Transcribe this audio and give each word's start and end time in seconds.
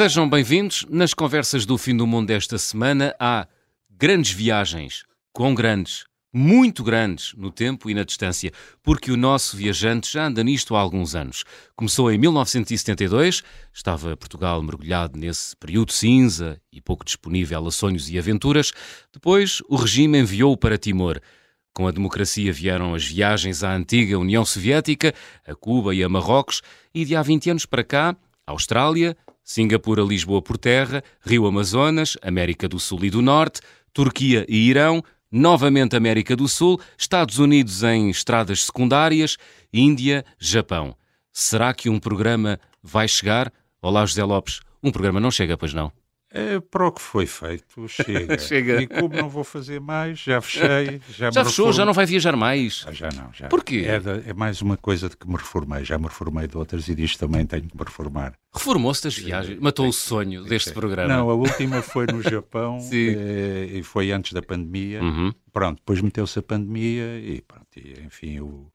Sejam 0.00 0.26
bem-vindos. 0.26 0.86
Nas 0.88 1.12
conversas 1.12 1.66
do 1.66 1.76
fim 1.76 1.94
do 1.94 2.06
mundo 2.06 2.28
desta 2.28 2.56
semana 2.56 3.14
há 3.20 3.46
grandes 3.90 4.32
viagens, 4.32 5.04
com 5.30 5.54
grandes, 5.54 6.06
muito 6.32 6.82
grandes 6.82 7.34
no 7.36 7.52
tempo 7.52 7.90
e 7.90 7.92
na 7.92 8.02
distância, 8.02 8.50
porque 8.82 9.12
o 9.12 9.16
nosso 9.18 9.58
viajante 9.58 10.10
já 10.10 10.26
anda 10.26 10.42
nisto 10.42 10.74
há 10.74 10.80
alguns 10.80 11.14
anos. 11.14 11.44
Começou 11.76 12.10
em 12.10 12.16
1972, 12.16 13.42
estava 13.74 14.16
Portugal 14.16 14.62
mergulhado 14.62 15.18
nesse 15.18 15.54
período 15.54 15.92
cinza 15.92 16.58
e 16.72 16.80
pouco 16.80 17.04
disponível 17.04 17.66
a 17.66 17.70
sonhos 17.70 18.08
e 18.08 18.18
aventuras. 18.18 18.72
Depois, 19.12 19.60
o 19.68 19.76
regime 19.76 20.18
enviou-o 20.18 20.56
para 20.56 20.78
Timor. 20.78 21.20
Com 21.74 21.86
a 21.86 21.90
democracia 21.90 22.50
vieram 22.54 22.94
as 22.94 23.04
viagens 23.04 23.62
à 23.62 23.76
antiga 23.76 24.18
União 24.18 24.46
Soviética, 24.46 25.14
a 25.46 25.54
Cuba 25.54 25.94
e 25.94 26.02
a 26.02 26.08
Marrocos, 26.08 26.62
e 26.94 27.04
de 27.04 27.14
há 27.14 27.20
20 27.20 27.50
anos 27.50 27.66
para 27.66 27.84
cá, 27.84 28.16
Austrália, 28.46 29.14
Singapura, 29.44 30.02
Lisboa 30.02 30.40
por 30.40 30.56
terra, 30.56 31.02
Rio 31.20 31.46
Amazonas, 31.46 32.16
América 32.22 32.68
do 32.68 32.78
Sul 32.78 33.04
e 33.04 33.10
do 33.10 33.22
Norte, 33.22 33.60
Turquia 33.92 34.46
e 34.48 34.68
Irão, 34.68 35.02
novamente 35.30 35.96
América 35.96 36.34
do 36.34 36.48
Sul, 36.48 36.80
Estados 36.98 37.38
Unidos 37.38 37.82
em 37.82 38.10
estradas 38.10 38.64
secundárias, 38.64 39.36
Índia, 39.72 40.24
Japão. 40.38 40.96
Será 41.32 41.72
que 41.72 41.88
um 41.88 41.98
programa 41.98 42.58
vai 42.82 43.06
chegar? 43.06 43.52
Olá, 43.80 44.04
José 44.04 44.24
Lopes. 44.24 44.60
Um 44.82 44.90
programa 44.90 45.20
não 45.20 45.30
chega, 45.30 45.56
pois 45.56 45.72
não? 45.72 45.92
É, 46.32 46.60
para 46.60 46.86
o 46.86 46.92
que 46.92 47.00
foi 47.00 47.26
feito, 47.26 47.88
chega. 47.88 48.38
chega. 48.38 48.82
E 48.82 48.86
como 48.86 49.16
não 49.16 49.28
vou 49.28 49.42
fazer 49.42 49.80
mais, 49.80 50.20
já 50.20 50.40
fechei. 50.40 51.00
Já, 51.10 51.30
já 51.30 51.44
fechou, 51.44 51.66
reform... 51.66 51.76
já 51.76 51.84
não 51.84 51.92
vai 51.92 52.06
viajar 52.06 52.36
mais? 52.36 52.84
Ah, 52.86 52.92
já 52.92 53.08
não, 53.10 53.32
já. 53.32 53.48
Porquê? 53.48 53.84
É, 53.86 53.98
de, 53.98 54.30
é, 54.30 54.32
mais 54.32 54.62
uma 54.62 54.76
coisa 54.76 55.08
de 55.08 55.16
que 55.16 55.26
me 55.28 55.36
reformei. 55.36 55.84
Já 55.84 55.98
me 55.98 56.04
reformei 56.04 56.46
de 56.46 56.56
outras 56.56 56.88
e 56.88 56.94
disto 56.94 57.18
também 57.18 57.44
tenho 57.44 57.64
que 57.64 57.76
me 57.76 57.84
reformar. 57.84 58.34
Reformou-se 58.54 59.02
das 59.02 59.16
viagens? 59.16 59.58
Matou 59.58 59.88
o 59.88 59.92
sonho 59.92 60.44
deste 60.44 60.72
programa? 60.72 61.12
Não, 61.12 61.30
a 61.30 61.34
última 61.34 61.82
foi 61.82 62.06
no 62.06 62.22
Japão 62.28 62.78
eh, 62.92 63.68
e 63.72 63.82
foi 63.82 64.12
antes 64.12 64.32
da 64.32 64.40
pandemia. 64.40 65.02
Uhum. 65.02 65.32
Pronto, 65.52 65.78
depois 65.78 66.00
meteu-se 66.00 66.38
a 66.38 66.42
pandemia 66.42 67.18
e 67.18 67.40
pronto, 67.40 67.66
e, 67.76 68.06
enfim, 68.06 68.38
o 68.38 68.70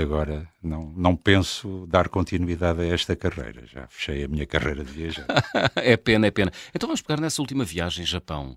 Agora 0.00 0.48
não, 0.62 0.92
não 0.96 1.16
penso 1.16 1.86
dar 1.88 2.08
continuidade 2.08 2.80
a 2.80 2.86
esta 2.86 3.16
carreira. 3.16 3.64
Já 3.66 3.86
fechei 3.88 4.24
a 4.24 4.28
minha 4.28 4.46
carreira 4.46 4.84
de 4.84 4.92
viajar. 4.92 5.26
é 5.76 5.96
pena, 5.96 6.26
é 6.26 6.30
pena. 6.30 6.52
Então 6.74 6.86
vamos 6.86 7.02
pegar 7.02 7.20
nessa 7.20 7.42
última 7.42 7.64
viagem, 7.64 8.04
Japão. 8.04 8.56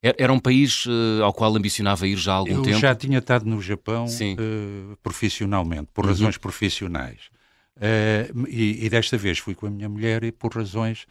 Era 0.00 0.32
um 0.32 0.38
país 0.38 0.86
uh, 0.86 1.24
ao 1.24 1.34
qual 1.34 1.54
ambicionava 1.56 2.06
ir 2.06 2.16
já 2.16 2.32
há 2.32 2.36
algum 2.36 2.52
Eu 2.52 2.62
tempo? 2.62 2.76
Eu 2.76 2.80
já 2.80 2.94
tinha 2.94 3.18
estado 3.18 3.44
no 3.44 3.60
Japão 3.60 4.06
uh, 4.06 4.96
profissionalmente, 5.02 5.88
por 5.92 6.04
uhum. 6.04 6.10
razões 6.10 6.38
profissionais. 6.38 7.30
Uh, 7.76 8.46
e, 8.48 8.84
e, 8.84 8.88
desta 8.88 9.16
vez 9.16 9.38
fui 9.38 9.56
com 9.56 9.66
a 9.66 9.70
minha 9.70 9.88
mulher 9.88 10.22
e 10.24 10.32
por 10.32 10.54
razões 10.54 11.06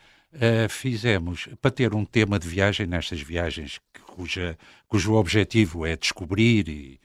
fizemos, 0.69 1.47
para 1.61 1.71
ter 1.71 1.95
um 1.95 2.05
tema 2.05 2.37
de 2.37 2.47
viagem 2.47 2.85
nestas 2.85 3.19
viagens 3.21 3.79
cuja, 4.05 4.57
cujo 4.87 5.13
objetivo 5.13 5.85
é 5.85 5.95
descobrir 5.95 6.67
e, 6.67 6.99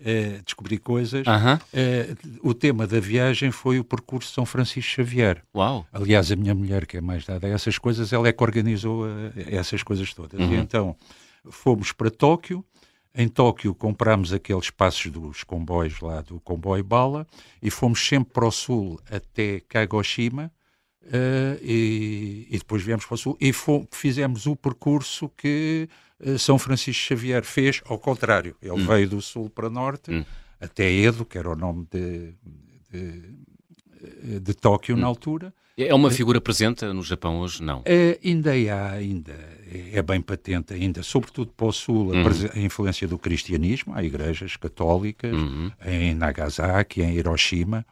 uh, 0.00 0.42
descobrir 0.44 0.78
coisas. 0.78 1.26
Uh, 1.26 2.48
o 2.48 2.54
tema 2.54 2.86
da 2.86 3.00
viagem 3.00 3.50
foi 3.50 3.78
o 3.78 3.84
percurso 3.84 4.28
de 4.28 4.34
São 4.34 4.46
Francisco 4.46 4.90
Xavier. 4.90 5.42
Uau. 5.54 5.86
Aliás, 5.92 6.30
a 6.32 6.36
minha 6.36 6.54
mulher, 6.54 6.86
que 6.86 6.96
é 6.96 7.00
mais 7.00 7.24
dada 7.24 7.46
a 7.46 7.50
essas 7.50 7.78
coisas, 7.78 8.12
ela 8.12 8.28
é 8.28 8.32
que 8.32 8.42
organizou 8.42 9.04
uh, 9.04 9.32
essas 9.46 9.82
coisas 9.82 10.12
todas. 10.14 10.38
Uhum. 10.40 10.54
E 10.54 10.56
então 10.56 10.96
fomos 11.50 11.92
para 11.92 12.10
Tóquio. 12.10 12.64
Em 13.14 13.26
Tóquio 13.26 13.74
comprámos 13.74 14.32
aqueles 14.32 14.70
passos 14.70 15.10
dos 15.10 15.42
comboios 15.42 16.00
lá 16.00 16.20
do 16.20 16.38
comboio 16.40 16.84
Bala 16.84 17.26
e 17.60 17.70
fomos 17.70 18.06
sempre 18.06 18.32
para 18.32 18.46
o 18.46 18.50
sul 18.50 19.00
até 19.10 19.60
Kagoshima, 19.60 20.52
Uh, 21.08 21.56
e, 21.62 22.46
e, 22.50 22.58
depois 22.58 22.82
viemos 22.82 23.06
para 23.06 23.14
o 23.14 23.16
Sul 23.16 23.36
e 23.40 23.50
fomos, 23.50 23.86
fizemos 23.92 24.44
o 24.44 24.54
percurso 24.54 25.30
que 25.38 25.88
São 26.38 26.58
Francisco 26.58 27.02
Xavier 27.02 27.44
fez, 27.44 27.80
ao 27.86 27.98
contrário. 27.98 28.56
Ele 28.60 28.72
hum. 28.72 28.86
veio 28.86 29.08
do 29.08 29.22
Sul 29.22 29.48
para 29.48 29.70
Norte, 29.70 30.10
hum. 30.10 30.24
até 30.60 30.90
Edo, 30.90 31.24
que 31.24 31.38
era 31.38 31.50
o 31.50 31.56
nome 31.56 31.86
de, 31.90 32.34
de, 32.90 34.40
de 34.40 34.54
Tóquio 34.54 34.96
hum. 34.96 35.00
na 35.00 35.06
altura. 35.06 35.52
É 35.76 35.94
uma 35.94 36.10
figura 36.10 36.40
presente 36.40 36.84
no 36.86 37.02
Japão 37.04 37.38
hoje? 37.38 37.62
Não. 37.62 37.80
Uh, 37.80 38.18
ainda 38.24 38.50
há, 38.50 38.90
ainda 38.90 39.32
é 39.92 40.02
bem 40.02 40.20
patente, 40.20 40.74
ainda, 40.74 41.04
sobretudo 41.04 41.52
para 41.56 41.66
o 41.66 41.72
Sul, 41.72 42.08
uhum. 42.08 42.24
a, 42.52 42.58
influência 42.58 43.06
do 43.06 43.16
cristianismo. 43.16 43.94
Há 43.94 44.02
igrejas 44.02 44.56
católicas 44.56 45.32
uhum. 45.32 45.70
em 45.86 46.14
Nagasaki, 46.16 47.00
em 47.00 47.14
Hiroshima. 47.14 47.86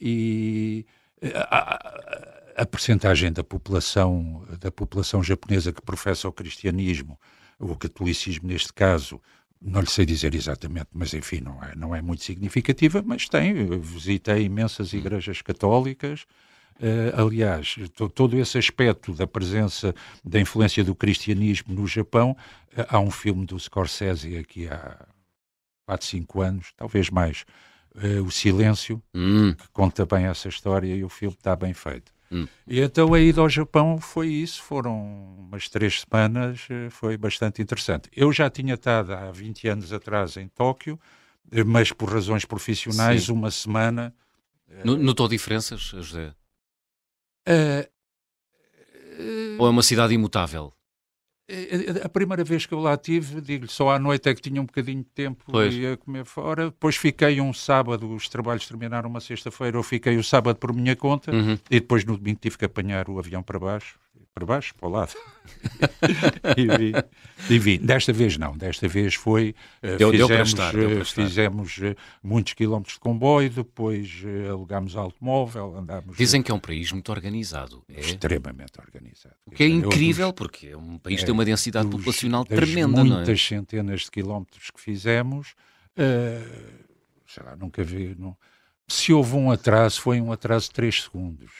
e 0.00 0.86
a, 1.34 2.33
a 2.56 2.66
percentagem 2.66 3.32
da 3.32 3.42
população, 3.42 4.44
da 4.60 4.70
população 4.70 5.22
japonesa 5.22 5.72
que 5.72 5.82
professa 5.82 6.28
o 6.28 6.32
cristianismo, 6.32 7.18
o 7.58 7.76
catolicismo 7.76 8.48
neste 8.48 8.72
caso, 8.72 9.20
não 9.60 9.80
lhe 9.80 9.90
sei 9.90 10.04
dizer 10.04 10.34
exatamente, 10.34 10.88
mas 10.92 11.14
enfim, 11.14 11.40
não 11.40 11.62
é, 11.62 11.74
não 11.74 11.94
é 11.94 12.02
muito 12.02 12.22
significativa, 12.22 13.02
mas 13.04 13.28
tem, 13.28 13.54
visitei 13.80 14.44
imensas 14.44 14.92
hum. 14.92 14.98
igrejas 14.98 15.42
católicas, 15.42 16.26
Uh, 16.80 17.20
aliás, 17.20 17.76
todo 18.14 18.36
esse 18.36 18.58
aspecto 18.58 19.12
da 19.12 19.28
presença, 19.28 19.94
da 20.24 20.40
influência 20.40 20.82
do 20.82 20.92
cristianismo 20.92 21.72
no 21.72 21.86
Japão, 21.86 22.36
uh, 22.76 22.86
há 22.88 22.98
um 22.98 23.12
filme 23.12 23.46
do 23.46 23.58
Scorsese 23.58 24.36
aqui 24.36 24.66
há 24.66 25.06
4, 25.86 26.06
5 26.06 26.40
anos, 26.40 26.72
talvez 26.76 27.10
mais, 27.10 27.44
uh, 27.94 28.24
O 28.24 28.30
Silêncio, 28.30 29.00
hum. 29.14 29.54
que 29.54 29.68
conta 29.68 30.04
bem 30.04 30.26
essa 30.26 30.48
história 30.48 30.92
e 30.92 31.04
o 31.04 31.08
filme 31.08 31.36
está 31.36 31.54
bem 31.54 31.72
feito. 31.72 32.13
Hum. 32.30 32.46
E 32.66 32.80
então 32.80 33.12
a 33.12 33.20
ida 33.20 33.40
ao 33.40 33.48
Japão 33.48 33.98
foi 33.98 34.28
isso, 34.28 34.62
foram 34.62 35.36
umas 35.38 35.68
três 35.68 36.00
semanas, 36.00 36.66
eh, 36.70 36.88
foi 36.90 37.16
bastante 37.16 37.60
interessante. 37.60 38.08
Eu 38.14 38.32
já 38.32 38.48
tinha 38.48 38.74
estado 38.74 39.12
há 39.12 39.30
20 39.30 39.68
anos 39.68 39.92
atrás 39.92 40.36
em 40.36 40.48
Tóquio, 40.48 40.98
eh, 41.52 41.62
mas 41.62 41.92
por 41.92 42.10
razões 42.10 42.44
profissionais, 42.44 43.24
Sim. 43.24 43.32
uma 43.32 43.50
semana. 43.50 44.14
Notou 44.84 45.28
diferenças, 45.28 45.80
José? 45.80 46.34
Uh, 47.46 47.86
Ou 49.58 49.66
é 49.66 49.70
uma 49.70 49.82
cidade 49.82 50.14
imutável? 50.14 50.72
A 52.02 52.08
primeira 52.08 52.42
vez 52.42 52.64
que 52.64 52.72
eu 52.72 52.80
lá 52.80 52.96
tive, 52.96 53.40
digo-lhe, 53.40 53.70
só 53.70 53.90
à 53.90 53.98
noite 53.98 54.28
é 54.28 54.34
que 54.34 54.40
tinha 54.40 54.60
um 54.60 54.64
bocadinho 54.64 55.02
de 55.02 55.10
tempo 55.10 55.44
pois. 55.46 55.74
e 55.74 55.80
ia 55.80 55.96
comer 55.96 56.24
fora. 56.24 56.66
Depois 56.66 56.96
fiquei 56.96 57.40
um 57.40 57.52
sábado, 57.52 58.10
os 58.14 58.28
trabalhos 58.28 58.66
terminaram 58.66 59.10
uma 59.10 59.20
sexta-feira, 59.20 59.76
eu 59.76 59.82
fiquei 59.82 60.16
o 60.16 60.24
sábado 60.24 60.56
por 60.56 60.72
minha 60.72 60.96
conta 60.96 61.32
uhum. 61.32 61.58
e 61.70 61.80
depois 61.80 62.04
no 62.04 62.16
domingo 62.16 62.38
tive 62.40 62.56
que 62.56 62.64
apanhar 62.64 63.10
o 63.10 63.18
avião 63.18 63.42
para 63.42 63.58
baixo 63.58 63.98
para 64.34 64.46
baixo, 64.46 64.74
para 64.74 64.88
o 64.88 64.90
lado. 64.90 65.14
e, 67.48 67.58
vi. 67.58 67.78
Desta 67.78 68.12
vez 68.12 68.36
não, 68.36 68.56
desta 68.56 68.88
vez 68.88 69.14
foi. 69.14 69.54
Eh, 69.80 69.96
deu, 69.96 70.10
fizemos, 70.10 70.28
deu 70.28 70.42
estar, 70.42 70.72
deu 70.72 71.04
fizemos 71.04 71.78
eh, 71.80 71.94
muitos 72.20 72.52
quilómetros 72.54 72.94
de 72.94 73.00
comboio, 73.00 73.48
depois 73.48 74.24
alugámos 74.50 74.96
automóvel, 74.96 75.76
andámos. 75.78 76.16
Dizem 76.16 76.42
que 76.42 76.50
é 76.50 76.54
um 76.54 76.58
país 76.58 76.90
muito 76.90 77.12
organizado. 77.12 77.84
É? 77.88 78.00
Extremamente 78.00 78.72
organizado. 78.80 79.36
O 79.46 79.52
que 79.52 79.62
é 79.62 79.68
incrível, 79.68 80.32
dos, 80.32 80.36
porque 80.36 80.68
é 80.68 80.76
um 80.76 80.98
país 80.98 81.18
que 81.18 81.22
é, 81.22 81.26
tem 81.26 81.32
uma 81.32 81.44
densidade 81.44 81.86
dos, 81.86 81.98
populacional 81.98 82.44
tremenda, 82.44 83.04
não 83.04 83.14
é? 83.14 83.16
Muitas 83.18 83.40
centenas 83.40 84.00
de 84.00 84.10
quilómetros 84.10 84.68
que 84.68 84.80
fizemos, 84.80 85.54
uh, 85.96 86.82
sei 87.24 87.44
lá, 87.44 87.54
nunca 87.54 87.84
vi. 87.84 88.16
Não, 88.18 88.36
se 88.88 89.12
houve 89.12 89.36
um 89.36 89.52
atraso, 89.52 90.00
foi 90.00 90.20
um 90.20 90.32
atraso 90.32 90.66
de 90.66 90.72
3 90.72 91.02
segundos. 91.04 91.52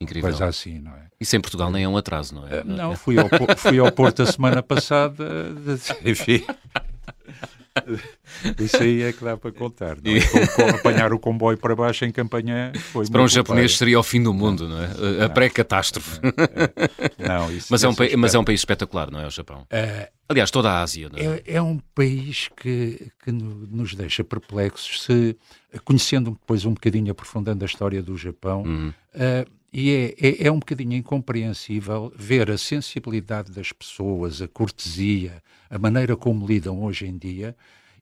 Incrível. 0.00 0.30
Coisa 0.30 0.46
assim, 0.46 0.78
não 0.78 0.92
é? 0.92 1.06
Isso 1.18 1.34
em 1.36 1.40
Portugal 1.40 1.70
nem 1.70 1.84
é 1.84 1.88
um 1.88 1.96
atraso, 1.96 2.34
não 2.34 2.46
é? 2.46 2.60
Uh, 2.60 2.64
não, 2.64 2.96
fui 2.96 3.16
ao, 3.18 3.28
fui 3.56 3.78
ao 3.78 3.90
Porto 3.90 4.22
a 4.22 4.26
semana 4.26 4.62
passada, 4.62 5.24
enfim. 6.04 6.44
Isso 8.58 8.76
aí 8.82 9.02
é 9.02 9.12
que 9.12 9.24
dá 9.24 9.36
para 9.36 9.52
contar. 9.52 9.96
Não 10.02 10.12
é? 10.12 10.20
com, 10.20 10.46
com, 10.46 10.70
apanhar 10.76 11.12
o 11.12 11.18
comboio 11.18 11.56
para 11.58 11.74
baixo 11.74 12.04
em 12.04 12.12
campanha 12.12 12.72
foi 12.74 13.08
Para 13.08 13.22
um 13.22 13.28
japonês 13.28 13.76
seria 13.76 13.98
o 13.98 14.02
fim 14.02 14.22
do 14.22 14.32
mundo, 14.32 14.68
não, 14.68 14.76
não 14.76 15.20
é? 15.20 15.24
A 15.24 15.28
pré-catástrofe. 15.28 16.20
Não, 17.18 17.50
isso, 17.52 17.68
mas, 17.70 17.82
é 17.82 17.88
um 17.88 17.94
mas 18.18 18.34
é 18.34 18.38
um 18.38 18.44
país 18.44 18.60
espetacular, 18.60 19.10
não 19.10 19.20
é? 19.20 19.26
O 19.26 19.30
Japão. 19.30 19.66
Uh, 19.72 20.15
Aliás, 20.28 20.50
toda 20.50 20.70
a 20.70 20.82
Ásia. 20.82 21.10
É? 21.14 21.24
É, 21.24 21.42
é? 21.56 21.62
um 21.62 21.78
país 21.94 22.48
que, 22.56 23.10
que 23.22 23.30
nos 23.30 23.94
deixa 23.94 24.24
perplexos, 24.24 25.02
se, 25.02 25.36
conhecendo 25.84 26.32
depois 26.32 26.64
um 26.64 26.74
bocadinho, 26.74 27.12
aprofundando 27.12 27.64
a 27.64 27.66
história 27.66 28.02
do 28.02 28.16
Japão. 28.16 28.62
Uhum. 28.62 28.92
Uh, 29.14 29.56
e 29.72 29.90
é, 29.90 30.14
é, 30.18 30.46
é, 30.46 30.50
um 30.50 30.58
bocadinho 30.58 30.94
incompreensível 30.94 32.12
ver 32.16 32.50
a 32.50 32.56
sensibilidade 32.56 33.52
das 33.52 33.72
pessoas, 33.72 34.40
a 34.40 34.48
cortesia, 34.48 35.42
a 35.68 35.78
maneira 35.78 36.16
como 36.16 36.46
lidam 36.46 36.82
hoje 36.82 37.06
em 37.06 37.16
dia 37.16 37.54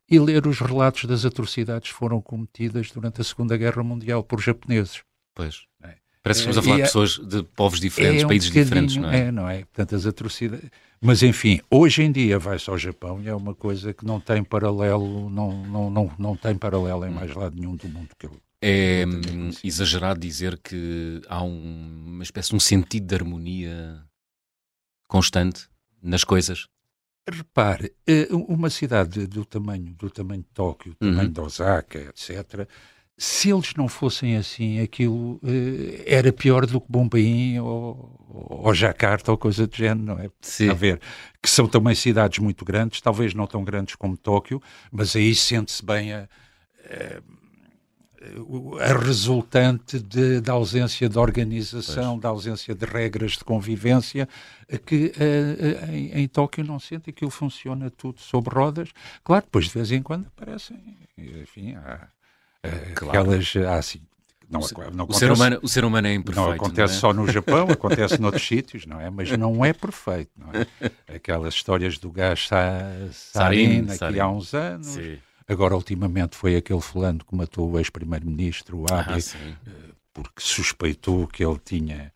e 0.08 0.18
ler 0.18 0.46
os 0.46 0.60
relatos 0.60 1.04
das 1.04 1.24
atrocidades 1.24 1.90
que 1.90 1.98
foram 1.98 2.20
cometidas 2.20 2.90
durante 2.90 3.20
a 3.20 3.24
Segunda 3.24 3.56
Guerra 3.56 3.82
Mundial 3.82 4.22
por 4.22 4.40
japoneses. 4.40 5.02
Pois. 5.34 5.64
É. 5.82 6.03
Parece 6.24 6.42
que 6.42 6.48
estamos 6.48 6.56
a 6.56 6.62
falar 6.62 6.76
de 6.76 6.82
é 6.82 6.84
pessoas 6.86 7.18
de 7.18 7.42
povos 7.54 7.78
diferentes, 7.78 8.22
é 8.22 8.24
um 8.24 8.28
países 8.28 8.50
diferentes, 8.50 8.96
não 8.96 9.10
é? 9.10 9.18
É, 9.18 9.30
não 9.30 9.46
é? 9.46 9.58
Portanto, 9.58 9.94
as 9.94 10.06
atrocidades. 10.06 10.70
Mas, 10.98 11.22
enfim, 11.22 11.60
hoje 11.70 12.02
em 12.02 12.10
dia 12.10 12.38
vai-se 12.38 12.70
ao 12.70 12.78
Japão 12.78 13.20
e 13.20 13.28
é 13.28 13.34
uma 13.34 13.54
coisa 13.54 13.92
que 13.92 14.06
não 14.06 14.18
tem 14.18 14.42
paralelo, 14.42 15.28
não, 15.28 15.52
não, 15.66 15.90
não, 15.90 16.10
não 16.18 16.34
tem 16.34 16.56
paralelo 16.56 17.04
em 17.04 17.10
mais 17.10 17.34
lado 17.34 17.54
nenhum 17.54 17.76
do 17.76 17.86
mundo 17.90 18.08
que 18.18 18.24
eu, 18.24 18.40
É 18.62 19.04
hum, 19.06 19.50
exagerado 19.62 20.18
dizer 20.18 20.56
que 20.56 21.20
há 21.28 21.44
um, 21.44 22.04
uma 22.06 22.22
espécie 22.22 22.48
de 22.48 22.56
um 22.56 22.60
sentido 22.60 23.06
de 23.06 23.14
harmonia 23.14 24.02
constante 25.06 25.68
nas 26.02 26.24
coisas. 26.24 26.68
Repare, 27.30 27.92
eh, 28.06 28.28
uma 28.30 28.70
cidade 28.70 29.26
do 29.26 29.44
tamanho 29.44 29.94
do 29.94 30.08
tamanho 30.08 30.40
de 30.40 30.48
Tóquio, 30.54 30.92
do 30.92 30.98
tamanho 30.98 31.28
uhum. 31.28 31.32
de 31.32 31.40
Osaka, 31.40 31.98
etc., 31.98 32.66
se 33.16 33.50
eles 33.50 33.74
não 33.74 33.88
fossem 33.88 34.36
assim, 34.36 34.80
aquilo 34.80 35.40
eh, 35.44 36.02
era 36.06 36.32
pior 36.32 36.66
do 36.66 36.80
que 36.80 36.86
Bombaim 36.90 37.60
ou, 37.60 38.20
ou 38.28 38.74
Jacarta 38.74 39.30
ou 39.30 39.38
coisa 39.38 39.66
do 39.66 39.76
género, 39.76 40.04
não 40.04 40.18
é? 40.18 40.28
Sim. 40.40 40.68
A 40.68 40.74
ver, 40.74 41.00
que 41.40 41.48
são 41.48 41.68
também 41.68 41.94
cidades 41.94 42.40
muito 42.40 42.64
grandes, 42.64 43.00
talvez 43.00 43.32
não 43.32 43.46
tão 43.46 43.62
grandes 43.62 43.94
como 43.94 44.16
Tóquio, 44.16 44.60
mas 44.90 45.14
aí 45.14 45.32
sente-se 45.32 45.84
bem 45.84 46.12
a, 46.12 46.28
a, 46.90 47.22
a 48.90 48.98
resultante 48.98 50.00
de, 50.00 50.40
da 50.40 50.54
ausência 50.54 51.08
de 51.08 51.16
organização, 51.16 52.12
pois. 52.14 52.22
da 52.22 52.28
ausência 52.30 52.74
de 52.74 52.84
regras 52.84 53.32
de 53.32 53.44
convivência, 53.44 54.28
que 54.84 55.12
uh, 55.16 55.92
em, 55.92 56.22
em 56.22 56.26
Tóquio 56.26 56.64
não 56.64 56.80
sente 56.80 57.04
que 57.04 57.10
aquilo 57.10 57.30
funciona 57.30 57.90
tudo 57.90 58.20
sobre 58.20 58.52
rodas. 58.52 58.88
Claro, 59.22 59.44
depois 59.44 59.66
de 59.66 59.72
vez 59.72 59.92
em 59.92 60.02
quando 60.02 60.26
aparecem, 60.26 60.98
enfim, 61.16 61.76
há 61.76 62.08
Claro. 62.94 63.18
Aquelas, 63.18 63.54
ah, 63.56 63.76
assim, 63.76 64.00
não, 64.48 64.60
o, 64.60 64.90
não 64.92 65.04
acontece, 65.04 65.18
ser 65.18 65.32
humano, 65.32 65.58
o 65.62 65.68
ser 65.68 65.84
humano 65.84 66.06
é 66.06 66.14
imperfeito. 66.14 66.48
Não 66.48 66.54
acontece 66.54 66.92
não 66.92 66.98
é? 66.98 67.00
só 67.00 67.12
no 67.12 67.30
Japão, 67.30 67.66
acontece 67.70 68.20
noutros 68.20 68.46
sítios, 68.46 68.86
não 68.86 69.00
é? 69.00 69.10
Mas 69.10 69.30
não 69.36 69.64
é 69.64 69.72
perfeito, 69.72 70.30
não 70.36 70.48
é? 70.52 71.14
Aquelas 71.16 71.54
histórias 71.54 71.98
do 71.98 72.10
gás 72.10 72.48
Sarin, 73.12 73.86
aqui 73.90 74.20
há 74.20 74.28
uns 74.28 74.54
anos. 74.54 74.86
Sim. 74.86 75.18
Agora, 75.46 75.74
ultimamente, 75.74 76.36
foi 76.36 76.56
aquele 76.56 76.80
fulano 76.80 77.18
que 77.18 77.34
matou 77.34 77.70
o 77.70 77.78
ex-primeiro-ministro, 77.78 78.78
o 78.78 78.86
Abe, 78.90 79.22
ah, 79.34 79.94
porque 80.12 80.40
suspeitou 80.40 81.26
que 81.26 81.44
ele 81.44 81.58
tinha... 81.62 82.13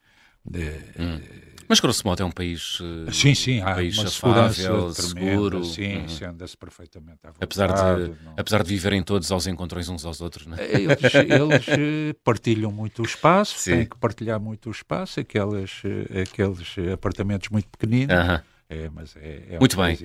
Hum. 0.99 1.21
Mas 1.69 1.81
grosso 1.81 2.07
modo 2.07 2.23
é 2.23 2.25
um 2.25 2.31
país, 2.31 2.79
eh, 2.81 3.13
sim, 3.13 3.35
sim, 3.35 3.61
um 3.61 3.65
país 3.65 3.99
uma 3.99 4.09
afável, 4.09 4.91
seguro. 4.95 5.63
Sim, 5.63 5.99
uhum. 5.99 6.31
anda-se 6.31 6.57
perfeitamente 6.57 7.19
à 7.25 7.31
vontade. 7.31 7.45
Apesar 7.45 7.69
de, 7.69 8.09
não... 8.25 8.35
apesar 8.39 8.63
de 8.63 8.71
viverem 8.71 9.03
todos 9.03 9.31
aos 9.31 9.47
encontrões 9.47 9.87
uns 9.91 10.07
aos 10.07 10.23
outros, 10.23 10.47
não 10.47 10.57
é? 10.57 10.65
Eles, 10.65 10.99
eles 11.15 11.69
eh, 11.69 12.15
partilham 12.25 12.73
muito 12.73 13.03
o 13.03 13.05
espaço, 13.05 13.59
sim. 13.59 13.73
têm 13.73 13.87
que 13.87 13.99
partilhar 13.99 14.41
muito 14.41 14.71
o 14.71 14.73
espaço, 14.73 15.21
aqueles, 15.21 15.83
eh, 15.85 16.23
aqueles 16.23 16.75
apartamentos 16.91 17.51
muito 17.51 17.69
pequeninos. 17.69 18.17
Uhum. 18.17 18.41
É, 18.71 18.89
mas 18.89 19.15
é, 19.17 19.43
é 19.51 19.59
muito 19.59 19.77
bem. 19.77 19.97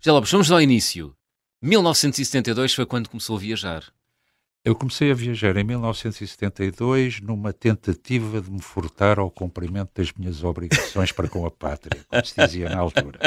Já 0.00 0.12
Lopes, 0.12 0.30
vamos 0.30 0.50
ao 0.50 0.60
início. 0.60 1.14
1972 1.62 2.74
foi 2.74 2.84
quando 2.84 3.08
começou 3.08 3.36
a 3.36 3.38
viajar. 3.38 3.84
Eu 4.64 4.76
comecei 4.76 5.10
a 5.10 5.14
viajar 5.14 5.56
em 5.56 5.64
1972 5.64 7.20
numa 7.20 7.52
tentativa 7.52 8.40
de 8.40 8.48
me 8.48 8.62
furtar 8.62 9.18
ao 9.18 9.28
cumprimento 9.28 9.90
das 9.92 10.12
minhas 10.12 10.44
obrigações 10.44 11.10
para 11.10 11.28
com 11.28 11.44
a 11.44 11.50
pátria, 11.50 12.00
como 12.08 12.24
se 12.24 12.34
dizia 12.36 12.68
na 12.68 12.78
altura. 12.78 13.18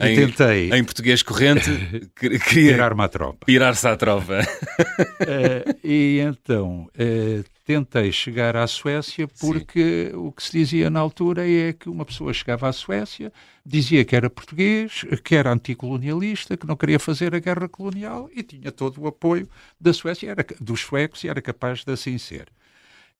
E 0.00 0.06
em, 0.06 0.16
tentei. 0.16 0.72
Em 0.72 0.82
português 0.82 1.22
corrente, 1.22 1.70
queria. 2.16 2.72
Pirar-me 2.72 3.02
à 3.02 3.08
tropa. 3.08 3.44
Pirar-se 3.44 3.86
à 3.86 3.94
tropa. 3.98 4.40
uh, 4.40 5.78
e 5.84 6.20
então 6.20 6.88
uh, 6.94 7.44
tentei 7.70 8.10
chegar 8.10 8.56
à 8.56 8.66
Suécia 8.66 9.28
porque 9.38 10.08
Sim. 10.10 10.16
o 10.16 10.32
que 10.32 10.42
se 10.42 10.50
dizia 10.50 10.90
na 10.90 10.98
altura 10.98 11.48
é 11.48 11.72
que 11.72 11.88
uma 11.88 12.04
pessoa 12.04 12.32
chegava 12.32 12.68
à 12.68 12.72
Suécia, 12.72 13.32
dizia 13.64 14.04
que 14.04 14.16
era 14.16 14.28
português, 14.28 15.04
que 15.22 15.36
era 15.36 15.52
anticolonialista, 15.52 16.56
que 16.56 16.66
não 16.66 16.74
queria 16.74 16.98
fazer 16.98 17.32
a 17.32 17.38
guerra 17.38 17.68
colonial 17.68 18.28
e 18.34 18.42
tinha 18.42 18.72
todo 18.72 19.00
o 19.00 19.06
apoio 19.06 19.48
da 19.80 19.92
Suécia, 19.92 20.32
era, 20.32 20.44
dos 20.60 20.80
suecos 20.80 21.22
e 21.22 21.28
era 21.28 21.40
capaz 21.40 21.84
de 21.84 21.92
assim 21.92 22.18
ser. 22.18 22.48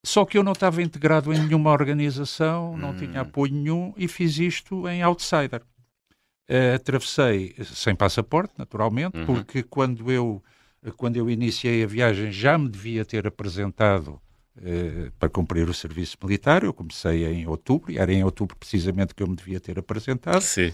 Só 0.03 0.25
que 0.25 0.37
eu 0.37 0.43
não 0.43 0.51
estava 0.51 0.83
integrado 0.83 1.33
em 1.33 1.39
nenhuma 1.39 1.71
organização, 1.71 2.77
não 2.77 2.91
hum. 2.91 2.97
tinha 2.97 3.21
apoio 3.21 3.53
nenhum 3.53 3.95
e 3.97 4.09
fiz 4.09 4.37
isto 4.37 4.89
em 4.89 5.01
outsider. 5.01 5.63
Uh, 6.51 6.75
atravessei 6.75 7.55
sem 7.63 7.95
passaporte, 7.95 8.53
naturalmente, 8.59 9.17
uhum. 9.17 9.27
porque 9.27 9.63
quando 9.63 10.11
eu, 10.11 10.43
quando 10.97 11.17
eu 11.17 11.31
iniciei 11.31 11.85
a 11.85 11.87
viagem 11.87 12.33
já 12.33 12.59
me 12.59 12.69
devia 12.69 13.05
ter 13.05 13.29
apresentado 13.29 14.21
uh, 14.61 15.11
para 15.19 15.29
cumprir 15.29 15.69
o 15.69 15.75
serviço 15.75 16.17
militar. 16.23 16.63
Eu 16.63 16.73
comecei 16.73 17.27
em 17.27 17.47
outubro, 17.47 17.91
e 17.91 17.99
era 17.99 18.13
em 18.13 18.25
outubro 18.25 18.57
precisamente 18.57 19.15
que 19.15 19.23
eu 19.23 19.27
me 19.27 19.37
devia 19.37 19.61
ter 19.61 19.79
apresentado. 19.79 20.41
Sim. 20.41 20.73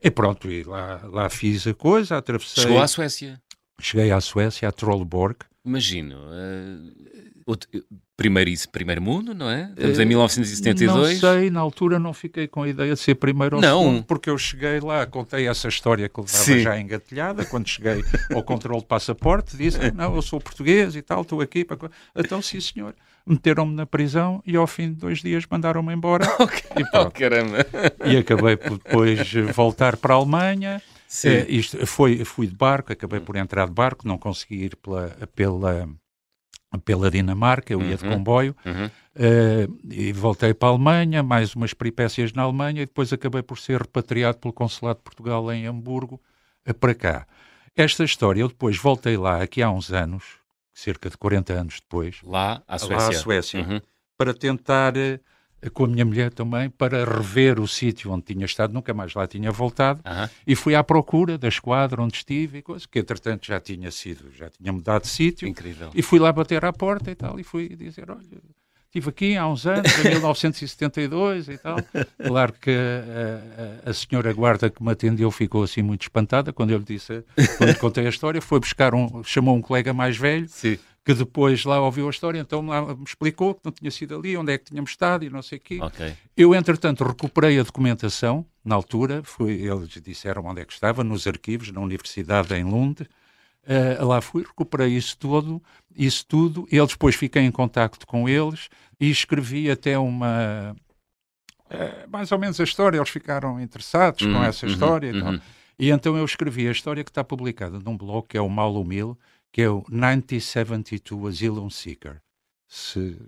E 0.00 0.10
pronto, 0.10 0.50
e 0.50 0.64
lá, 0.64 1.00
lá 1.04 1.30
fiz 1.30 1.66
a 1.66 1.74
coisa, 1.74 2.16
atravessei. 2.16 2.64
Chegou 2.64 2.80
à 2.80 2.88
Suécia? 2.88 3.40
Cheguei 3.80 4.10
à 4.10 4.20
Suécia, 4.20 4.68
a 4.68 4.72
Trollborg. 4.72 5.36
Imagino. 5.64 6.16
Uh 6.16 7.22
primeiro, 8.16 8.50
primeiro 8.70 9.02
mundo, 9.02 9.34
não 9.34 9.50
é? 9.50 9.72
Estamos 9.76 9.98
em 9.98 10.06
1972. 10.06 11.20
Não 11.20 11.30
sei, 11.32 11.50
na 11.50 11.60
altura 11.60 11.98
não 11.98 12.12
fiquei 12.12 12.46
com 12.46 12.62
a 12.62 12.68
ideia 12.68 12.94
de 12.94 13.00
ser 13.00 13.16
primeiro 13.16 13.56
ou 13.56 13.62
não. 13.62 13.82
segundo, 13.82 14.04
porque 14.04 14.30
eu 14.30 14.38
cheguei 14.38 14.80
lá, 14.80 15.04
contei 15.06 15.48
essa 15.48 15.68
história 15.68 16.08
que 16.08 16.20
levava 16.20 16.38
Sim. 16.38 16.60
já 16.60 16.78
engatilhada, 16.78 17.44
quando 17.44 17.68
cheguei 17.68 18.02
ao 18.32 18.42
controle 18.42 18.80
de 18.80 18.86
passaporte, 18.86 19.56
disse, 19.56 19.78
não, 19.92 20.14
eu 20.14 20.22
sou 20.22 20.40
português 20.40 20.94
e 20.94 21.02
tal, 21.02 21.22
estou 21.22 21.40
aqui 21.40 21.64
para... 21.64 21.90
Então, 22.14 22.40
sim 22.40 22.60
senhor, 22.60 22.94
meteram-me 23.26 23.74
na 23.74 23.86
prisão 23.86 24.42
e 24.46 24.56
ao 24.56 24.66
fim 24.66 24.92
de 24.92 25.00
dois 25.00 25.20
dias 25.20 25.44
mandaram-me 25.50 25.92
embora. 25.92 26.26
Okay. 26.42 26.82
E, 26.82 26.98
oh, 26.98 27.10
caramba. 27.10 27.58
e 28.04 28.16
acabei 28.16 28.56
por 28.56 28.78
depois 28.78 29.32
voltar 29.54 29.96
para 29.96 30.14
a 30.14 30.16
Alemanha. 30.16 30.82
É, 31.24 31.46
isto, 31.48 31.86
foi, 31.86 32.24
fui 32.24 32.46
de 32.46 32.54
barco, 32.54 32.92
acabei 32.92 33.20
por 33.20 33.36
entrar 33.36 33.66
de 33.66 33.72
barco, 33.72 34.08
não 34.08 34.18
consegui 34.18 34.64
ir 34.64 34.76
pela, 34.76 35.10
pela 35.34 35.88
pela 36.78 37.10
Dinamarca, 37.10 37.72
eu 37.72 37.78
uhum. 37.78 37.90
ia 37.90 37.96
de 37.96 38.04
uhum. 38.04 38.12
comboio, 38.12 38.56
uhum. 38.64 38.86
uh, 38.86 39.78
e 39.90 40.12
voltei 40.12 40.54
para 40.54 40.68
a 40.68 40.72
Alemanha, 40.72 41.22
mais 41.22 41.54
umas 41.54 41.74
peripécias 41.74 42.32
na 42.32 42.42
Alemanha, 42.42 42.82
e 42.82 42.86
depois 42.86 43.12
acabei 43.12 43.42
por 43.42 43.58
ser 43.58 43.80
repatriado 43.80 44.38
pelo 44.38 44.52
Consulado 44.52 44.98
de 44.98 45.04
Portugal 45.04 45.52
em 45.52 45.66
Hamburgo 45.66 46.20
uh, 46.66 46.74
para 46.74 46.94
cá. 46.94 47.26
Esta 47.76 48.04
história, 48.04 48.40
eu 48.40 48.48
depois 48.48 48.76
voltei 48.76 49.16
lá, 49.16 49.42
aqui 49.42 49.62
há 49.62 49.70
uns 49.70 49.92
anos, 49.92 50.24
cerca 50.72 51.10
de 51.10 51.16
40 51.16 51.52
anos 51.52 51.80
depois. 51.80 52.20
Lá 52.22 52.62
à 52.66 52.78
Suécia. 52.78 52.96
Lá 52.96 53.08
à 53.08 53.12
Suécia, 53.12 53.60
uhum. 53.60 53.80
para 54.16 54.34
tentar... 54.34 54.94
Uh, 54.96 55.20
com 55.70 55.84
a 55.84 55.88
minha 55.88 56.04
mulher 56.04 56.32
também, 56.32 56.68
para 56.68 57.04
rever 57.04 57.60
o 57.60 57.68
sítio 57.68 58.10
onde 58.10 58.24
tinha 58.24 58.44
estado, 58.44 58.72
nunca 58.72 58.92
mais 58.92 59.14
lá 59.14 59.26
tinha 59.26 59.50
voltado, 59.50 60.02
e 60.46 60.56
fui 60.56 60.74
à 60.74 60.82
procura 60.82 61.38
da 61.38 61.48
esquadra 61.48 62.02
onde 62.02 62.16
estive, 62.16 62.58
e 62.58 62.62
coisa, 62.62 62.84
que 62.90 62.98
entretanto 62.98 63.46
já 63.46 63.60
tinha 63.60 63.90
sido, 63.90 64.30
já 64.32 64.50
tinha 64.50 64.72
mudado 64.72 65.02
de 65.02 65.08
sítio, 65.08 65.46
Incrível. 65.46 65.90
e 65.94 66.02
fui 66.02 66.18
lá 66.18 66.32
bater 66.32 66.64
à 66.64 66.72
porta 66.72 67.10
e 67.10 67.14
tal, 67.14 67.38
e 67.38 67.44
fui 67.44 67.68
dizer, 67.76 68.10
olha, 68.10 68.20
estive 68.92 69.08
aqui 69.08 69.36
há 69.38 69.48
uns 69.48 69.66
anos, 69.66 69.90
em 70.04 70.10
1972 70.10 71.48
e 71.48 71.56
tal. 71.56 71.76
Claro 72.22 72.52
que 72.52 72.70
a, 72.70 73.86
a, 73.86 73.90
a, 73.90 73.94
senhora 73.94 74.30
guarda 74.34 74.68
que 74.68 74.82
me 74.82 74.92
atendeu 74.92 75.30
ficou 75.30 75.62
assim 75.62 75.80
muito 75.80 76.02
espantada 76.02 76.52
quando 76.52 76.72
eu 76.72 76.78
lhe 76.78 76.84
disse, 76.84 77.24
quando 77.56 77.70
lhe 77.70 77.76
contei 77.76 78.06
a 78.06 78.10
história, 78.10 78.40
foi 78.42 78.60
buscar 78.60 78.94
um, 78.94 79.24
chamou 79.24 79.56
um 79.56 79.62
colega 79.62 79.94
mais 79.94 80.16
velho, 80.16 80.46
Sim 80.48 80.78
que 81.04 81.14
depois 81.14 81.64
lá 81.64 81.80
ouviu 81.80 82.06
a 82.06 82.10
história, 82.10 82.38
então 82.38 82.64
lá 82.64 82.94
me 82.94 83.02
explicou 83.04 83.54
que 83.54 83.62
não 83.64 83.72
tinha 83.72 83.90
sido 83.90 84.16
ali, 84.16 84.36
onde 84.36 84.52
é 84.52 84.58
que 84.58 84.66
tínhamos 84.66 84.92
estado 84.92 85.24
e 85.24 85.30
não 85.30 85.42
sei 85.42 85.58
o 85.58 85.60
quê. 85.60 85.80
Okay. 85.82 86.14
Eu, 86.36 86.54
entretanto, 86.54 87.02
recuperei 87.02 87.58
a 87.58 87.64
documentação, 87.64 88.46
na 88.64 88.76
altura, 88.76 89.20
fui, 89.24 89.54
eles 89.68 89.88
disseram 90.00 90.44
onde 90.44 90.60
é 90.60 90.64
que 90.64 90.72
estava, 90.72 91.02
nos 91.02 91.26
arquivos, 91.26 91.72
na 91.72 91.80
Universidade 91.80 92.54
em 92.54 92.62
Lund, 92.62 93.04
uh, 93.66 94.04
lá 94.06 94.20
fui, 94.20 94.42
recuperei 94.42 94.96
isso 94.96 95.16
tudo, 95.18 95.62
isso 95.94 96.24
tudo, 96.26 96.66
e 96.70 96.84
depois 96.86 97.14
fiquei 97.14 97.42
em 97.42 97.50
contacto 97.50 98.06
com 98.06 98.28
eles 98.28 98.68
e 99.00 99.10
escrevi 99.10 99.70
até 99.70 99.98
uma... 99.98 100.76
Uh, 101.70 102.10
mais 102.10 102.30
ou 102.32 102.38
menos 102.38 102.60
a 102.60 102.64
história, 102.64 102.98
eles 102.98 103.08
ficaram 103.08 103.60
interessados 103.60 104.22
uhum, 104.22 104.34
com 104.34 104.44
essa 104.44 104.66
uhum, 104.66 104.72
história 104.72 105.12
uhum, 105.12 105.40
e 105.78 105.90
então 105.90 106.16
eu 106.16 106.24
escrevi 106.24 106.68
a 106.68 106.72
história 106.72 107.02
que 107.02 107.10
está 107.10 107.24
publicada 107.24 107.78
num 107.78 107.96
blog 107.96 108.26
que 108.28 108.36
é 108.36 108.40
o 108.40 108.48
Malo 108.48 108.84
Mil, 108.84 109.18
que 109.50 109.62
é 109.62 109.68
o 109.68 109.84
1972 109.88 111.36
Asylum 111.36 111.70
Seeker. 111.70 112.20
Se 112.68 113.18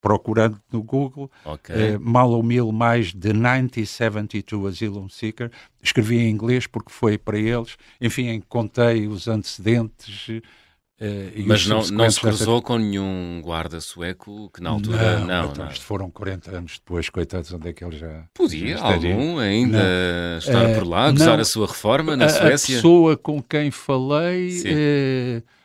procurando 0.00 0.60
no 0.72 0.82
Google, 0.82 1.30
okay. 1.44 1.76
eh, 1.76 1.98
mal 1.98 2.30
ou 2.30 2.42
mil 2.42 2.72
mais 2.72 3.12
de 3.12 3.32
1972 3.32 4.74
Asylum 4.74 5.08
Seeker. 5.08 5.50
Escrevi 5.82 6.18
em 6.18 6.30
inglês 6.30 6.66
porque 6.66 6.92
foi 6.92 7.16
para 7.16 7.38
eles. 7.38 7.76
Enfim, 8.00 8.42
contei 8.48 9.06
os 9.06 9.28
antecedentes 9.28 10.42
Uh, 11.02 11.42
Mas 11.48 11.66
não, 11.66 11.82
não 11.88 12.08
se 12.08 12.20
cruzou 12.20 12.62
com 12.62 12.78
nenhum 12.78 13.40
guarda 13.42 13.80
sueco 13.80 14.48
que 14.54 14.62
na 14.62 14.70
altura. 14.70 15.18
Não, 15.18 15.26
não, 15.26 15.50
então, 15.50 15.64
não. 15.64 15.72
foram 15.72 16.08
40 16.08 16.56
anos 16.56 16.78
depois, 16.78 17.10
coitados, 17.10 17.52
onde 17.52 17.70
é 17.70 17.72
que 17.72 17.84
ele 17.84 17.98
já. 17.98 18.24
Podia 18.32 18.76
já 18.76 18.84
algum 18.84 19.36
ainda 19.38 19.82
não. 19.82 20.38
estar 20.38 20.70
uh, 20.70 20.74
por 20.76 20.86
lá, 20.86 21.10
gozar 21.10 21.40
a 21.40 21.44
sua 21.44 21.66
reforma 21.66 22.16
na 22.16 22.26
a, 22.26 22.28
Suécia? 22.28 22.76
A 22.76 22.78
pessoa 22.78 23.16
com 23.16 23.42
quem 23.42 23.72
falei. 23.72 24.62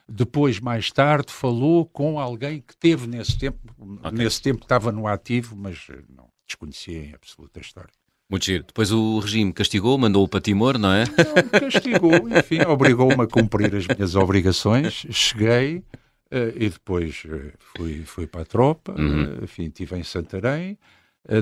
Depois, 0.10 0.60
mais 0.60 0.92
tarde, 0.92 1.34
falou 1.34 1.86
com 1.86 2.20
alguém 2.20 2.62
que 2.62 2.76
teve 2.78 3.08
nesse 3.08 3.38
tempo, 3.38 3.60
okay. 3.78 4.12
nesse 4.18 4.42
tempo 4.42 4.64
estava 4.64 4.92
no 4.92 5.06
ativo, 5.06 5.56
mas 5.56 5.88
não 6.10 6.30
desconhecia 6.46 6.98
em 6.98 7.14
absoluta 7.14 7.60
história. 7.60 7.92
Muito 8.30 8.46
giro. 8.46 8.64
Depois 8.66 8.92
o 8.92 9.20
regime 9.20 9.54
castigou, 9.54 9.98
mandou-o 9.98 10.28
para 10.28 10.42
Timor, 10.42 10.78
não 10.78 10.92
é? 10.92 11.06
Não, 11.06 11.60
castigou, 11.60 12.28
enfim, 12.38 12.62
obrigou-me 12.62 13.24
a 13.24 13.28
cumprir 13.28 13.74
as 13.76 13.88
minhas 13.88 14.16
obrigações. 14.16 15.06
Cheguei, 15.10 15.84
Uh, 16.30 16.52
e 16.58 16.70
depois 16.70 17.24
uh, 17.24 17.54
fui, 17.58 18.04
fui 18.04 18.28
para 18.28 18.42
a 18.42 18.46
tropa, 18.46 18.94
uhum. 19.00 19.40
uh, 19.40 19.44
enfim, 19.46 19.68
estive 19.68 19.98
em 19.98 20.04
Santarém, 20.04 20.78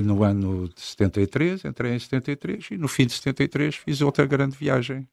no 0.02 0.24
ano 0.24 0.68
de 0.68 0.80
73, 0.80 1.64
entrei 1.64 1.94
em 1.94 1.98
73 1.98 2.70
e 2.72 2.76
no 2.76 2.88
fim 2.88 3.06
de 3.06 3.12
73 3.12 3.76
fiz 3.76 4.00
outra 4.00 4.26
grande 4.26 4.56
viagem. 4.56 5.06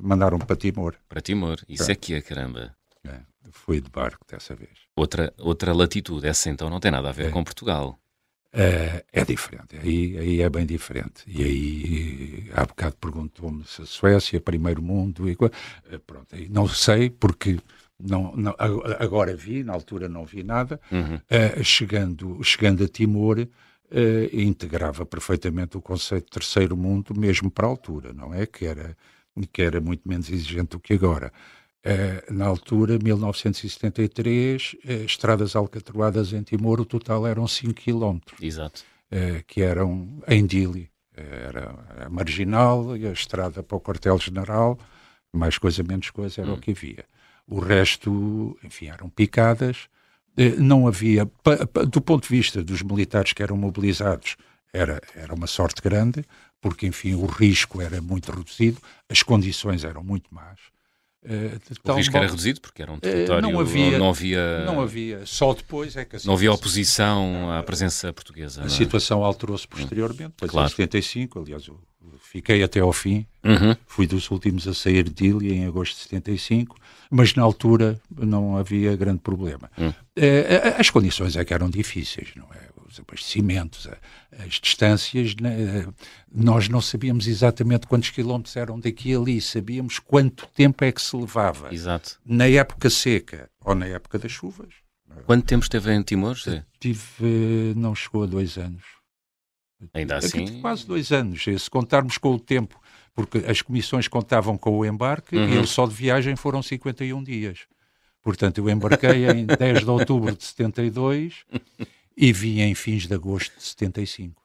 Mandaram-me 0.00 0.44
para 0.44 0.56
Timor. 0.56 0.94
Para 1.08 1.20
Timor, 1.20 1.58
isso 1.68 1.90
é 1.90 1.94
que 1.94 2.14
é 2.14 2.20
caramba. 2.20 2.74
É, 3.04 3.20
fui 3.52 3.80
de 3.80 3.90
barco 3.90 4.24
dessa 4.30 4.54
vez. 4.54 4.70
Outra, 4.96 5.32
outra 5.38 5.72
latitude, 5.72 6.26
essa 6.26 6.50
então 6.50 6.68
não 6.70 6.80
tem 6.80 6.90
nada 6.90 7.08
a 7.08 7.12
ver 7.12 7.26
é. 7.26 7.30
com 7.30 7.44
Portugal. 7.44 7.98
É, 8.50 9.04
é, 9.12 9.24
diferente, 9.24 9.76
aí, 9.76 10.16
aí 10.18 10.40
é 10.40 10.48
bem 10.48 10.64
diferente. 10.64 11.22
E 11.26 11.44
aí, 11.44 12.50
há 12.54 12.64
bocado 12.64 12.96
perguntou-me 12.96 13.62
se 13.66 13.82
a 13.82 13.86
Suécia, 13.86 14.40
primeiro 14.40 14.82
mundo, 14.82 15.28
e, 15.28 15.36
pronto, 15.36 16.34
não 16.48 16.66
sei, 16.66 17.10
porque 17.10 17.58
não, 18.00 18.34
não, 18.34 18.54
agora 18.98 19.36
vi, 19.36 19.62
na 19.62 19.74
altura 19.74 20.08
não 20.08 20.24
vi 20.24 20.42
nada, 20.42 20.80
uhum. 20.90 21.16
uh, 21.16 21.62
chegando, 21.62 22.42
chegando 22.42 22.84
a 22.84 22.88
Timor, 22.88 23.38
uh, 23.40 23.46
integrava 24.32 25.04
perfeitamente 25.04 25.76
o 25.76 25.82
conceito 25.82 26.24
de 26.24 26.30
terceiro 26.30 26.74
mundo, 26.74 27.14
mesmo 27.14 27.50
para 27.50 27.66
a 27.66 27.70
altura, 27.70 28.14
não 28.14 28.32
é? 28.32 28.46
Que 28.46 28.64
era, 28.64 28.96
que 29.46 29.62
era 29.62 29.80
muito 29.80 30.08
menos 30.08 30.30
exigente 30.30 30.70
do 30.70 30.80
que 30.80 30.94
agora. 30.94 31.32
Uh, 31.84 32.32
na 32.32 32.46
altura, 32.46 32.98
1973, 33.02 34.76
estradas 35.06 35.54
alcatroadas 35.54 36.32
em 36.32 36.42
Timor, 36.42 36.80
o 36.80 36.84
total 36.84 37.26
eram 37.26 37.46
5 37.46 37.74
km. 37.74 38.18
Exato. 38.40 38.84
que 39.46 39.62
eram 39.62 40.20
em 40.26 40.44
Dili. 40.44 40.90
Era 41.16 42.04
a 42.04 42.08
marginal 42.08 42.96
e 42.96 43.06
a 43.06 43.12
estrada 43.12 43.62
para 43.62 43.76
o 43.76 43.80
quartel-general, 43.80 44.78
mais 45.32 45.58
coisa, 45.58 45.82
menos 45.82 46.10
coisa, 46.10 46.42
era 46.42 46.50
hum. 46.50 46.54
o 46.54 46.60
que 46.60 46.72
havia. 46.72 47.04
O 47.46 47.58
resto, 47.60 48.58
enfim, 48.62 48.88
eram 48.88 49.08
picadas. 49.08 49.88
Eh, 50.36 50.54
não 50.56 50.86
havia, 50.86 51.28
do 51.90 52.00
ponto 52.00 52.22
de 52.22 52.28
vista 52.28 52.62
dos 52.62 52.82
militares 52.82 53.32
que 53.32 53.42
eram 53.42 53.56
mobilizados, 53.56 54.36
era, 54.72 55.00
era 55.14 55.34
uma 55.34 55.48
sorte 55.48 55.82
grande, 55.82 56.24
porque, 56.60 56.86
enfim, 56.86 57.14
o 57.14 57.26
risco 57.26 57.80
era 57.80 58.00
muito 58.00 58.30
reduzido, 58.32 58.80
as 59.08 59.22
condições 59.22 59.84
eram 59.84 60.02
muito 60.02 60.32
más. 60.32 60.58
Uh, 61.24 61.90
o 61.90 61.94
risco 61.94 62.16
era 62.16 62.26
reduzido 62.26 62.60
porque 62.60 62.80
era 62.80 62.92
um 62.92 62.98
território 62.98 63.48
uh, 63.48 63.52
não 63.52 63.58
havia, 63.58 63.98
não 63.98 64.08
havia 64.08 64.64
não 64.64 64.80
havia 64.80 65.26
só 65.26 65.52
depois 65.52 65.96
é 65.96 66.04
que 66.04 66.24
não 66.24 66.34
havia 66.34 66.52
oposição 66.52 67.50
à 67.50 67.60
presença 67.60 68.12
portuguesa 68.12 68.62
a 68.62 68.66
é? 68.66 68.68
situação 68.68 69.24
alterou-se 69.24 69.66
posteriormente 69.66 70.28
depois 70.28 70.48
claro. 70.48 70.68
em 70.68 70.70
75 70.70 71.40
aliás 71.40 71.66
eu 71.66 71.76
fiquei 72.20 72.62
até 72.62 72.78
ao 72.78 72.92
fim 72.92 73.26
uhum. 73.44 73.74
fui 73.84 74.06
dos 74.06 74.30
últimos 74.30 74.68
a 74.68 74.72
sair 74.72 75.02
de 75.02 75.10
Dili 75.10 75.52
em 75.52 75.66
agosto 75.66 75.96
de 75.96 76.02
75 76.02 76.76
mas 77.10 77.34
na 77.34 77.42
altura 77.42 78.00
não 78.10 78.56
havia 78.56 78.94
grande 78.96 79.20
problema. 79.20 79.70
Hum. 79.78 79.88
Uh, 79.88 80.78
as 80.78 80.90
condições 80.90 81.36
é 81.36 81.44
que 81.44 81.54
eram 81.54 81.70
difíceis, 81.70 82.28
não 82.36 82.46
é? 82.54 82.67
Os 82.98 83.00
abastecimentos, 83.00 83.88
as 84.32 84.54
distâncias, 84.54 85.34
né? 85.36 85.86
nós 86.32 86.68
não 86.68 86.80
sabíamos 86.80 87.26
exatamente 87.26 87.86
quantos 87.86 88.10
quilómetros 88.10 88.56
eram 88.56 88.78
daqui 88.80 89.14
a 89.14 89.18
ali, 89.18 89.40
sabíamos 89.40 89.98
quanto 89.98 90.46
tempo 90.48 90.84
é 90.84 90.90
que 90.90 91.00
se 91.00 91.16
levava. 91.16 91.72
Exato. 91.72 92.18
Na 92.24 92.46
época 92.46 92.90
seca 92.90 93.48
ou 93.64 93.74
na 93.74 93.86
época 93.86 94.18
das 94.18 94.32
chuvas. 94.32 94.74
Quanto 95.26 95.46
tempo 95.46 95.62
esteve 95.62 95.92
em 95.92 96.02
Timor? 96.02 96.36
Tive, 96.78 97.74
não 97.76 97.94
chegou 97.94 98.24
a 98.24 98.26
dois 98.26 98.56
anos. 98.58 98.84
Ainda 99.94 100.16
assim? 100.16 100.60
Quase 100.60 100.86
dois 100.86 101.12
anos. 101.12 101.42
Se 101.42 101.70
contarmos 101.70 102.18
com 102.18 102.34
o 102.34 102.38
tempo 102.38 102.80
porque 103.14 103.38
as 103.48 103.60
comissões 103.62 104.06
contavam 104.06 104.56
com 104.56 104.78
o 104.78 104.86
embarque 104.86 105.36
uhum. 105.36 105.48
e 105.48 105.56
ele 105.56 105.66
só 105.66 105.86
de 105.86 105.94
viagem 105.94 106.36
foram 106.36 106.62
51 106.62 107.22
dias. 107.24 107.66
Portanto, 108.22 108.58
eu 108.58 108.70
embarquei 108.70 109.28
em 109.28 109.46
10 109.58 109.80
de 109.80 109.90
outubro 109.90 110.36
de 110.36 110.44
72 110.44 111.44
e 112.20 112.32
vim 112.32 112.60
em 112.60 112.74
fins 112.74 113.06
de 113.06 113.14
agosto 113.14 113.56
de 113.56 113.62
75. 113.62 114.42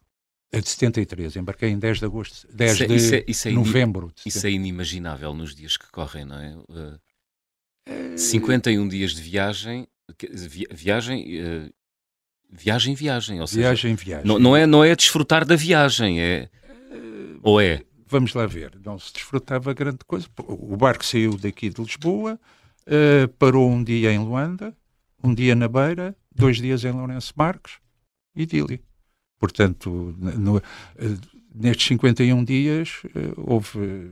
Eh, 0.51 0.61
de 0.61 0.69
73, 0.69 1.35
embarquei 1.37 1.69
em 1.69 1.79
10 1.79 1.99
de 1.99 2.05
agosto, 2.05 2.47
10 2.53 2.71
isso 2.71 2.83
é, 2.83 2.87
de 2.87 2.95
isso 2.95 3.15
é, 3.15 3.23
isso 3.27 3.47
é 3.47 3.51
novembro. 3.51 4.13
De 4.15 4.29
isso 4.29 4.45
é 4.45 4.51
inimaginável 4.51 5.33
nos 5.33 5.55
dias 5.55 5.75
que 5.75 5.89
correm, 5.91 6.23
não 6.23 6.39
é? 6.39 6.55
Uh, 6.69 8.13
uh, 8.13 8.17
51 8.17 8.87
dias 8.87 9.15
de 9.15 9.21
viagem, 9.23 9.87
viagem, 10.71 11.41
uh, 11.41 11.73
viagem, 12.51 12.93
viagem, 12.93 13.41
ou 13.41 13.47
seja, 13.47 13.61
viagem, 13.61 13.95
viagem. 13.95 14.27
Não, 14.27 14.37
não, 14.37 14.55
é, 14.55 14.67
não 14.67 14.83
é 14.83 14.95
desfrutar 14.95 15.43
da 15.43 15.55
viagem, 15.55 16.21
é, 16.21 16.49
ou 17.41 17.59
é? 17.59 17.81
vamos 18.05 18.35
lá 18.35 18.45
ver, 18.45 18.79
não 18.85 18.99
se 18.99 19.11
desfrutava 19.11 19.73
grande 19.73 20.05
coisa. 20.05 20.27
O 20.47 20.77
barco 20.77 21.03
saiu 21.03 21.35
daqui 21.35 21.69
de 21.71 21.81
Lisboa, 21.81 22.39
uh, 22.85 23.27
parou 23.39 23.67
um 23.67 23.83
dia 23.83 24.11
em 24.11 24.19
Luanda, 24.19 24.77
um 25.23 25.33
dia 25.33 25.55
na 25.55 25.67
Beira, 25.67 26.15
dois 26.35 26.57
dias 26.57 26.83
em 26.83 26.91
Lourenço 26.91 27.33
Marques 27.35 27.79
e 28.35 28.45
Dili. 28.45 28.81
Portanto, 29.39 30.15
no, 30.17 30.57
uh, 30.57 30.61
nestes 31.53 31.87
51 31.87 32.43
dias, 32.43 33.01
uh, 33.05 33.33
houve 33.37 34.11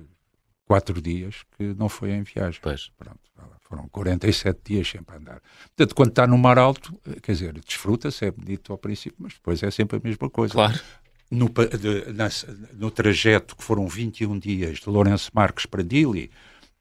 quatro 0.66 1.02
dias 1.02 1.44
que 1.58 1.74
não 1.74 1.90
foi 1.90 2.12
em 2.12 2.24
viagem. 2.24 2.60
Pois. 2.62 2.92
Pronto, 2.98 3.20
foram 3.62 3.88
47 3.88 4.60
dias 4.64 4.90
sempre 4.90 5.16
a 5.16 5.20
andar. 5.20 5.42
Portanto, 5.76 5.96
quando 5.96 6.10
está 6.10 6.28
no 6.28 6.38
mar 6.38 6.58
alto, 6.58 6.94
quer 7.22 7.32
dizer, 7.32 7.54
desfruta-se, 7.66 8.26
é 8.26 8.32
bonito 8.32 8.72
ao 8.72 8.78
princípio, 8.78 9.18
mas 9.20 9.34
depois 9.34 9.64
é 9.64 9.72
sempre 9.72 9.98
a 9.98 10.02
mesma 10.04 10.30
coisa. 10.30 10.54
Claro 10.54 10.80
no, 11.32 11.48
de, 11.48 12.12
na, 12.12 12.30
no 12.74 12.92
trajeto 12.92 13.56
que 13.56 13.64
foram 13.64 13.88
21 13.88 14.38
dias 14.38 14.80
de 14.80 14.90
Lourenço 14.90 15.32
Marques 15.34 15.66
para 15.66 15.82
Dili. 15.82 16.30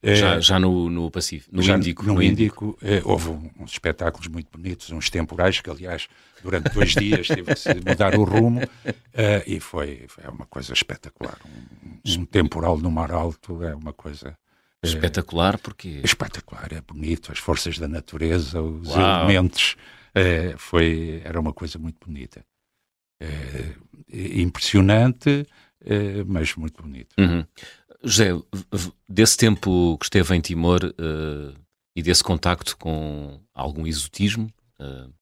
Já, 0.03 0.37
é, 0.37 0.41
já 0.41 0.59
no, 0.59 0.89
no 0.89 1.11
Pacífico, 1.11 1.55
no 1.55 1.63
já 1.63 1.77
Índico. 1.77 2.07
No, 2.07 2.15
no 2.15 2.23
Índico, 2.23 2.79
é, 2.81 3.03
houve 3.05 3.29
um, 3.29 3.51
uns 3.61 3.73
espetáculos 3.73 4.29
muito 4.29 4.49
bonitos, 4.51 4.91
uns 4.91 5.11
temporais, 5.11 5.61
que 5.61 5.69
aliás 5.69 6.09
durante 6.43 6.73
dois 6.73 6.95
dias 6.95 7.29
teve 7.29 7.55
que 7.55 7.89
mudar 7.89 8.15
o 8.15 8.25
rumo 8.25 8.61
é, 9.13 9.45
e 9.47 9.61
foi, 9.61 10.07
foi 10.09 10.25
uma 10.25 10.47
coisa 10.47 10.73
espetacular. 10.73 11.39
Um, 11.45 12.21
um, 12.21 12.25
temporal 12.25 12.79
no 12.79 12.91
mar 12.91 13.13
alto 13.13 13.63
é 13.63 13.75
uma 13.75 13.93
coisa. 13.93 14.37
Espetacular 14.83 15.59
porque. 15.59 16.01
Espetacular, 16.03 16.73
é 16.73 16.81
bonito, 16.81 17.31
as 17.31 17.39
forças 17.39 17.79
da 17.79 17.87
natureza, 17.87 18.63
os 18.63 18.89
Uau. 18.89 19.25
elementos. 19.25 19.77
foi, 20.57 21.21
era 21.23 21.39
uma 21.39 21.53
coisa 21.53 21.79
muito 21.79 21.99
bonita. 22.07 22.43
É, 23.21 23.75
impressionante, 24.41 25.47
é, 25.85 26.25
mas 26.25 26.55
muito 26.57 26.83
bonito. 26.83 27.15
Uhum. 27.19 27.45
José, 28.03 28.31
desse 29.09 29.37
tempo 29.37 29.97
que 29.99 30.07
esteve 30.07 30.35
em 30.35 30.41
Timor 30.41 30.85
uh, 30.85 31.55
e 31.95 32.03
desse 32.03 32.25
contacto 32.25 32.77
com 32.77 33.41
algum 33.55 33.87
exotismo, 33.87 34.51
uh, 34.81 35.13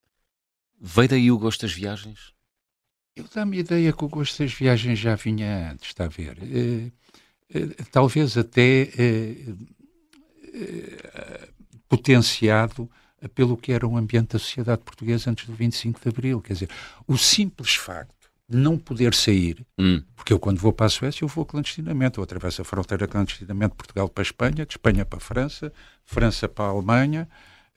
veio 0.81 1.09
daí 1.09 1.31
o 1.31 1.39
gosto 1.39 1.63
das 1.63 1.73
viagens? 1.73 2.33
Eu 3.17 3.25
dá-me 3.35 3.57
a 3.57 3.61
ideia 3.61 3.93
que 3.93 4.05
o 4.05 4.09
gosto 4.09 4.43
das 4.43 4.53
viagens 4.53 4.99
já 4.99 5.17
vinha 5.17 5.73
antes, 5.73 5.89
está 5.89 6.05
a 6.05 6.09
ver? 6.09 6.39
Uh, 6.39 6.93
talvez 7.91 8.37
até 8.37 8.91
potenciado 11.89 12.91
pelo 13.35 13.57
que 13.57 13.73
era 13.73 13.87
o 13.87 13.97
ambiente 13.97 14.33
da 14.33 14.39
sociedade 14.39 14.83
portuguesa 14.83 15.31
antes 15.31 15.47
do 15.47 15.55
25 15.55 15.99
de 16.01 16.09
Abril. 16.09 16.41
Quer 16.43 16.53
dizer, 16.53 16.71
o 17.07 17.17
simples 17.17 17.75
facto 17.75 18.18
não 18.49 18.79
poder 18.79 19.15
sair, 19.15 19.65
hum. 19.79 20.03
porque 20.17 20.33
eu 20.33 20.39
quando 20.39 20.59
vou 20.59 20.73
para 20.73 20.87
a 20.87 20.89
Suécia 20.89 21.23
eu 21.23 21.29
vou 21.29 21.45
clandestinamente, 21.45 22.17
eu 22.17 22.25
atravesso 22.25 22.63
a 22.63 22.65
fronteira 22.65 23.07
clandestinamente 23.07 23.73
de 23.73 23.77
Portugal 23.77 24.09
para 24.09 24.23
a 24.23 24.25
Espanha, 24.25 24.65
de 24.65 24.73
Espanha 24.73 25.05
para 25.05 25.19
a 25.19 25.21
França, 25.21 25.73
França 26.05 26.49
para 26.49 26.65
a 26.65 26.69
Alemanha 26.69 27.29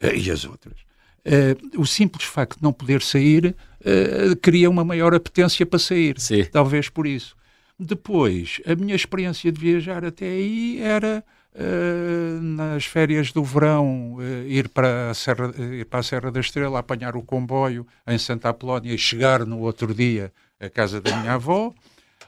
uh, 0.02 0.16
e 0.16 0.32
as 0.32 0.46
outras. 0.46 0.80
Uh, 1.26 1.80
o 1.80 1.86
simples 1.86 2.26
facto 2.26 2.58
de 2.58 2.64
não 2.64 2.72
poder 2.72 3.02
sair 3.02 3.54
uh, 3.82 4.36
cria 4.42 4.70
uma 4.70 4.86
maior 4.86 5.14
apetência 5.14 5.66
para 5.66 5.78
sair, 5.78 6.20
Sim. 6.20 6.46
talvez 6.46 6.88
por 6.88 7.06
isso. 7.06 7.36
Depois, 7.78 8.62
a 8.66 8.74
minha 8.76 8.96
experiência 8.96 9.52
de 9.52 9.60
viajar 9.60 10.06
até 10.06 10.26
aí 10.26 10.80
era 10.82 11.24
Uh, 11.54 12.42
nas 12.42 12.86
férias 12.86 13.34
do 13.34 13.44
verão, 13.44 14.20
ir, 14.48 14.70
para 14.70 15.10
a 15.10 15.14
Serra, 15.14 15.52
ir 15.60 15.84
para 15.84 16.00
a 16.00 16.04
Serra 16.04 16.32
da 16.32 16.40
Estrela, 16.40 16.80
apanhar 16.80 17.18
o 17.18 17.22
comboio 17.22 17.86
em 18.08 18.18
Santa 18.18 18.48
Apolónia 18.48 18.94
e 18.94 18.98
chegar 18.98 19.46
no 19.46 19.60
outro 19.60 19.94
dia 19.94 20.32
à 20.62 20.70
casa 20.70 21.02
da 21.02 21.16
minha 21.18 21.34
avó. 21.34 21.74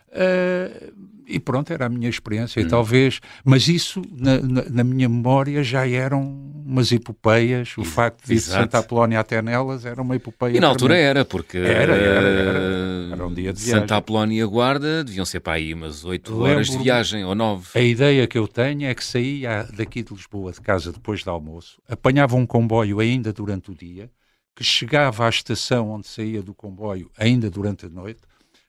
Uh, 0.09 1.13
e 1.27 1.39
pronto, 1.39 1.71
era 1.71 1.85
a 1.85 1.89
minha 1.89 2.09
experiência, 2.09 2.61
hum. 2.61 2.65
e 2.65 2.69
talvez, 2.69 3.19
mas 3.43 3.67
isso 3.67 4.01
na, 4.11 4.39
na, 4.39 4.63
na, 4.69 4.83
minha 4.83 5.07
memória 5.07 5.63
já 5.63 5.87
eram 5.87 6.21
umas 6.65 6.91
epopeias. 6.91 7.75
O 7.77 7.83
facto 7.83 8.25
de 8.25 8.33
ir 8.33 8.35
de 8.35 8.41
Santa 8.41 8.79
Apolónia 8.79 9.19
até 9.19 9.41
nelas 9.41 9.85
era 9.85 10.01
uma 10.01 10.15
epopeia. 10.15 10.57
E 10.57 10.59
na 10.59 10.67
altura 10.67 10.97
era, 10.97 11.25
porque 11.25 11.57
era, 11.57 11.95
era, 11.95 11.95
era, 11.95 13.13
era, 13.13 13.25
um 13.25 13.33
dia 13.33 13.53
de 13.53 13.61
viagem. 13.61 13.81
Santa 13.81 13.97
Apolónia 13.97 14.45
Guarda 14.45 15.03
deviam 15.03 15.25
ser 15.25 15.39
para 15.39 15.53
aí 15.53 15.73
umas 15.73 16.03
8 16.03 16.41
horas 16.41 16.69
de 16.69 16.77
viagem 16.77 17.23
ou 17.23 17.33
9. 17.33 17.67
A 17.73 17.81
ideia 17.81 18.27
que 18.27 18.37
eu 18.37 18.47
tenho 18.47 18.85
é 18.85 18.93
que 18.93 19.03
saía 19.03 19.67
daqui 19.75 20.03
de 20.03 20.13
Lisboa 20.13 20.51
de 20.51 20.61
casa 20.61 20.91
depois 20.91 21.23
do 21.23 21.31
almoço, 21.31 21.81
apanhava 21.87 22.35
um 22.35 22.45
comboio 22.45 22.99
ainda 22.99 23.31
durante 23.31 23.71
o 23.71 23.75
dia, 23.75 24.09
que 24.55 24.63
chegava 24.63 25.25
à 25.25 25.29
estação 25.29 25.89
onde 25.91 26.07
saía 26.07 26.41
do 26.41 26.53
comboio 26.53 27.11
ainda 27.17 27.49
durante 27.49 27.85
a 27.85 27.89
noite 27.89 28.21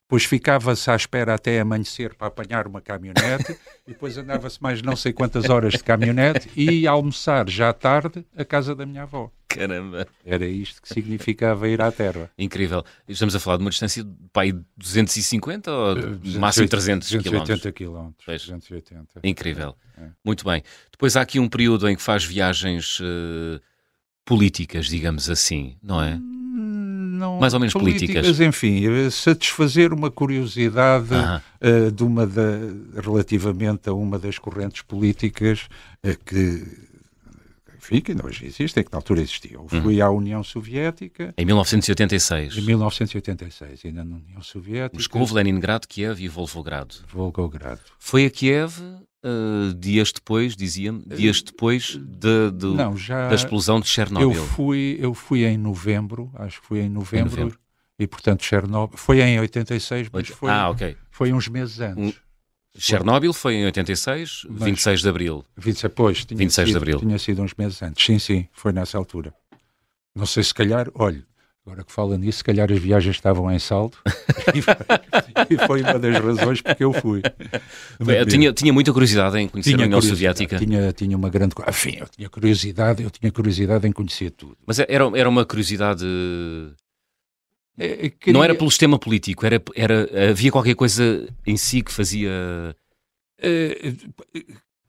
depois 0.05 0.25
ficava-se 0.26 0.91
à 0.91 0.95
espera 0.95 1.35
até 1.35 1.59
amanhecer 1.59 2.14
para 2.14 2.29
apanhar 2.29 2.67
uma 2.67 2.81
caminhonete, 2.81 3.57
e 3.88 3.93
depois 3.93 4.17
andava-se 4.19 4.62
mais 4.62 4.83
não 4.83 4.95
sei 4.95 5.12
quantas 5.12 5.49
horas 5.49 5.73
de 5.73 5.83
caminhonete 5.83 6.49
e 6.55 6.87
almoçar 6.87 7.49
já 7.49 7.73
tarde 7.73 8.25
à 8.37 8.45
casa 8.45 8.75
da 8.75 8.85
minha 8.85 9.03
avó. 9.03 9.31
Caramba! 9.49 10.07
Era 10.25 10.47
isto 10.47 10.83
que 10.83 10.88
significava 10.88 11.69
ir 11.69 11.81
à 11.81 11.91
Terra. 11.91 12.31
Incrível. 12.37 12.85
Estamos 13.09 13.35
a 13.35 13.41
falar 13.41 13.57
de 13.57 13.64
uma 13.64 13.71
distância 13.71 14.05
de 14.05 14.11
pai 14.33 14.53
250 14.76 15.73
ou 15.73 15.95
280, 15.95 16.38
máximo 16.38 16.69
300 16.69 17.11
280 17.11 17.73
quilómetros? 17.73 18.26
280. 18.26 19.21
Incrível. 19.23 19.75
É. 19.97 20.09
Muito 20.25 20.45
bem. 20.45 20.62
Depois 20.91 21.17
há 21.17 21.23
aqui 21.23 21.41
um 21.41 21.49
período 21.49 21.88
em 21.88 21.97
que 21.97 22.03
faz 22.03 22.25
viagens 22.25 23.00
uh, 23.00 23.61
políticas, 24.25 24.87
digamos 24.87 25.28
assim, 25.28 25.76
não 25.83 26.02
é? 26.02 26.14
Hum 26.14 26.35
não, 27.14 27.38
mais 27.38 27.54
ou 27.54 27.61
menos 27.61 27.73
políticas. 27.73 28.23
políticas. 28.23 28.40
Enfim, 28.40 28.87
eh, 28.87 29.11
satisfazer 29.11 29.93
uma 29.93 30.11
curiosidade 30.11 31.14
uh, 31.14 31.90
de 31.90 32.02
uma 32.02 32.26
da, 32.26 32.43
relativamente 33.02 33.88
a 33.88 33.93
uma 33.93 34.19
das 34.19 34.38
correntes 34.38 34.83
políticas 34.83 35.69
uh, 36.04 36.25
que 36.25 36.85
enfim, 37.76 38.00
que 38.00 38.14
hoje 38.25 38.47
existem, 38.47 38.83
que 38.83 38.90
na 38.90 38.97
altura 38.97 39.21
existiam. 39.21 39.66
Eu 39.71 39.83
fui 39.83 40.00
uhum. 40.00 40.07
à 40.07 40.11
União 40.11 40.43
Soviética. 40.43 41.35
Em 41.37 41.45
1986. 41.45 42.57
Em 42.57 42.62
1986, 42.62 43.85
ainda 43.85 44.02
na 44.02 44.16
União 44.16 44.40
Soviética. 44.40 44.97
Moscou, 44.97 45.35
Leningrado, 45.35 45.87
Kiev 45.87 46.19
e 46.19 46.26
Volgogrado. 46.26 46.95
Volgogrado. 47.12 47.81
Foi 47.99 48.25
a 48.25 48.31
Kiev 48.31 48.81
Uh, 49.25 49.73
dias 49.73 50.12
depois, 50.12 50.54
dizia-me, 50.54 51.02
dias 51.07 51.40
depois 51.40 51.99
de, 51.99 52.50
de, 52.50 52.66
Não, 52.66 52.95
já, 52.95 53.28
da 53.28 53.35
explosão 53.35 53.81
de 53.81 53.88
Chernobyl. 53.88 54.33
Eu 54.33 54.45
fui, 54.45 54.99
eu 55.00 55.14
fui 55.14 55.45
em 55.47 55.57
novembro, 55.57 56.31
acho 56.35 56.61
que 56.61 56.66
fui 56.66 56.81
em 56.81 56.90
novembro, 56.90 57.28
em 57.28 57.31
novembro. 57.31 57.59
e 57.99 58.07
portanto 58.07 58.45
Chernobyl, 58.45 58.99
foi 58.99 59.23
em 59.23 59.40
86, 59.40 60.09
mas 60.12 60.28
foi, 60.28 60.50
ah, 60.50 60.69
okay. 60.69 60.95
foi 61.11 61.33
uns 61.33 61.49
meses 61.49 61.81
antes. 61.81 62.21
Chernobyl 62.76 63.33
foi 63.33 63.54
em 63.54 63.64
86, 63.64 64.47
mas, 64.50 64.64
26 64.64 65.00
de 65.00 65.09
Abril. 65.09 65.45
26, 65.57 65.95
pois, 65.95 66.25
tinha 66.26 66.38
26 66.38 66.66
sido, 66.69 66.73
de 66.73 66.76
Abril. 66.76 66.99
Tinha 66.99 67.19
sido 67.19 67.43
uns 67.43 67.54
meses 67.54 67.83
antes, 67.83 68.04
sim, 68.04 68.19
sim, 68.19 68.47
foi 68.52 68.73
nessa 68.73 68.99
altura. 68.99 69.33
Não 70.14 70.26
sei 70.26 70.43
se 70.43 70.52
calhar, 70.52 70.90
olha, 70.95 71.25
Agora 71.66 71.83
que 71.83 71.92
fala 71.92 72.18
nisso, 72.18 72.38
se 72.38 72.44
calhar 72.44 72.71
as 72.71 72.78
viagens 72.78 73.16
estavam 73.16 73.50
em 73.50 73.59
saldo 73.59 73.97
e, 74.54 74.61
foi, 74.61 74.75
e 75.49 75.66
foi 75.66 75.80
uma 75.80 75.99
das 75.99 76.14
razões 76.18 76.61
porque 76.61 76.85
eu 76.85 76.92
fui. 76.92 77.23
Eu 78.00 78.26
tinha, 78.26 78.52
tinha 78.52 78.71
muita 78.71 78.92
curiosidade 78.92 79.38
em 79.38 79.49
conhecer 79.49 79.71
tinha 79.71 79.83
a 79.83 79.87
União 79.87 80.02
Soviética. 80.02 80.59
Tinha, 80.59 80.92
tinha 80.92 81.16
uma 81.16 81.30
grande. 81.30 81.54
Enfim, 81.66 81.97
eu 81.99 82.06
tinha 82.06 82.28
curiosidade, 82.28 83.02
eu 83.02 83.11
tinha 83.11 83.33
curiosidade 83.33 83.88
em 83.88 83.92
conhecer 83.92 84.30
tudo. 84.33 84.59
Mas 84.66 84.78
era, 84.78 85.11
era 85.14 85.26
uma 85.26 85.47
curiosidade. 85.47 86.04
É, 87.78 88.11
queria... 88.11 88.35
Não 88.35 88.44
era 88.44 88.54
pelo 88.54 88.71
sistema 88.71 88.99
político, 88.99 89.47
era, 89.47 89.61
era, 89.75 90.30
havia 90.30 90.52
qualquer 90.52 90.75
coisa 90.75 91.26
em 91.47 91.56
si 91.56 91.83
que 91.83 91.90
fazia. 91.90 92.76
É, 93.40 93.94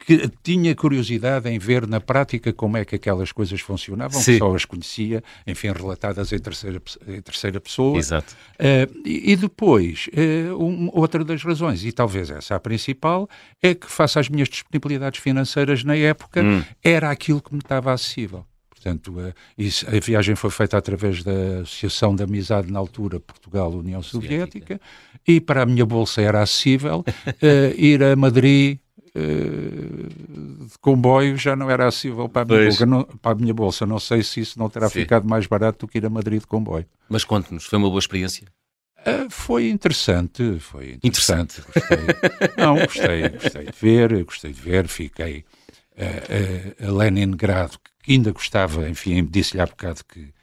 que 0.06 0.30
tinha 0.44 0.76
curiosidade 0.76 1.50
em 1.50 1.58
ver 1.58 1.88
na 1.88 2.00
prática 2.00 2.54
como 2.54 2.78
é 2.78 2.86
que 2.86 2.96
aquelas 2.96 3.32
coisas 3.32 3.60
funcionavam, 3.60 4.22
Sim. 4.22 4.34
que 4.34 4.38
só 4.38 4.56
as 4.56 4.64
conhecia, 4.64 5.24
enfim, 5.48 5.72
relatadas 5.72 6.32
em 6.32 6.38
terceira, 6.38 6.82
em 7.08 7.22
terceira 7.22 7.60
pessoa. 7.60 7.98
Exato. 7.98 8.36
Uh, 8.54 9.02
e, 9.04 9.32
e, 9.32 9.36
depois, 9.36 10.08
uh, 10.08 10.64
um, 10.64 10.92
outra 10.94 11.24
das 11.24 11.44
razões, 11.44 11.84
e 11.84 11.92
talvez 11.92 12.30
essa 12.30 12.56
a 12.56 12.60
principal, 12.60 13.28
é 13.62 13.74
que, 13.74 13.90
face 13.90 14.20
às 14.20 14.30
minhas 14.30 14.48
disponibilidades 14.48 15.20
financeiras 15.20 15.84
na 15.84 15.96
época, 15.96 16.44
hum. 16.44 16.64
era 16.84 17.10
aquilo 17.10 17.42
que 17.42 17.52
me 17.52 17.60
estava 17.60 17.92
acessível. 17.92 18.46
Portanto, 18.70 19.20
a, 19.20 19.34
isso, 19.58 19.88
a, 19.88 20.00
viagem 20.00 20.36
foi 20.36 20.52
feita 20.52 20.78
através 20.78 21.24
da 21.24 21.62
Associação 21.64 22.16
de 22.16 22.22
Amizade 22.22 22.72
na 22.72 22.78
altura 22.78 23.20
Portugal-União 23.20 24.04
Soviética, 24.04 24.76
Soviética, 24.76 24.82
e 25.28 25.42
para 25.42 25.64
a 25.64 25.66
minha 25.66 25.86
bolsa 25.86 26.22
era 26.22 26.44
acessível 26.44 27.00
uh, 27.00 27.74
ir 27.76 28.04
a 28.04 28.16
Madrid, 28.16 28.78
eh, 28.78 28.85
de 29.16 30.78
comboio 30.82 31.38
já 31.38 31.56
não 31.56 31.70
era 31.72 31.88
acessível 31.88 32.28
para 32.28 32.42
a, 32.42 32.46
minha 32.46 32.64
bolsa, 32.66 32.86
não, 32.86 33.04
para 33.04 33.32
a 33.32 33.36
minha 33.36 33.54
bolsa. 33.54 33.86
Não 33.86 34.00
sei 34.00 34.22
se 34.24 34.42
isso 34.42 34.60
não 34.60 34.70
terá 34.70 34.90
Sim. 34.90 35.00
ficado 35.00 35.28
mais 35.28 35.48
barato 35.48 35.86
do 35.86 35.90
que 35.90 35.98
ir 35.98 36.06
a 36.06 36.10
Madrid 36.10 36.42
de 36.42 36.48
comboio. 36.48 36.86
Mas 37.08 37.24
conte-nos, 37.24 37.66
foi 37.66 37.80
uma 37.80 37.88
boa 37.88 38.00
experiência? 38.00 38.46
Uh, 39.00 39.30
foi 39.30 39.70
interessante, 39.70 40.60
foi 40.60 40.96
interessante. 40.96 41.62
interessante. 41.62 41.62
Gostei. 41.62 42.56
não, 42.58 42.76
gostei, 42.76 43.30
gostei 43.30 43.66
de 43.66 43.78
ver, 43.80 44.24
gostei 44.24 44.52
de 44.52 44.62
ver, 44.62 44.88
fiquei 44.88 45.46
uh, 45.98 46.84
uh, 46.84 46.90
a 46.90 46.92
Leningrado, 46.92 47.78
que 48.04 48.14
ainda 48.14 48.32
gostava, 48.32 48.90
enfim, 48.90 49.24
disse-lhe 49.24 49.62
há 49.62 49.66
bocado 49.68 50.02
que, 50.06 50.34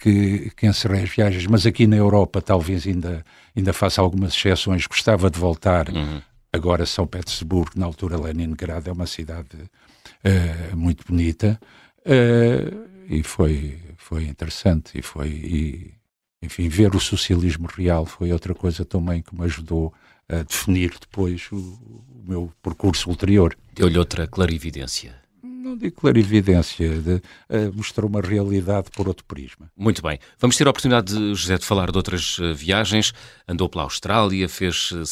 que, 0.00 0.50
que 0.56 0.66
encerrei 0.66 1.02
as 1.02 1.10
viagens, 1.10 1.46
mas 1.46 1.66
aqui 1.66 1.86
na 1.86 1.96
Europa 1.96 2.40
talvez 2.40 2.86
ainda, 2.86 3.24
ainda 3.54 3.72
faça 3.72 4.00
algumas 4.00 4.34
exceções, 4.34 4.86
gostava 4.86 5.30
de 5.30 5.38
voltar 5.38 5.90
uhum. 5.90 6.22
Agora, 6.54 6.86
São 6.86 7.04
Petersburgo, 7.04 7.72
na 7.74 7.84
altura 7.84 8.16
Leningrado, 8.16 8.88
é 8.88 8.92
uma 8.92 9.08
cidade 9.08 9.56
uh, 9.58 10.76
muito 10.76 11.04
bonita 11.04 11.60
uh, 12.06 12.88
e 13.08 13.24
foi, 13.24 13.80
foi 13.96 14.26
interessante. 14.26 14.96
E 14.96 15.02
foi, 15.02 15.30
e, 15.30 15.94
enfim, 16.40 16.68
ver 16.68 16.94
o 16.94 17.00
socialismo 17.00 17.66
real 17.66 18.06
foi 18.06 18.32
outra 18.32 18.54
coisa 18.54 18.84
também 18.84 19.20
que 19.20 19.34
me 19.34 19.44
ajudou 19.46 19.92
a 20.28 20.44
definir 20.44 20.94
depois 21.00 21.50
o, 21.50 21.56
o 21.56 22.24
meu 22.24 22.52
percurso 22.62 23.10
ulterior. 23.10 23.56
Deu-lhe 23.74 23.98
outra 23.98 24.24
clarividência 24.28 25.23
não 25.64 25.76
digo 25.76 25.96
clarividência, 25.96 26.88
de, 27.00 27.14
uh, 27.14 27.72
mostrou 27.74 28.08
uma 28.08 28.20
realidade 28.20 28.90
por 28.90 29.08
outro 29.08 29.24
prisma. 29.24 29.70
Muito 29.76 30.02
bem. 30.02 30.18
Vamos 30.38 30.56
ter 30.56 30.66
a 30.66 30.70
oportunidade, 30.70 31.14
de, 31.14 31.34
José, 31.34 31.56
de 31.56 31.64
falar 31.64 31.90
de 31.90 31.96
outras 31.96 32.38
uh, 32.38 32.54
viagens. 32.54 33.12
Andou 33.48 33.68
pela 33.68 33.84
Austrália, 33.84 34.48
fez 34.48 34.90
uh, 34.92 35.04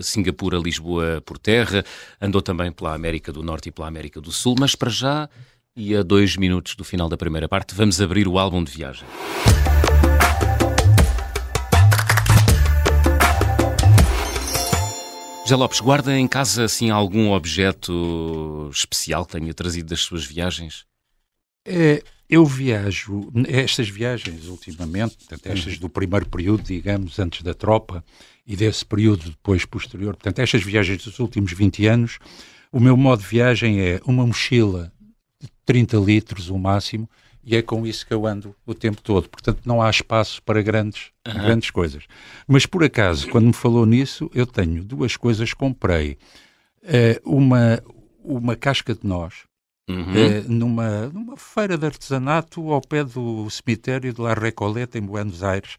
Singapura, 0.00 0.58
Lisboa 0.58 1.20
por 1.26 1.36
terra, 1.36 1.84
andou 2.20 2.40
também 2.40 2.70
pela 2.70 2.94
América 2.94 3.32
do 3.32 3.42
Norte 3.42 3.68
e 3.68 3.72
pela 3.72 3.88
América 3.88 4.20
do 4.20 4.30
Sul, 4.30 4.54
mas 4.58 4.74
para 4.74 4.90
já, 4.90 5.28
e 5.76 5.96
a 5.96 6.02
dois 6.02 6.36
minutos 6.36 6.76
do 6.76 6.84
final 6.84 7.08
da 7.08 7.16
primeira 7.16 7.48
parte, 7.48 7.74
vamos 7.74 8.00
abrir 8.00 8.28
o 8.28 8.38
álbum 8.38 8.62
de 8.62 8.70
viagem. 8.70 9.06
José 15.48 15.56
Lopes, 15.56 15.80
guarda 15.80 16.14
em 16.14 16.28
casa 16.28 16.64
assim 16.64 16.90
algum 16.90 17.32
objeto 17.32 18.68
especial 18.70 19.24
que 19.24 19.32
tenha 19.32 19.54
trazido 19.54 19.88
das 19.88 20.00
suas 20.00 20.22
viagens? 20.26 20.84
É, 21.66 22.02
eu 22.28 22.44
viajo, 22.44 23.32
estas 23.46 23.88
viagens 23.88 24.46
ultimamente, 24.46 25.16
portanto, 25.16 25.46
estas 25.46 25.72
uhum. 25.72 25.80
do 25.80 25.88
primeiro 25.88 26.26
período, 26.26 26.64
digamos, 26.64 27.18
antes 27.18 27.40
da 27.40 27.54
tropa, 27.54 28.04
e 28.46 28.56
desse 28.56 28.84
período 28.84 29.30
depois 29.30 29.64
posterior, 29.64 30.14
portanto, 30.16 30.38
estas 30.40 30.62
viagens 30.62 31.02
dos 31.02 31.18
últimos 31.18 31.50
20 31.50 31.86
anos, 31.86 32.18
o 32.70 32.78
meu 32.78 32.94
modo 32.94 33.22
de 33.22 33.28
viagem 33.28 33.80
é 33.80 34.02
uma 34.04 34.26
mochila 34.26 34.92
de 35.40 35.48
30 35.64 35.96
litros, 35.96 36.50
o 36.50 36.58
máximo, 36.58 37.08
e 37.48 37.56
é 37.56 37.62
com 37.62 37.86
isso 37.86 38.06
que 38.06 38.12
eu 38.12 38.26
ando 38.26 38.54
o 38.66 38.74
tempo 38.74 39.00
todo. 39.00 39.26
Portanto, 39.26 39.62
não 39.64 39.80
há 39.80 39.88
espaço 39.88 40.42
para 40.42 40.60
grandes, 40.60 41.12
uhum. 41.26 41.32
grandes 41.32 41.70
coisas. 41.70 42.04
Mas, 42.46 42.66
por 42.66 42.84
acaso, 42.84 43.26
quando 43.30 43.46
me 43.46 43.54
falou 43.54 43.86
nisso, 43.86 44.30
eu 44.34 44.46
tenho 44.46 44.84
duas 44.84 45.16
coisas. 45.16 45.54
Comprei 45.54 46.18
uh, 46.82 47.18
uma, 47.24 47.82
uma 48.22 48.54
casca 48.54 48.94
de 48.94 49.00
nós 49.06 49.44
uhum. 49.88 49.96
uh, 49.96 50.44
numa, 50.46 51.06
numa 51.06 51.38
feira 51.38 51.78
de 51.78 51.86
artesanato 51.86 52.70
ao 52.70 52.82
pé 52.82 53.02
do 53.02 53.48
cemitério 53.48 54.12
de 54.12 54.20
La 54.20 54.34
Recoleta, 54.34 54.98
em 54.98 55.02
Buenos 55.02 55.42
Aires. 55.42 55.78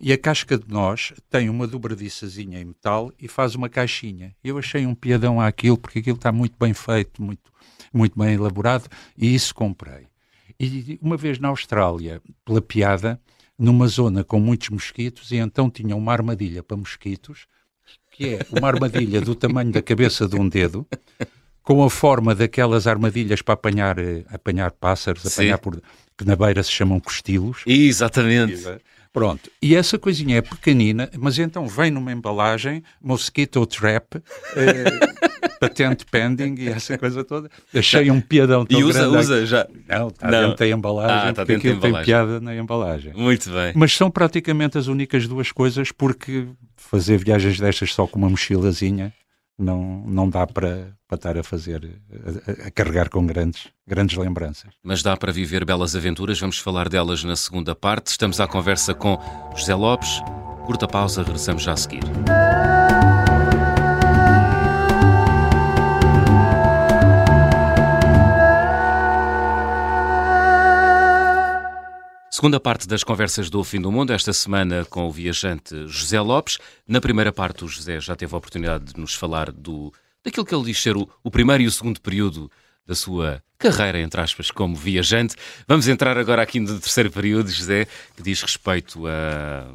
E 0.00 0.12
a 0.12 0.18
casca 0.18 0.58
de 0.58 0.66
nós 0.66 1.12
tem 1.30 1.48
uma 1.48 1.68
dobradiçazinha 1.68 2.60
em 2.60 2.64
metal 2.64 3.12
e 3.20 3.28
faz 3.28 3.54
uma 3.54 3.68
caixinha. 3.68 4.34
Eu 4.42 4.58
achei 4.58 4.84
um 4.84 4.96
piadão 4.96 5.40
àquilo, 5.40 5.78
porque 5.78 6.00
aquilo 6.00 6.16
está 6.16 6.32
muito 6.32 6.56
bem 6.58 6.74
feito, 6.74 7.22
muito, 7.22 7.52
muito 7.92 8.18
bem 8.18 8.34
elaborado, 8.34 8.88
e 9.16 9.32
isso 9.32 9.54
comprei. 9.54 10.08
E 10.58 10.98
uma 11.02 11.16
vez 11.16 11.38
na 11.38 11.48
Austrália, 11.48 12.22
pela 12.44 12.60
piada, 12.60 13.20
numa 13.58 13.86
zona 13.86 14.24
com 14.24 14.38
muitos 14.38 14.68
mosquitos, 14.68 15.30
e 15.30 15.36
então 15.36 15.70
tinha 15.70 15.96
uma 15.96 16.12
armadilha 16.12 16.62
para 16.62 16.76
mosquitos, 16.76 17.46
que 18.10 18.34
é 18.34 18.38
uma 18.50 18.68
armadilha 18.68 19.20
do 19.20 19.34
tamanho 19.34 19.72
da 19.72 19.82
cabeça 19.82 20.28
de 20.28 20.36
um 20.36 20.48
dedo, 20.48 20.86
com 21.62 21.82
a 21.82 21.90
forma 21.90 22.34
daquelas 22.34 22.86
armadilhas 22.86 23.42
para 23.42 23.54
apanhar, 23.54 23.98
eh, 23.98 24.24
apanhar 24.28 24.70
pássaros, 24.72 25.26
apanhar 25.26 25.58
por, 25.58 25.80
que 26.16 26.24
na 26.24 26.36
beira 26.36 26.62
se 26.62 26.70
chamam 26.70 27.00
costilos. 27.00 27.62
Exatamente. 27.66 28.62
Pronto. 29.12 29.50
E 29.62 29.76
essa 29.76 29.96
coisinha 29.96 30.38
é 30.38 30.42
pequenina, 30.42 31.08
mas 31.18 31.38
então 31.38 31.66
vem 31.68 31.90
numa 31.90 32.12
embalagem, 32.12 32.82
mosquito 33.00 33.64
trap, 33.64 34.16
eh, 34.56 34.84
patente 35.68 36.06
pending 36.06 36.54
e 36.58 36.68
essa 36.68 36.96
coisa 36.98 37.24
toda. 37.24 37.50
Achei 37.74 38.10
um 38.10 38.20
piadão 38.20 38.64
tão 38.64 38.78
e 38.78 38.84
usa, 38.84 39.00
grande. 39.00 39.16
usa 39.16 39.46
já. 39.46 39.66
Não, 39.88 40.08
está 40.08 40.30
Não. 40.30 40.40
dentro 40.42 40.58
da 40.58 40.68
embalagem, 40.68 41.30
ah, 41.30 41.34
porque 41.34 41.52
aquilo 41.54 41.80
tem 41.80 42.02
piada 42.02 42.40
na 42.40 42.54
embalagem. 42.54 43.12
Muito 43.14 43.50
bem. 43.50 43.72
Mas 43.74 43.96
são 43.96 44.10
praticamente 44.10 44.78
as 44.78 44.86
únicas 44.86 45.26
duas 45.26 45.50
coisas, 45.52 45.90
porque 45.92 46.46
fazer 46.76 47.18
viagens 47.18 47.58
destas 47.58 47.92
só 47.92 48.06
com 48.06 48.18
uma 48.18 48.28
mochilazinha 48.28 49.12
não, 49.58 50.02
não 50.06 50.28
dá 50.28 50.46
para, 50.46 50.88
para 51.06 51.16
estar 51.16 51.38
a 51.38 51.42
fazer, 51.42 52.00
a, 52.46 52.66
a, 52.66 52.70
carregar 52.70 53.08
com 53.08 53.24
grandes, 53.24 53.68
grandes 53.86 54.16
lembranças. 54.16 54.70
Mas 54.82 55.02
dá 55.02 55.16
para 55.16 55.32
viver 55.32 55.64
belas 55.64 55.94
aventuras, 55.94 56.38
vamos 56.38 56.58
falar 56.58 56.88
delas 56.88 57.22
na 57.24 57.36
segunda 57.36 57.74
parte. 57.74 58.08
Estamos 58.08 58.40
à 58.40 58.46
conversa 58.46 58.94
com 58.94 59.18
José 59.56 59.74
Lopes. 59.74 60.20
Curta 60.66 60.88
pausa, 60.88 61.22
regressamos 61.22 61.62
já 61.62 61.72
a 61.72 61.76
seguir. 61.76 62.02
Segunda 72.34 72.58
parte 72.58 72.88
das 72.88 73.04
conversas 73.04 73.48
do 73.48 73.62
Fim 73.62 73.80
do 73.80 73.92
Mundo, 73.92 74.12
esta 74.12 74.32
semana 74.32 74.84
com 74.84 75.06
o 75.06 75.12
viajante 75.12 75.86
José 75.86 76.20
Lopes. 76.20 76.58
Na 76.84 77.00
primeira 77.00 77.32
parte, 77.32 77.64
o 77.64 77.68
José 77.68 78.00
já 78.00 78.16
teve 78.16 78.34
a 78.34 78.38
oportunidade 78.38 78.92
de 78.92 79.00
nos 79.00 79.14
falar 79.14 79.52
do, 79.52 79.92
daquilo 80.20 80.44
que 80.44 80.52
ele 80.52 80.64
diz 80.64 80.82
ser 80.82 80.96
o, 80.96 81.08
o 81.22 81.30
primeiro 81.30 81.62
e 81.62 81.68
o 81.68 81.70
segundo 81.70 82.00
período 82.00 82.50
da 82.84 82.96
sua 82.96 83.40
carreira, 83.56 84.00
entre 84.00 84.20
aspas, 84.20 84.50
como 84.50 84.74
viajante. 84.74 85.36
Vamos 85.68 85.86
entrar 85.86 86.18
agora 86.18 86.42
aqui 86.42 86.58
no 86.58 86.80
terceiro 86.80 87.08
período, 87.08 87.48
José, 87.48 87.86
que 88.16 88.22
diz 88.24 88.42
respeito 88.42 89.06
a 89.06 89.72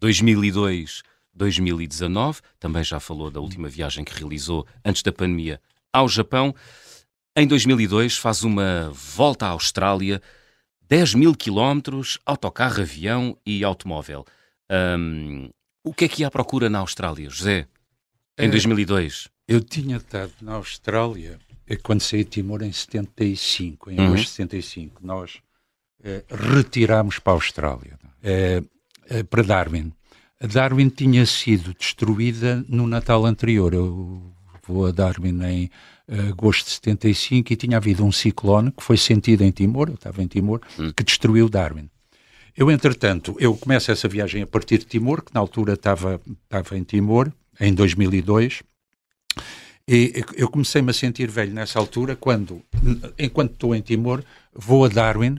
2002, 0.00 1.02
2019. 1.34 2.40
Também 2.58 2.84
já 2.84 2.98
falou 2.98 3.30
da 3.30 3.40
última 3.40 3.68
viagem 3.68 4.02
que 4.02 4.18
realizou 4.18 4.66
antes 4.82 5.02
da 5.02 5.12
pandemia 5.12 5.60
ao 5.92 6.08
Japão. 6.08 6.54
Em 7.36 7.46
2002 7.46 8.16
faz 8.16 8.44
uma 8.44 8.90
volta 8.94 9.44
à 9.44 9.50
Austrália 9.50 10.22
10 10.88 11.14
mil 11.14 11.34
quilómetros, 11.34 12.18
autocarro, 12.24 12.82
avião 12.82 13.36
e 13.44 13.62
automóvel. 13.62 14.24
Um, 14.70 15.50
o 15.84 15.92
que 15.92 16.04
é 16.04 16.08
que 16.08 16.22
ia 16.22 16.28
à 16.28 16.30
procura 16.30 16.68
na 16.68 16.78
Austrália, 16.78 17.28
José, 17.28 17.66
em 18.38 18.50
2002? 18.50 19.28
É, 19.48 19.54
eu 19.54 19.60
tinha 19.60 19.96
estado 19.96 20.32
na 20.40 20.54
Austrália 20.54 21.38
eh, 21.66 21.76
quando 21.76 22.00
saí 22.00 22.24
de 22.24 22.30
Timor 22.30 22.62
em 22.62 22.72
75, 22.72 23.90
em 23.90 23.98
uhum. 23.98 24.06
agosto 24.06 24.24
de 24.24 24.30
75. 24.30 25.06
Nós 25.06 25.40
eh, 26.02 26.24
retirámos 26.30 27.18
para 27.18 27.32
a 27.32 27.36
Austrália, 27.36 27.98
eh, 28.22 28.62
eh, 29.10 29.22
para 29.24 29.42
Darwin. 29.42 29.92
A 30.40 30.46
Darwin 30.46 30.88
tinha 30.88 31.26
sido 31.26 31.74
destruída 31.74 32.64
no 32.68 32.86
Natal 32.86 33.26
anterior. 33.26 33.74
Eu 33.74 34.22
vou 34.66 34.86
a 34.86 34.92
Darwin 34.92 35.42
em 35.44 35.70
agosto 36.30 36.66
de 36.66 36.72
75 36.72 37.52
e 37.52 37.56
tinha 37.56 37.76
havido 37.76 38.04
um 38.04 38.12
ciclone 38.12 38.72
que 38.72 38.82
foi 38.82 38.96
sentido 38.96 39.42
em 39.44 39.50
Timor, 39.50 39.88
eu 39.88 39.94
estava 39.94 40.22
em 40.22 40.26
Timor, 40.26 40.60
hum. 40.78 40.92
que 40.96 41.04
destruiu 41.04 41.48
Darwin. 41.48 41.90
Eu, 42.56 42.70
entretanto, 42.70 43.36
eu 43.38 43.54
começo 43.56 43.92
essa 43.92 44.08
viagem 44.08 44.42
a 44.42 44.46
partir 44.46 44.78
de 44.78 44.86
Timor, 44.86 45.22
que 45.22 45.32
na 45.32 45.40
altura 45.40 45.74
estava, 45.74 46.20
estava 46.42 46.76
em 46.76 46.82
Timor, 46.82 47.30
em 47.60 47.72
2002, 47.72 48.62
e 49.86 50.24
eu 50.34 50.48
comecei-me 50.50 50.90
a 50.90 50.92
sentir 50.92 51.30
velho 51.30 51.52
nessa 51.52 51.78
altura, 51.78 52.16
quando, 52.16 52.62
enquanto 53.18 53.52
estou 53.52 53.74
em 53.74 53.80
Timor, 53.80 54.24
vou 54.52 54.84
a 54.84 54.88
Darwin, 54.88 55.38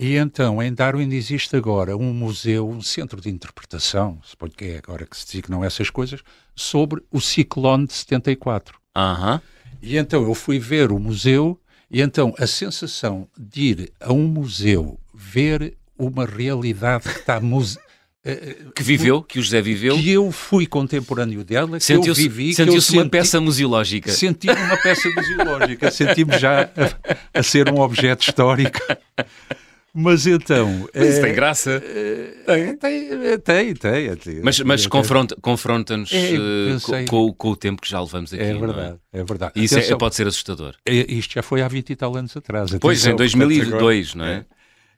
e 0.00 0.16
então, 0.16 0.62
em 0.62 0.72
Darwin 0.72 1.12
existe 1.12 1.56
agora 1.56 1.96
um 1.96 2.12
museu, 2.12 2.68
um 2.68 2.80
centro 2.80 3.20
de 3.20 3.30
interpretação, 3.30 4.18
suponho 4.22 4.52
que 4.52 4.64
é 4.64 4.78
agora 4.78 5.06
que 5.06 5.16
se 5.16 5.26
designam 5.26 5.64
essas 5.64 5.90
coisas, 5.90 6.22
sobre 6.54 7.02
o 7.10 7.20
ciclone 7.20 7.86
de 7.86 7.94
74. 7.94 8.78
Aham. 8.96 9.34
Uh 9.34 9.38
-huh. 9.38 9.42
E 9.82 9.96
então 9.96 10.22
eu 10.22 10.34
fui 10.34 10.58
ver 10.58 10.90
o 10.92 10.98
museu, 10.98 11.58
e 11.90 12.00
então 12.00 12.34
a 12.38 12.46
sensação 12.46 13.28
de 13.38 13.60
ir 13.62 13.92
a 14.00 14.12
um 14.12 14.26
museu 14.26 14.98
ver 15.14 15.76
uma 15.98 16.26
realidade 16.26 17.04
que 17.04 17.20
está 17.20 17.40
muse... 17.40 17.78
Eh, 18.24 18.32
eh, 18.32 18.56
que 18.74 18.82
viveu, 18.82 19.22
que 19.22 19.38
o 19.38 19.42
José 19.42 19.62
viveu. 19.62 19.96
Que 19.96 20.10
eu 20.10 20.30
fui 20.32 20.66
contemporâneo 20.66 21.44
dela, 21.44 21.78
que 21.78 21.92
eu 21.92 22.12
vivi. 22.12 22.52
Sentiu-se 22.52 22.92
uma 22.92 23.08
peça 23.08 23.40
museológica. 23.40 24.10
Senti 24.10 24.50
uma 24.50 24.76
peça 24.76 25.08
museológica, 25.08 25.90
senti-me 25.90 26.36
já 26.36 26.64
a, 26.64 27.38
a, 27.38 27.42
ser 27.44 27.72
um 27.72 27.78
objeto 27.78 28.28
histórico. 28.28 28.80
Mas 29.94 30.26
então. 30.26 30.88
Mas 30.94 31.08
isso 31.08 31.18
é, 31.18 31.22
tem 31.22 31.34
graça. 31.34 31.82
É, 31.84 32.44
tem, 32.46 32.76
tem, 32.76 33.74
tem. 33.74 34.16
tem 34.16 34.40
mas 34.42 34.60
mas 34.60 34.86
confronta, 34.86 35.36
confronta-nos 35.40 36.12
é, 36.12 36.34
uh, 36.34 37.06
com, 37.08 37.32
com, 37.32 37.48
o 37.50 37.56
tempo 37.56 37.82
que 37.82 37.88
já 37.88 38.00
levamos 38.00 38.32
aqui. 38.32 38.42
É 38.42 38.54
verdade, 38.54 38.98
é? 39.12 39.20
é? 39.20 39.24
verdade. 39.24 39.52
E 39.56 39.64
isso 39.64 39.78
é, 39.78 39.96
pode 39.96 40.14
ser 40.14 40.26
assustador. 40.26 40.74
isto 40.86 41.34
já 41.34 41.42
foi 41.42 41.62
há 41.62 41.68
20 41.68 41.90
e 41.90 41.96
tal 41.96 42.14
anos 42.16 42.36
atrás. 42.36 42.64
Atenção, 42.64 42.80
pois, 42.80 43.06
em 43.06 43.16
2002, 43.16 44.10
agora, 44.10 44.18
não 44.18 44.24
é? 44.34 44.46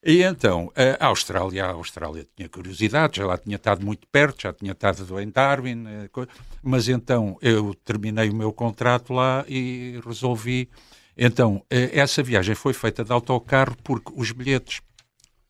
E 0.03 0.23
então, 0.23 0.73
a 0.99 1.07
Austrália, 1.07 1.67
a 1.67 1.73
Austrália 1.73 2.27
tinha 2.35 2.49
curiosidade, 2.49 3.19
já 3.19 3.27
lá 3.27 3.37
tinha 3.37 3.57
estado 3.57 3.85
muito 3.85 4.07
perto, 4.09 4.43
já 4.43 4.53
tinha 4.53 4.73
estado 4.73 5.21
em 5.21 5.29
Darwin, 5.29 5.85
eh, 5.87 6.09
mas 6.63 6.89
então 6.89 7.37
eu 7.43 7.75
terminei 7.85 8.31
o 8.31 8.35
meu 8.35 8.51
contrato 8.51 9.13
lá 9.13 9.45
e 9.47 10.01
resolvi 10.07 10.71
então, 11.17 11.65
eh, 11.71 11.91
essa 11.93 12.23
viagem 12.23 12.55
foi 12.55 12.73
feita 12.73 13.05
de 13.05 13.13
autocarro 13.13 13.77
porque 13.83 14.13
os 14.15 14.33
bilhetes, 14.33 14.81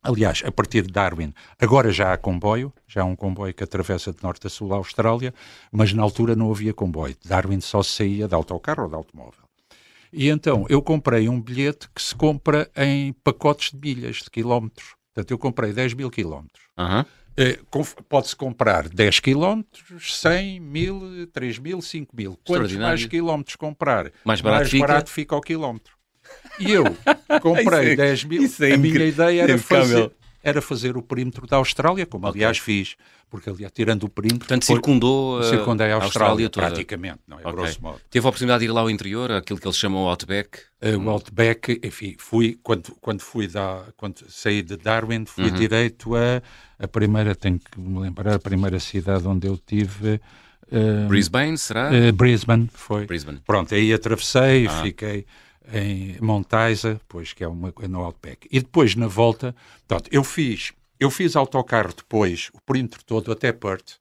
aliás, 0.02 0.42
a 0.44 0.50
partir 0.50 0.82
de 0.82 0.92
Darwin, 0.92 1.32
agora 1.58 1.90
já 1.92 2.12
há 2.12 2.16
comboio, 2.16 2.72
já 2.86 3.02
há 3.02 3.04
um 3.04 3.16
comboio 3.16 3.54
que 3.54 3.64
atravessa 3.64 4.12
de 4.12 4.22
norte 4.22 4.46
a 4.46 4.50
sul 4.50 4.72
a 4.72 4.76
Austrália, 4.76 5.34
mas 5.70 5.92
na 5.92 6.02
altura 6.02 6.34
não 6.34 6.50
havia 6.50 6.72
comboio. 6.72 7.16
Darwin 7.24 7.60
só 7.60 7.82
saía 7.82 8.26
de 8.26 8.34
autocarro 8.34 8.84
ou 8.84 8.88
de 8.88 8.94
automóvel. 8.94 9.50
E 10.12 10.28
então 10.28 10.66
eu 10.68 10.82
comprei 10.82 11.28
um 11.28 11.40
bilhete 11.40 11.88
que 11.94 12.02
se 12.02 12.14
compra 12.14 12.68
em 12.76 13.12
pacotes 13.12 13.70
de 13.72 13.78
milhas, 13.78 14.16
de 14.16 14.30
quilómetros. 14.30 14.96
Portanto, 15.14 15.30
eu 15.30 15.38
comprei 15.38 15.72
10 15.72 15.94
mil 15.94 16.10
quilómetros. 16.10 16.64
Uhum. 16.78 17.04
Eh, 17.36 17.58
pode-se 18.08 18.36
comprar 18.36 18.88
10 18.88 19.20
km, 19.20 19.62
100, 19.98 20.60
1000, 20.60 21.26
3000, 21.32 21.80
5000. 21.80 22.38
Quantos 22.44 22.72
mais 22.76 23.06
quilómetros 23.06 23.56
comprar, 23.56 24.12
mais 24.24 24.40
barato, 24.40 24.60
mais 24.60 24.70
fica. 24.70 24.86
barato 24.86 25.10
fica 25.10 25.36
o 25.36 25.40
quilómetro. 25.40 25.94
E 26.58 26.70
eu 26.70 26.84
comprei 27.40 27.92
é, 27.92 27.96
10 27.96 28.24
mil. 28.24 28.42
É 28.60 28.72
a 28.72 28.76
minha 28.76 29.04
ideia 29.04 29.42
era 29.42 29.58
fazer, 29.58 30.12
era 30.42 30.62
fazer 30.62 30.96
o 30.96 31.02
perímetro 31.02 31.46
da 31.46 31.56
Austrália, 31.56 32.06
como 32.06 32.26
okay. 32.26 32.40
aliás 32.40 32.58
fiz, 32.58 32.96
porque 33.28 33.50
aliás, 33.50 33.72
tirando 33.72 34.04
o 34.04 34.08
perímetro. 34.08 34.40
Portanto, 34.40 34.64
circundou 34.64 35.38
a, 35.38 35.44
circundei 35.44 35.90
a 35.90 35.96
Austrália, 35.96 36.46
Austrália 36.46 36.50
praticamente, 36.50 37.20
não 37.28 37.38
é? 37.38 37.40
Okay. 37.40 37.52
Grosso 37.52 37.82
modo. 37.82 38.00
Teve 38.10 38.26
a 38.26 38.28
oportunidade 38.28 38.60
de 38.60 38.70
ir 38.70 38.72
lá 38.72 38.80
ao 38.80 38.90
interior, 38.90 39.30
aquilo 39.32 39.60
que 39.60 39.66
eles 39.66 39.76
chamam 39.76 40.08
Outback? 40.08 40.60
Uh, 40.82 40.98
o 40.98 41.10
Outback, 41.10 41.80
enfim, 41.84 42.16
fui, 42.18 42.58
quando, 42.62 42.96
quando 43.00 43.20
fui 43.20 43.46
da, 43.46 43.84
quando 43.96 44.24
saí 44.28 44.62
de 44.62 44.76
Darwin, 44.76 45.26
fui 45.26 45.44
uhum. 45.44 45.54
direito 45.54 46.16
a, 46.16 46.42
a 46.78 46.88
primeira, 46.88 47.34
tenho 47.34 47.58
que 47.58 47.78
me 47.78 48.00
lembrar, 48.00 48.34
a 48.34 48.38
primeira 48.38 48.80
cidade 48.80 49.26
onde 49.28 49.46
eu 49.46 49.58
tive. 49.58 50.20
Uh, 50.72 51.06
Brisbane, 51.08 51.58
será? 51.58 51.90
Uh, 51.90 52.12
Brisbane, 52.12 52.70
foi. 52.72 53.04
Brisbane. 53.04 53.40
Pronto, 53.44 53.74
aí 53.74 53.92
atravessei, 53.92 54.66
ah. 54.66 54.82
fiquei 54.82 55.26
em 55.72 56.16
Montaisa, 56.20 57.00
pois 57.08 57.32
que 57.32 57.44
é 57.44 57.48
uma, 57.48 57.72
no 57.88 58.00
Outback. 58.00 58.48
E 58.50 58.60
depois, 58.60 58.94
na 58.94 59.06
volta, 59.06 59.54
pronto, 59.86 60.08
eu 60.12 60.24
fiz 60.24 60.72
eu 61.00 61.10
fiz 61.10 61.34
autocarro 61.34 61.94
depois, 61.96 62.50
o 62.52 62.60
perímetro 62.60 63.02
todo 63.02 63.32
até 63.32 63.50
Perth. 63.52 63.98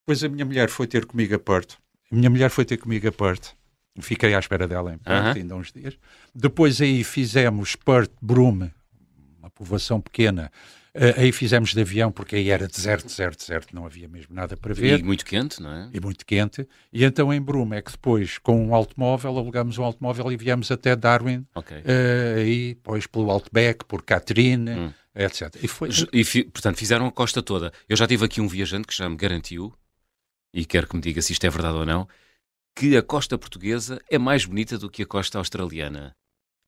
Depois 0.00 0.22
a 0.22 0.28
minha 0.28 0.44
mulher 0.44 0.68
foi 0.68 0.86
ter 0.86 1.06
comigo 1.06 1.34
a 1.34 1.38
Perth. 1.38 1.78
A 2.12 2.14
minha 2.14 2.28
mulher 2.28 2.50
foi 2.50 2.66
ter 2.66 2.76
comigo 2.76 3.08
a 3.08 3.12
Perth. 3.12 3.54
Fiquei 4.00 4.34
à 4.34 4.38
espera 4.38 4.68
dela 4.68 4.92
em 4.92 4.98
Perth 4.98 5.24
uh 5.24 5.28
-huh. 5.30 5.36
ainda 5.36 5.56
uns 5.56 5.72
dias. 5.72 5.98
Depois 6.34 6.82
aí 6.82 7.02
fizemos 7.02 7.74
Perth, 7.74 8.12
Broome, 8.20 8.70
uma 9.38 9.48
povoação 9.48 9.98
pequena. 9.98 10.52
Uh, 10.96 11.20
aí 11.20 11.32
fizemos 11.32 11.74
de 11.74 11.80
avião, 11.80 12.10
porque 12.10 12.36
aí 12.36 12.48
era 12.50 12.66
deserto, 12.66 13.06
deserto, 13.06 13.38
deserto, 13.38 13.74
não 13.74 13.84
havia 13.84 14.08
mesmo 14.08 14.34
nada 14.34 14.56
para 14.56 14.72
ver. 14.72 14.98
E 14.98 15.02
muito 15.02 15.24
quente, 15.24 15.60
não 15.60 15.70
é? 15.70 15.90
E 15.92 16.00
muito 16.00 16.24
quente. 16.24 16.66
E 16.92 17.04
então 17.04 17.32
em 17.32 17.40
Broome 17.40 17.76
é 17.76 17.82
que 17.82 17.92
depois, 17.92 18.38
com 18.38 18.66
um 18.66 18.74
automóvel, 18.74 19.36
alugamos 19.36 19.76
um 19.78 19.84
automóvel 19.84 20.32
e 20.32 20.36
viemos 20.36 20.70
até 20.70 20.96
Darwin. 20.96 21.46
Ok. 21.54 21.76
Uh, 21.76 22.40
e 22.46 22.74
depois 22.74 23.06
pelo 23.06 23.30
Outback, 23.30 23.84
por 23.84 24.02
Catherine. 24.02 24.70
Hum 24.70 24.92
etc. 25.16 25.56
E, 25.62 25.66
foi... 25.66 25.88
e, 26.12 26.44
portanto, 26.44 26.76
fizeram 26.76 27.06
a 27.06 27.10
costa 27.10 27.42
toda. 27.42 27.72
Eu 27.88 27.96
já 27.96 28.06
tive 28.06 28.26
aqui 28.26 28.40
um 28.40 28.46
viajante 28.46 28.86
que 28.86 28.94
já 28.94 29.08
me 29.08 29.16
garantiu, 29.16 29.72
e 30.52 30.64
quero 30.64 30.86
que 30.86 30.94
me 30.94 31.02
diga 31.02 31.22
se 31.22 31.32
isto 31.32 31.44
é 31.46 31.50
verdade 31.50 31.78
ou 31.78 31.86
não, 31.86 32.06
que 32.74 32.96
a 32.96 33.02
costa 33.02 33.38
portuguesa 33.38 34.00
é 34.10 34.18
mais 34.18 34.44
bonita 34.44 34.76
do 34.76 34.90
que 34.90 35.02
a 35.02 35.06
costa 35.06 35.38
australiana. 35.38 36.14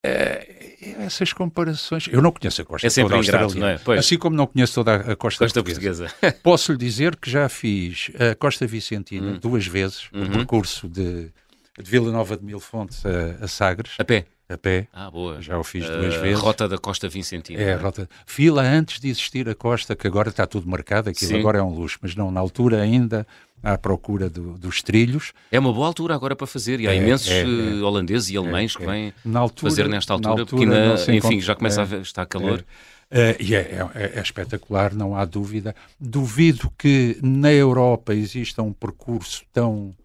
É, 0.05 0.77
essas 1.01 1.33
comparações. 1.33 2.07
Eu 2.09 2.23
não 2.23 2.31
conheço 2.31 2.63
a 2.63 2.65
costa 2.65 2.87
é 2.87 2.91
sempre 2.91 3.21
toda 3.21 3.55
não 3.57 3.67
é? 3.67 3.79
Pois. 3.79 3.99
Assim 3.99 4.17
como 4.17 4.37
não 4.37 4.47
conheço 4.47 4.75
toda 4.75 4.95
a 4.95 5.17
costa, 5.17 5.45
costa 5.45 5.63
portuguesa. 5.63 6.09
portuguesa. 6.09 6.39
Posso 6.43 6.73
lhe 6.73 6.79
dizer 6.79 7.17
que 7.17 7.31
já 7.31 7.49
fiz 7.49 8.11
a 8.19 8.35
Costa 8.37 8.67
Vicentina 8.67 9.33
hum. 9.33 9.39
duas 9.41 9.67
vezes, 9.67 10.09
uhum. 10.13 10.25
o 10.25 10.31
percurso 10.31 10.89
de, 10.89 11.33
de 11.79 11.91
Vila 11.91 12.13
Nova 12.13 12.37
de 12.37 12.45
Mil 12.45 12.61
Fontes 12.61 13.05
a, 13.05 13.45
a 13.45 13.49
Sagres. 13.49 13.95
A 13.99 14.05
pé? 14.05 14.27
a 14.49 14.57
pé. 14.57 14.89
Ah, 14.93 15.11
boa. 15.11 15.43
Já 15.43 15.59
o 15.59 15.65
fiz 15.65 15.87
uh, 15.87 15.93
duas 15.93 16.15
vezes. 16.17 16.41
Rota 16.41 16.67
da 16.67 16.79
Costa 16.79 17.09
Vicentina. 17.09 17.61
É, 17.61 17.75
a 17.75 17.77
rota. 17.77 18.09
Fila 18.25 18.63
antes 18.63 18.99
de 18.99 19.09
existir 19.09 19.49
a 19.49 19.55
Costa, 19.55 19.95
que 19.95 20.07
agora 20.07 20.31
está 20.31 20.47
tudo 20.47 20.67
marcado, 20.67 21.11
aquilo 21.11 21.33
Sim. 21.33 21.39
agora 21.39 21.59
é 21.59 21.63
um 21.63 21.75
luxo, 21.75 21.99
mas 22.01 22.15
não, 22.15 22.31
na 22.31 22.41
altura 22.41 22.81
ainda 22.81 23.27
à 23.63 23.77
procura 23.77 24.29
do, 24.31 24.57
dos 24.59 24.83
trilhos. 24.83 25.33
É 25.51 25.59
uma 25.59 25.73
boa 25.73 25.87
altura 25.87 26.15
agora 26.15 26.37
para 26.37 26.47
fazer, 26.47 26.81
e 26.81 26.89
há 26.89 26.95
é, 26.95 26.97
imensos 26.97 27.31
é, 27.31 27.41
é, 27.41 27.45
eh, 27.45 27.83
holandeses 27.83 28.31
e 28.31 28.37
é, 28.37 28.39
alemães 28.39 28.77
que 28.77 28.83
é. 28.83 28.87
vêm 28.87 29.15
altura, 29.35 29.71
fazer 29.71 29.89
nesta 29.89 30.13
altura, 30.13 30.41
altura 30.43 30.47
porque 30.47 30.65
ainda, 30.65 31.13
enfim, 31.13 31.41
já 31.41 31.55
começa 31.55 31.83
a 31.83 31.99
estar 31.99 32.27
calor. 32.27 32.65
Uh, 33.11 33.41
e 33.41 33.55
é, 33.55 33.61
é, 33.95 34.19
é, 34.19 34.21
espetacular, 34.21 34.93
não 34.95 35.17
há 35.17 35.25
dúvida. 35.25 35.75
Duvido 35.99 36.71
que 36.77 37.19
na 37.23 37.51
Europa 37.51 38.15
exista 38.15 38.63
um 38.63 38.73
percurso 38.73 39.45
tão, 39.51 39.97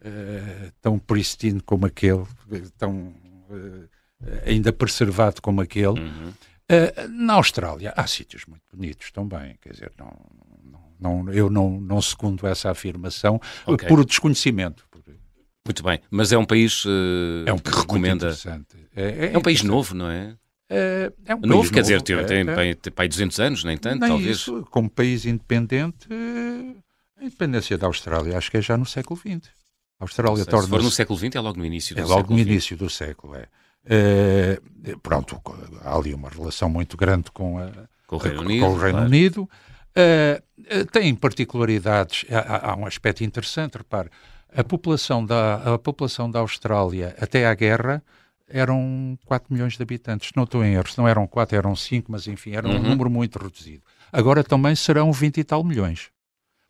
uh, 0.00 0.72
tão 0.80 0.96
pristino 0.96 1.60
como 1.64 1.84
aquele, 1.84 2.24
tão 2.78 3.12
uh, 3.50 3.88
ainda 4.46 4.72
preservado 4.72 5.42
como 5.42 5.60
aquele. 5.60 6.00
Uhum. 6.00 6.32
Uh, 6.64 7.08
na 7.08 7.34
Austrália 7.34 7.92
há 7.96 8.06
sítios 8.06 8.46
muito 8.46 8.62
bonitos 8.72 9.10
também, 9.10 9.56
quer 9.60 9.72
dizer, 9.72 9.92
não, 9.98 10.16
não, 11.04 11.30
eu 11.30 11.50
não, 11.50 11.78
não 11.80 12.00
segundo 12.00 12.46
essa 12.46 12.70
afirmação 12.70 13.38
okay. 13.66 13.86
por 13.86 14.02
desconhecimento. 14.04 14.86
Muito 15.66 15.82
bem, 15.82 16.00
mas 16.10 16.32
é 16.32 16.36
um 16.36 16.44
país 16.44 16.84
uh, 16.84 16.90
é 17.46 17.52
um 17.52 17.58
que 17.58 17.70
recomenda. 17.70 18.34
É, 18.94 19.02
é, 19.02 19.32
é, 19.32 19.38
um 19.38 19.40
país 19.40 19.62
novo, 19.62 19.94
não 19.94 20.10
é? 20.10 20.36
É, 20.68 21.12
é 21.24 21.34
um 21.34 21.40
novo, 21.40 21.54
novo, 21.54 21.72
quer 21.72 21.80
dizer, 21.80 22.02
tem, 22.02 22.16
é, 22.16 22.24
tem, 22.24 22.40
é. 22.40 22.74
tem, 22.74 22.92
tem 22.92 23.08
200 23.08 23.40
anos, 23.40 23.64
nem 23.64 23.76
tanto, 23.78 24.00
nem 24.00 24.10
talvez. 24.10 24.36
Isso, 24.36 24.66
como 24.70 24.90
país 24.90 25.24
independente, 25.24 26.06
a 27.18 27.24
independência 27.24 27.78
da 27.78 27.86
Austrália 27.86 28.36
acho 28.36 28.50
que 28.50 28.58
é 28.58 28.62
já 28.62 28.76
no 28.76 28.84
século 28.84 29.18
XX. 29.18 29.48
A 29.98 30.04
Austrália 30.04 30.44
torna. 30.44 30.64
Se 30.64 30.70
for 30.70 30.82
no 30.82 30.90
século 30.90 31.18
XX, 31.18 31.36
é 31.36 31.40
logo 31.40 31.58
no 31.58 31.64
início 31.64 31.94
do 31.94 32.00
século. 32.00 32.12
É 32.12 32.16
logo 32.16 32.34
no 32.34 32.38
início 32.38 32.76
do 32.76 32.90
século, 32.90 33.34
é. 33.34 33.48
é. 33.86 34.60
pronto, 35.02 35.40
há 35.82 35.96
ali 35.96 36.12
uma 36.12 36.28
relação 36.28 36.68
muito 36.68 36.94
grande 36.94 37.30
com, 37.30 37.58
a, 37.58 37.70
com 38.06 38.16
o 38.16 38.18
Reino 38.18 38.42
Unido. 38.42 38.66
Com 38.66 38.72
o 38.72 38.76
Reino 38.76 38.92
claro. 38.92 39.06
Unido. 39.06 39.50
Uh, 39.96 40.84
tem 40.90 41.14
particularidades, 41.14 42.24
há, 42.30 42.72
há, 42.72 42.76
um 42.76 42.86
aspecto 42.86 43.22
interessante, 43.22 43.78
repare, 43.78 44.10
a 44.52 44.64
população, 44.64 45.24
da, 45.24 45.74
a 45.74 45.78
população 45.78 46.30
da 46.30 46.40
Austrália 46.40 47.14
até 47.20 47.46
à 47.46 47.54
guerra 47.54 48.02
eram 48.48 49.18
4 49.24 49.52
milhões 49.52 49.76
de 49.76 49.82
habitantes, 49.82 50.30
não 50.36 50.44
estou 50.44 50.64
em 50.64 50.74
erros, 50.74 50.96
não 50.96 51.08
eram 51.08 51.26
4, 51.26 51.56
eram 51.56 51.74
5, 51.74 52.10
mas 52.10 52.26
enfim, 52.26 52.52
era 52.52 52.68
um 52.68 52.74
uhum. 52.74 52.82
número 52.82 53.10
muito 53.10 53.38
reduzido. 53.38 53.82
Agora 54.12 54.44
também 54.44 54.76
serão 54.76 55.12
20 55.12 55.38
e 55.38 55.44
tal 55.44 55.64
milhões. 55.64 56.10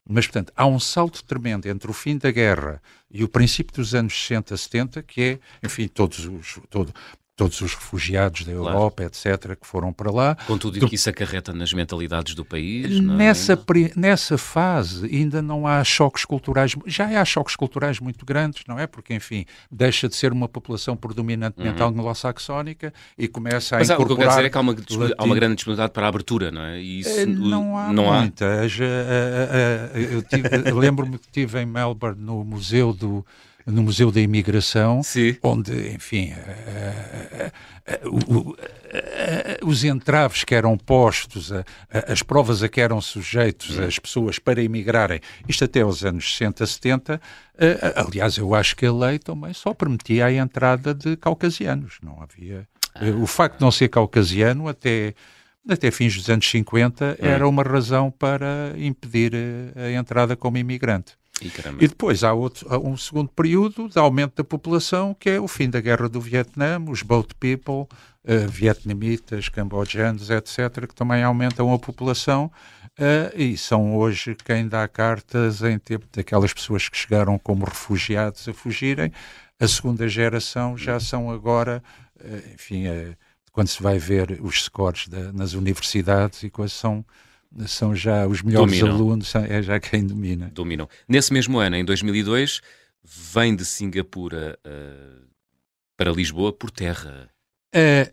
Mas, 0.09 0.27
portanto, 0.27 0.53
há 0.55 0.67
um 0.67 0.79
salto 0.79 1.25
tremendo 1.25 1.67
entre 1.67 1.91
o 1.91 1.95
fim 1.95 2.19
da 2.19 2.31
guerra 2.31 2.81
e 3.11 3.25
o 3.25 3.29
princípio 3.29 3.75
dos 3.75 3.95
anos 3.95 4.15
60, 4.15 4.57
70, 4.57 5.03
que 5.03 5.23
é, 5.23 5.39
enfim, 5.63 5.89
todos 5.89 6.27
os, 6.27 6.61
todo, 6.69 6.93
todos 7.37 7.61
os 7.61 7.75
refugiados 7.75 8.45
da 8.45 8.53
Europa, 8.53 9.09
claro. 9.11 9.37
etc., 9.37 9.57
que 9.61 9.67
foram 9.67 9.93
para 9.93 10.11
lá. 10.11 10.37
Com 10.47 10.57
tudo 10.57 10.85
o 10.85 10.89
que 10.89 10.95
isso 10.95 11.11
acarreta 11.11 11.53
nas 11.53 11.73
mentalidades 11.73 12.35
do 12.35 12.45
país. 12.45 13.01
Nessa, 13.01 13.55
é? 13.55 13.59
nessa 13.97 14.39
fase 14.39 15.07
ainda 15.07 15.43
não 15.43 15.67
há 15.67 15.83
choques 15.83 16.25
culturais, 16.25 16.75
já 16.87 17.21
há 17.21 17.25
choques 17.25 17.57
culturais 17.57 17.99
muito 17.99 18.25
grandes, 18.25 18.63
não 18.69 18.79
é? 18.79 18.87
Porque, 18.87 19.13
enfim, 19.15 19.45
deixa 19.71 20.09
de 20.09 20.15
ser 20.15 20.33
uma 20.33 20.49
população 20.49 20.97
predominantemente 20.97 21.83
uhum. 21.83 21.89
anglo-saxónica 21.89 22.95
e 23.19 23.27
começa 23.27 23.77
a 23.77 23.79
Mas 23.81 23.91
incorporar... 23.91 24.05
o 24.05 24.07
que 24.07 24.13
eu 24.13 24.17
quero 24.19 24.31
dizer 24.31 24.47
é 24.47 24.51
que 24.51 24.59
há 24.59 24.61
uma, 24.61 24.75
há 25.19 25.25
uma 25.25 25.35
grande 25.35 25.57
disponibilidade 25.57 25.93
para 25.93 26.07
a 26.07 26.09
abertura, 26.09 26.53
não 26.53 26.63
é? 26.63 26.81
E 26.81 27.01
isso, 27.01 27.27
não 27.27 27.77
há 27.77 27.93
não. 27.93 28.13
Há? 28.13 28.31
Eu 30.65 30.79
lembro-me 30.79 31.19
que 31.19 31.27
estive 31.27 31.61
em 31.61 31.67
Melbourne, 31.67 32.21
no 32.21 32.45
Museu 32.45 32.93
do 32.93 33.27
no 33.67 33.83
Museu 33.83 34.11
da 34.11 34.21
Imigração, 34.21 35.03
Sim. 35.03 35.37
onde, 35.43 35.95
enfim, 35.95 36.33
uh, 36.33 38.09
uh, 38.09 38.51
uh, 38.51 38.57
os 39.65 39.85
entraves 39.85 40.45
que 40.45 40.55
eram 40.55 40.77
postos, 40.77 41.51
as 41.91 42.23
provas 42.23 42.63
a 42.63 42.69
que 42.69 42.81
eram 42.81 43.01
sujeitos 43.01 43.79
as 43.79 43.99
pessoas 43.99 44.39
para 44.39 44.63
emigrarem, 44.63 45.21
isto 45.49 45.65
até 45.65 45.81
aos 45.81 46.05
anos 46.05 46.37
60, 46.37 46.67
70, 46.67 47.21
aliás, 47.97 48.37
eu 48.37 48.55
acho 48.55 48.77
que 48.77 48.85
a 48.85 48.93
lei 48.93 49.19
também 49.19 49.55
só 49.55 49.73
permitia 49.73 50.27
a 50.27 50.33
entrada 50.33 50.95
de 50.95 51.17
caucasianos, 51.17 51.99
não 52.03 52.23
havia... 52.23 52.69
O 53.21 53.27
facto 53.27 53.59
de 53.59 53.65
não 53.65 53.73
ser 53.73 53.89
caucasiano 53.89 54.69
até 54.69 55.15
até 55.69 55.91
fins 55.91 56.15
dos 56.15 56.29
anos 56.29 56.49
50 56.49 57.17
era 57.19 57.49
uma 57.49 57.63
razão 57.63 58.11
para 58.11 58.75
impedir 58.77 59.33
a 59.75 59.91
entrada 59.91 60.37
como 60.37 60.59
imigrante. 60.59 61.17
E, 61.43 61.51
e, 61.85 61.89
depois 61.89 62.23
há, 62.23 62.33
outro, 62.33 62.73
há 62.73 62.79
um 62.79 62.97
segundo 62.97 63.29
período 63.29 63.89
de 63.89 63.99
aumento 63.99 64.37
da 64.37 64.45
população, 64.45 65.15
que 65.15 65.31
é 65.31 65.41
o 65.41 65.49
fim 65.49 65.69
da 65.69 65.81
guerra 65.81 66.09
do 66.09 66.21
Vietnã, 66.21 66.81
os 66.89 67.03
boat 67.03 67.35
people, 67.35 67.89
uh, 68.25 68.49
vietnamitas, 68.49 69.49
cambojanos, 69.49 70.31
etc., 70.31 70.87
que 70.87 70.95
também 70.95 71.23
aumentam 71.25 71.73
a 71.73 71.79
população 71.79 72.51
uh, 72.99 73.37
e 73.37 73.57
são 73.57 73.97
hoje 73.97 74.37
quem 74.45 74.69
dá 74.69 74.87
cartas 74.87 75.61
em 75.63 75.79
tempo 75.79 76.07
daquelas 76.13 76.53
pessoas 76.53 76.89
que 76.89 76.97
chegaram 76.97 77.37
como 77.39 77.65
refugiados 77.65 78.49
a 78.49 78.55
fugirem. 78.55 79.13
A 79.59 79.67
segunda 79.67 80.09
geração 80.09 80.79
já 80.79 81.01
são 81.01 81.31
agora, 81.31 81.83
uh, 82.21 82.55
enfim, 82.55 82.85
quando 83.51 83.69
se 83.69 83.83
vai 83.83 83.99
ver 83.99 84.39
os 84.41 84.65
scores 84.65 85.09
da, 85.09 85.33
nas 85.33 85.53
universidades 85.55 86.45
e 86.45 86.51
coisas 86.51 86.77
são 86.77 87.05
são 87.67 87.95
já 87.95 88.27
os 88.27 88.43
melhores 88.43 88.79
Dominam. 88.79 88.95
alunos, 88.95 89.35
é 89.35 89.63
já 89.63 89.79
quem 89.79 90.07
domina. 90.07 90.51
Dominam. 90.53 90.89
Nesse 91.09 91.33
mesmo 91.33 91.59
ano, 91.59 91.77
em 91.77 91.85
2002, 91.85 92.61
vem 93.03 93.55
de 93.55 93.65
Singapura 93.65 94.59
uh, 94.67 95.27
para 95.97 96.11
Lisboa 96.11 96.53
por 96.53 96.71
terra. 96.71 97.29
É, 97.73 98.11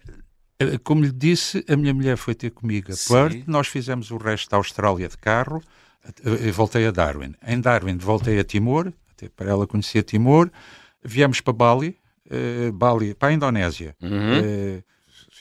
como 0.84 1.04
lhe 1.04 1.12
disse, 1.12 1.64
a 1.68 1.76
minha 1.76 1.94
mulher 1.94 2.18
foi 2.18 2.36
ter 2.36 2.52
comigo 2.52 2.92
a 2.92 2.96
Perth, 2.96 3.44
nós 3.48 3.68
fizemos 3.68 4.12
o 4.12 4.18
resto 4.18 4.50
da 4.50 4.58
Austrália 4.58 5.08
de 5.08 5.18
carro, 5.18 5.62
eu 6.24 6.54
voltei 6.54 6.86
a 6.86 6.92
Darwin. 6.92 7.34
Em 7.46 7.60
Darwin 7.60 7.98
voltei 7.98 8.40
a 8.40 8.44
Timor, 8.44 8.92
até 9.12 9.30
para 9.30 9.50
ela 9.50 9.68
conhecer 9.68 10.04
Timor, 10.04 10.52
viemos 11.04 11.42
para 11.42 11.54
Bali, 11.54 11.98
uh, 12.28 12.72
Bali 12.72 13.14
para 13.14 13.30
a 13.30 13.34
Indonésia. 13.34 13.96
Uhum. 14.02 14.40
Uh, 14.40 14.84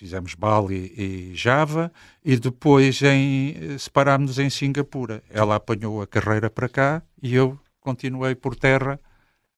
fizemos 0.00 0.34
Bali 0.34 0.94
e 0.96 1.32
Java 1.34 1.92
e 2.24 2.34
depois 2.38 3.02
em, 3.02 3.76
separámos-nos 3.78 4.38
em 4.38 4.48
Singapura. 4.48 5.22
Ela 5.28 5.56
apanhou 5.56 6.00
a 6.00 6.06
carreira 6.06 6.48
para 6.48 6.70
cá 6.70 7.02
e 7.22 7.34
eu 7.34 7.58
continuei 7.80 8.34
por 8.34 8.56
terra 8.56 8.98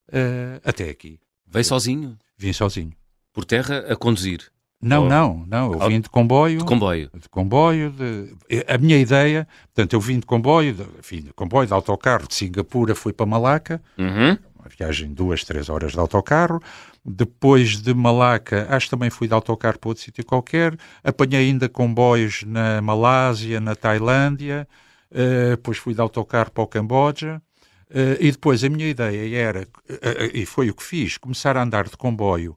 uh, 0.09 0.61
até 0.65 0.91
aqui. 0.91 1.21
Veio 1.47 1.65
sozinho? 1.65 2.19
Vim 2.37 2.53
sozinho. 2.53 2.93
Por 3.33 3.45
terra 3.45 3.85
a 3.89 3.95
conduzir? 3.95 4.51
Não, 4.81 5.05
Ou... 5.05 5.09
não, 5.09 5.47
não. 5.47 5.73
Eu 5.75 5.89
vim 5.89 6.01
de 6.01 6.11
comboio. 6.11 6.59
De 6.59 6.65
comboio. 6.65 7.09
De 7.15 7.29
comboio. 7.29 7.91
De... 7.93 8.35
A 8.67 8.77
minha 8.79 8.99
ideia, 8.99 9.47
portanto, 9.73 9.93
eu 9.93 10.01
vim 10.01 10.19
de 10.19 10.27
comboio, 10.27 10.75
de, 10.75 10.83
enfim, 10.99 11.21
de 11.21 11.33
comboio, 11.35 11.69
de 11.69 11.73
autocarro 11.73 12.27
de 12.27 12.35
Singapura, 12.35 12.97
fui 12.97 13.13
para 13.13 13.27
Malaca. 13.27 13.81
Uhum. 13.97 14.37
Uma 14.59 14.69
viagem 14.77 15.11
de 15.11 15.15
duas, 15.15 15.45
três 15.45 15.69
horas 15.69 15.93
de 15.93 16.01
autocarro. 16.01 16.61
Depois 17.05 17.83
de 17.83 17.93
Malaca, 17.93 18.67
acho 18.71 18.87
que 18.87 18.91
também 18.91 19.11
fui 19.11 19.27
de 19.27 19.35
autocarro 19.35 19.79
para 19.79 19.89
outro 19.89 20.05
sítio 20.05 20.25
qualquer. 20.25 20.77
Apanhei 21.03 21.49
ainda 21.49 21.69
comboios 21.69 22.45
na 22.45 22.81
Malásia, 22.81 23.61
na 23.61 23.75
Tailândia. 23.75 24.69
Uh, 25.11 25.51
depois 25.51 25.79
fui 25.79 25.95
de 25.95 26.01
autocarro 26.01 26.53
para 26.53 26.63
o 26.63 26.67
Camboja. 26.67 27.43
Uh, 27.91 28.17
e 28.21 28.31
depois 28.31 28.63
a 28.63 28.69
minha 28.69 28.89
ideia 28.89 29.37
era, 29.37 29.63
uh, 29.63 30.31
e 30.33 30.47
foi 30.47 30.71
o 30.71 30.75
que 30.75 30.83
fiz, 30.83 31.19
começar 31.19 31.57
a 31.57 31.63
andar 31.63 31.89
de 31.89 31.97
comboio 31.97 32.57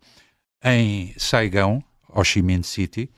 em 0.63 1.13
Saigão, 1.17 1.83
Ho 2.07 2.23
Chi 2.23 2.41
Minh 2.41 2.63
City, 2.63 3.09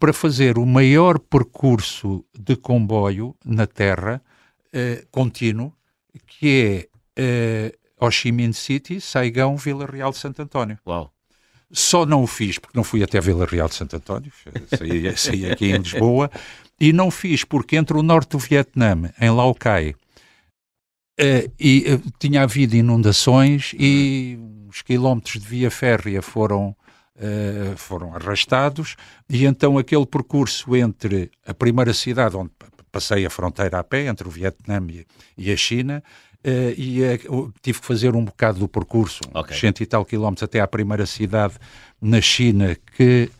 para 0.00 0.12
fazer 0.12 0.58
o 0.58 0.66
maior 0.66 1.18
percurso 1.18 2.24
de 2.36 2.56
comboio 2.56 3.36
na 3.44 3.68
Terra 3.68 4.20
contínuo, 5.12 5.72
que 6.26 6.88
é 7.14 7.72
Ho 8.00 8.10
Chi 8.10 8.32
Minh 8.32 8.52
City, 8.52 9.00
Saigão, 9.00 9.56
Vila 9.56 9.86
Real 9.86 10.10
de 10.10 10.18
Santo 10.18 10.42
António. 10.42 10.78
Uau. 10.86 11.12
Só 11.72 12.04
não 12.04 12.22
o 12.22 12.26
fiz 12.26 12.58
porque 12.58 12.76
não 12.76 12.82
fui 12.82 13.02
até 13.02 13.20
Vila 13.20 13.46
Real 13.46 13.68
de 13.68 13.74
Santo 13.74 13.94
António, 13.96 14.32
saí, 14.76 15.16
saí 15.16 15.50
aqui 15.50 15.66
em 15.66 15.76
Lisboa, 15.78 16.30
e 16.80 16.92
não 16.92 17.10
fiz 17.10 17.44
porque 17.44 17.76
entre 17.76 17.96
o 17.96 18.02
norte 18.02 18.30
do 18.30 18.38
Vietnã, 18.38 19.12
em 19.20 19.30
Lao 19.30 19.54
Cai, 19.54 19.90
uh, 19.90 21.52
e, 21.60 21.94
uh, 21.94 22.12
tinha 22.18 22.42
havido 22.42 22.74
inundações 22.74 23.72
e 23.78 24.36
os 24.68 24.82
quilómetros 24.82 25.40
de 25.40 25.46
via 25.46 25.70
férrea 25.70 26.20
foram, 26.20 26.74
uh, 27.16 27.76
foram 27.76 28.16
arrastados, 28.16 28.96
e 29.28 29.44
então 29.44 29.78
aquele 29.78 30.06
percurso 30.06 30.74
entre 30.74 31.30
a 31.46 31.54
primeira 31.54 31.94
cidade 31.94 32.36
onde 32.36 32.50
passei 32.90 33.24
a 33.24 33.30
fronteira 33.30 33.78
a 33.78 33.84
pé, 33.84 34.06
entre 34.06 34.26
o 34.26 34.30
Vietnã 34.30 34.84
e, 34.88 35.06
e 35.38 35.52
a 35.52 35.56
China, 35.56 36.02
Uh, 36.42 36.72
e 36.74 37.02
uh, 37.02 37.52
tive 37.60 37.80
que 37.80 37.86
fazer 37.86 38.16
um 38.16 38.24
bocado 38.24 38.60
do 38.60 38.66
percurso, 38.66 39.20
okay. 39.34 39.54
cento 39.54 39.82
e 39.82 39.86
tal 39.86 40.06
quilómetros 40.06 40.42
até 40.42 40.58
à 40.58 40.66
primeira 40.66 41.04
cidade 41.04 41.52
na 42.00 42.18
China, 42.22 42.74
que 42.96 43.30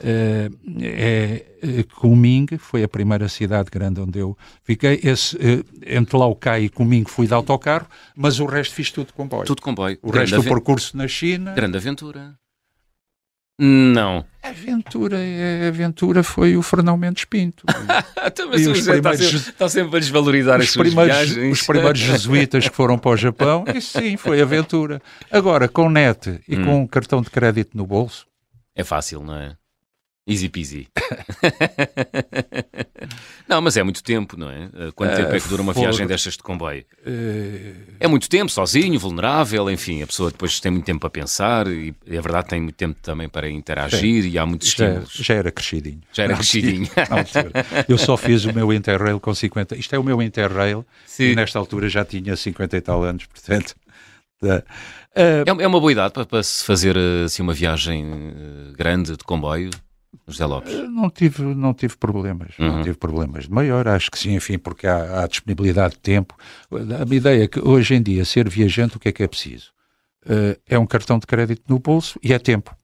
uh, 0.00 0.80
é 0.82 1.44
Kunming, 1.94 2.46
foi 2.58 2.82
a 2.82 2.88
primeira 2.88 3.28
cidade 3.28 3.70
grande 3.70 4.00
onde 4.00 4.18
eu 4.18 4.36
fiquei. 4.64 4.98
Esse, 5.04 5.38
entre 5.86 6.16
Laucai 6.16 6.64
e 6.64 6.68
Kunming 6.68 7.04
fui 7.04 7.28
de 7.28 7.34
autocarro, 7.34 7.86
mas 8.16 8.40
o 8.40 8.46
resto 8.46 8.74
fiz 8.74 8.90
tudo 8.90 9.06
de 9.06 9.12
comboio. 9.12 9.44
Tudo 9.44 9.62
comboio. 9.62 9.96
O 10.02 10.10
Grande 10.10 10.32
resto 10.32 10.42
do 10.42 10.52
percurso 10.52 10.96
na 10.96 11.06
China. 11.06 11.52
Grande 11.54 11.76
aventura. 11.76 12.34
Não. 13.58 14.24
A 14.40 14.50
aventura, 14.50 15.16
a 15.18 15.68
aventura 15.68 16.22
foi 16.22 16.56
o 16.56 16.62
Fernão 16.62 16.96
Mendes 16.96 17.24
Pinto. 17.24 17.64
então, 18.24 18.48
mas 18.48 18.64
os 18.66 18.78
está, 18.78 19.16
sempre, 19.16 19.36
está 19.36 19.68
sempre 19.68 19.96
a 19.96 20.00
desvalorizar 20.00 20.60
as 20.60 20.70
suas 20.70 20.94
viagens. 20.94 21.52
Os 21.52 21.66
primeiros 21.66 21.98
jesuítas 21.98 22.68
que 22.68 22.74
foram 22.74 22.96
para 22.96 23.10
o 23.10 23.16
Japão, 23.16 23.64
isso 23.74 23.98
sim, 23.98 24.16
foi 24.16 24.40
aventura. 24.40 25.02
Agora, 25.30 25.68
com 25.68 25.90
net 25.90 26.40
e 26.46 26.56
hum. 26.56 26.64
com 26.64 26.82
um 26.82 26.86
cartão 26.86 27.20
de 27.20 27.30
crédito 27.30 27.76
no 27.76 27.84
bolso. 27.84 28.26
É 28.76 28.84
fácil, 28.84 29.24
não 29.24 29.34
é? 29.34 29.56
Easy 30.28 30.48
peasy. 30.50 30.86
não, 33.48 33.62
mas 33.62 33.78
é 33.78 33.82
muito 33.82 34.02
tempo, 34.02 34.38
não 34.38 34.50
é? 34.50 34.68
Quanto 34.94 35.16
tempo 35.16 35.34
é 35.34 35.40
que 35.40 35.48
dura 35.48 35.62
uma 35.62 35.72
for... 35.72 35.80
viagem 35.80 36.06
destas 36.06 36.34
de 36.34 36.42
comboio? 36.42 36.84
Uh... 37.06 37.74
É 37.98 38.06
muito 38.06 38.28
tempo, 38.28 38.50
sozinho, 38.52 38.98
vulnerável, 39.00 39.70
enfim, 39.70 40.02
a 40.02 40.06
pessoa 40.06 40.30
depois 40.30 40.60
tem 40.60 40.70
muito 40.70 40.84
tempo 40.84 41.00
para 41.00 41.08
pensar 41.08 41.66
e, 41.66 41.94
é 42.06 42.20
verdade, 42.20 42.48
tem 42.48 42.60
muito 42.60 42.76
tempo 42.76 42.98
também 43.00 43.26
para 43.26 43.48
interagir 43.48 44.22
Sim. 44.24 44.28
e 44.28 44.38
há 44.38 44.44
muitos 44.44 44.68
já, 44.68 44.84
estímulos. 44.84 45.12
Já 45.14 45.34
era 45.34 45.50
crescidinho. 45.50 46.00
Já 46.12 46.24
era 46.24 46.34
crescidinho. 46.34 46.90
Eu 47.88 47.96
só 47.96 48.16
fiz 48.18 48.44
o 48.44 48.52
meu 48.52 48.70
Interrail 48.70 49.18
com 49.18 49.34
50. 49.34 49.76
Isto 49.76 49.94
é 49.94 49.98
o 49.98 50.04
meu 50.04 50.20
Interrail 50.20 50.84
Sim. 51.06 51.30
e 51.30 51.34
nesta 51.34 51.58
altura 51.58 51.88
já 51.88 52.04
tinha 52.04 52.36
50 52.36 52.76
e 52.76 52.80
tal 52.82 53.02
anos, 53.02 53.24
portanto. 53.24 53.74
Uh, 55.18 55.42
é, 55.60 55.66
uma 55.66 55.80
boa 55.80 55.90
idade 55.90 56.14
para, 56.14 56.24
para 56.24 56.42
se 56.44 56.64
fazer 56.64 56.96
assim, 57.24 57.42
uma 57.42 57.52
viagem 57.52 58.06
eh, 58.06 58.72
grande 58.76 59.16
de 59.16 59.24
comboio? 59.24 59.70
José 60.26 60.46
Lopes? 60.46 60.72
Eh, 60.72 60.82
não 60.82 61.10
tive, 61.10 61.42
não 61.42 61.74
tive 61.74 61.96
problemas, 61.96 62.58
uhum. 62.58 62.68
não 62.68 62.82
tive 62.82 62.96
problemas 62.96 63.44
de 63.44 63.52
maior, 63.52 63.86
acho 63.88 64.10
que 64.10 64.18
sim, 64.18 64.34
enfim, 64.34 64.58
porque 64.58 64.86
há, 64.86 65.22
há, 65.22 65.26
disponibilidade 65.26 65.94
de 65.94 66.00
tempo. 66.00 66.36
A 66.70 67.04
minha 67.04 67.16
ideia 67.16 67.44
é 67.44 67.48
que 67.48 67.60
hoje 67.60 67.94
em 67.94 68.02
dia 68.02 68.24
ser 68.24 68.48
viajante, 68.48 68.96
o 68.96 69.00
que 69.00 69.08
é 69.08 69.12
que 69.12 69.22
é 69.22 69.28
preciso? 69.28 69.70
Uh, 70.24 70.58
é 70.66 70.78
um 70.78 70.86
cartão 70.86 71.18
de 71.18 71.26
crédito 71.26 71.62
no 71.68 71.78
bolso 71.78 72.18
e 72.22 72.32
é 72.32 72.38
tempo 72.38 72.76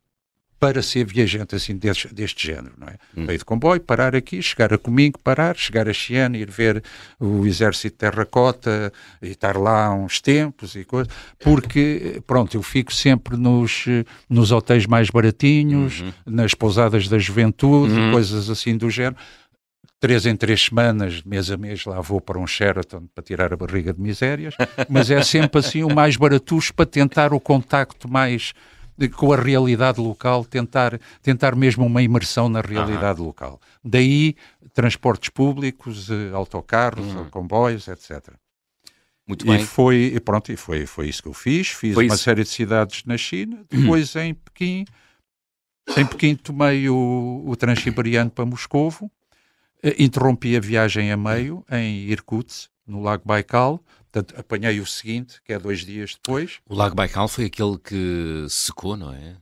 para 0.58 0.82
ser 0.82 1.04
viajante 1.04 1.54
assim 1.54 1.76
deste, 1.76 2.12
deste 2.14 2.46
género, 2.46 2.72
não 2.78 2.88
é? 2.88 2.96
Hum. 3.16 3.24
Meio 3.26 3.38
de 3.38 3.44
comboio, 3.44 3.80
parar 3.80 4.14
aqui, 4.16 4.40
chegar 4.40 4.72
a 4.72 4.78
Comingo, 4.78 5.18
parar, 5.18 5.56
chegar 5.56 5.88
a 5.88 5.92
Xiana, 5.92 6.36
ir 6.36 6.50
ver 6.50 6.82
o 7.20 7.44
exército 7.46 7.94
de 7.94 7.98
terracota 7.98 8.92
e 9.20 9.28
estar 9.28 9.56
lá 9.56 9.92
uns 9.94 10.20
tempos 10.20 10.74
e 10.74 10.84
coisas, 10.84 11.12
porque, 11.38 12.22
pronto, 12.26 12.56
eu 12.56 12.62
fico 12.62 12.92
sempre 12.92 13.36
nos, 13.36 13.84
nos 14.28 14.52
hotéis 14.52 14.86
mais 14.86 15.10
baratinhos, 15.10 16.00
uhum. 16.00 16.12
nas 16.26 16.54
pousadas 16.54 17.08
da 17.08 17.18
juventude, 17.18 17.92
uhum. 17.92 18.12
coisas 18.12 18.48
assim 18.48 18.76
do 18.76 18.88
género, 18.88 19.16
três 20.00 20.26
em 20.26 20.36
três 20.36 20.64
semanas, 20.64 21.22
mês 21.22 21.50
a 21.50 21.56
mês, 21.56 21.84
lá 21.86 22.00
vou 22.00 22.20
para 22.20 22.38
um 22.38 22.46
Sheraton 22.46 23.06
para 23.14 23.24
tirar 23.24 23.52
a 23.52 23.56
barriga 23.56 23.92
de 23.92 24.00
misérias, 24.00 24.54
mas 24.88 25.10
é 25.10 25.22
sempre 25.22 25.60
assim 25.60 25.82
o 25.82 25.94
mais 25.94 26.16
baratucho 26.16 26.74
para 26.74 26.86
tentar 26.86 27.32
o 27.32 27.40
contacto 27.40 28.06
mais 28.06 28.52
de, 28.96 29.08
com 29.08 29.32
a 29.32 29.36
realidade 29.36 30.00
local, 30.00 30.44
tentar, 30.44 31.00
tentar 31.22 31.54
mesmo 31.54 31.84
uma 31.84 32.02
imersão 32.02 32.48
na 32.48 32.60
realidade 32.60 33.20
uhum. 33.20 33.26
local. 33.26 33.60
Daí 33.82 34.36
transportes 34.72 35.30
públicos, 35.30 36.10
eh, 36.10 36.30
autocarros, 36.32 37.14
uhum. 37.14 37.30
comboios, 37.30 37.88
etc. 37.88 38.34
Muito 39.26 39.46
bem. 39.46 39.60
E 39.60 39.64
foi, 39.64 40.12
e 40.14 40.20
pronto, 40.20 40.52
e 40.52 40.56
foi, 40.56 40.86
foi 40.86 41.08
isso 41.08 41.22
que 41.22 41.28
eu 41.28 41.32
fiz. 41.32 41.68
Fiz 41.68 41.94
foi 41.94 42.06
uma 42.06 42.14
isso. 42.14 42.24
série 42.24 42.42
de 42.42 42.48
cidades 42.48 43.04
na 43.04 43.16
China, 43.16 43.64
depois 43.70 44.14
em 44.16 44.34
Pequim. 44.34 44.84
Em 45.96 46.06
Pequim 46.06 46.34
tomei 46.34 46.88
o, 46.88 47.42
o 47.46 47.56
Transiberiano 47.56 48.30
para 48.30 48.44
Moscovo, 48.44 49.10
eh, 49.82 49.94
interrompi 49.98 50.56
a 50.56 50.60
viagem 50.60 51.10
a 51.12 51.16
meio 51.16 51.64
em 51.70 52.04
Irkutsk, 52.10 52.70
no 52.86 53.02
Lago 53.02 53.22
Baikal, 53.24 53.80
Portanto, 54.14 54.38
apanhei 54.38 54.78
o 54.78 54.86
seguinte, 54.86 55.42
que 55.44 55.52
é 55.52 55.58
dois 55.58 55.80
dias 55.80 56.14
depois. 56.14 56.60
O 56.68 56.74
Lago 56.76 56.94
Baikal 56.94 57.26
foi 57.26 57.46
aquele 57.46 57.76
que 57.78 58.46
secou, 58.48 58.96
não 58.96 59.12
é? 59.12 59.34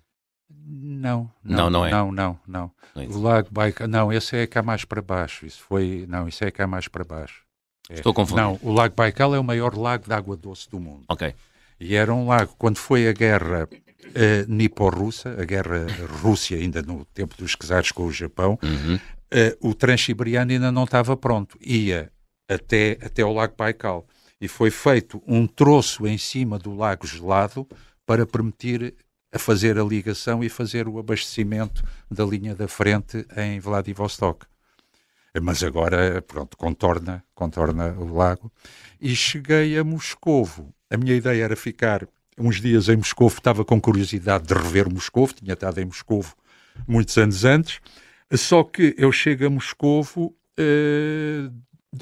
Não, 0.49 1.31
não, 1.45 1.57
não, 1.57 1.71
não 1.71 1.87
é. 1.87 1.91
Não, 1.91 2.13
não, 2.13 2.41
não. 2.47 2.71
não 2.95 3.03
é 3.03 3.07
o 3.07 3.21
Lago 3.21 3.49
Baikal, 3.51 3.87
não, 3.87 4.11
esse 4.11 4.35
é 4.35 4.47
cá 4.47 4.63
mais 4.63 4.87
para 4.87 5.03
baixo. 5.03 5.45
Isso 5.45 5.63
foi, 5.63 6.07
não, 6.09 6.27
isso 6.27 6.43
é 6.43 6.51
cá 6.51 6.67
mais 6.67 6.89
para 6.89 7.05
baixo. 7.05 7.43
É. 7.91 7.95
Estou 7.97 8.15
confundindo. 8.15 8.49
Não, 8.49 8.59
o 8.63 8.73
Lago 8.73 8.95
Baikal 8.97 9.35
é 9.35 9.39
o 9.39 9.45
maior 9.45 9.77
lago 9.77 10.07
de 10.07 10.15
água 10.15 10.39
doce 10.39 10.71
do 10.71 10.81
mundo. 10.81 11.05
Ok. 11.07 11.35
E 11.79 11.95
era 11.95 12.15
um 12.15 12.27
lago, 12.27 12.55
quando 12.57 12.79
foi 12.79 13.07
a 13.07 13.13
guerra 13.13 13.69
uh, 13.71 14.51
nipo-russa, 14.51 15.37
a 15.39 15.45
guerra 15.45 15.87
Rússia, 16.23 16.57
ainda 16.57 16.81
no 16.81 17.05
tempo 17.05 17.37
dos 17.37 17.55
czares 17.57 17.93
com 17.93 18.07
o 18.07 18.13
Japão, 18.13 18.59
uhum. 18.63 18.95
uh, 18.97 19.69
o 19.69 19.75
Transiberiano 19.75 20.51
ainda 20.51 20.73
não 20.73 20.85
estava 20.85 21.15
pronto. 21.15 21.59
Ia 21.61 22.11
até, 22.49 22.97
até 23.03 23.23
o 23.23 23.35
Lago 23.35 23.55
Baikal 23.55 24.07
e 24.43 24.49
foi 24.49 24.73
feito 24.73 25.23
um 25.25 25.47
troço 25.47 26.05
em 26.05 26.19
cima 26.19 26.59
do 26.59 26.75
lago 26.75 27.07
gelado 27.07 27.65
para 28.05 28.27
permitir 28.27 28.93
a 29.33 29.39
fazer 29.39 29.79
a 29.79 29.85
ligação 29.85 30.43
e 30.43 30.49
fazer 30.49 30.89
o 30.89 30.99
abastecimento 30.99 31.85
da 32.11 32.25
linha 32.25 32.53
da 32.53 32.67
frente 32.67 33.25
em 33.37 33.61
Vladivostok. 33.61 34.45
Mas 35.41 35.63
agora, 35.63 36.21
pronto, 36.23 36.57
contorna, 36.57 37.23
contorna 37.37 37.93
o 37.93 38.13
lago. 38.13 38.51
E 39.01 39.15
cheguei 39.15 39.79
a 39.79 39.85
Moscovo. 39.85 40.75
A 40.91 40.97
minha 40.97 41.15
ideia 41.15 41.45
era 41.45 41.55
ficar 41.55 42.07
uns 42.37 42.61
dias 42.61 42.89
em 42.89 42.97
Moscovo, 42.97 43.39
estava 43.39 43.65
com 43.65 43.81
curiosidade 43.81 44.49
de 44.49 44.55
rever 44.55 44.93
Moscovo, 44.93 45.35
tinha 45.35 45.53
estado 45.55 45.81
em 45.81 45.85
Moscovo 45.85 46.35
muitos 46.89 47.17
anos 47.17 47.45
antes, 47.45 47.81
só 48.33 48.65
que 48.65 48.93
eu 48.99 49.13
chego 49.13 49.47
a 49.47 49.51
Moscovo, 49.51 50.35
eh, 50.59 51.49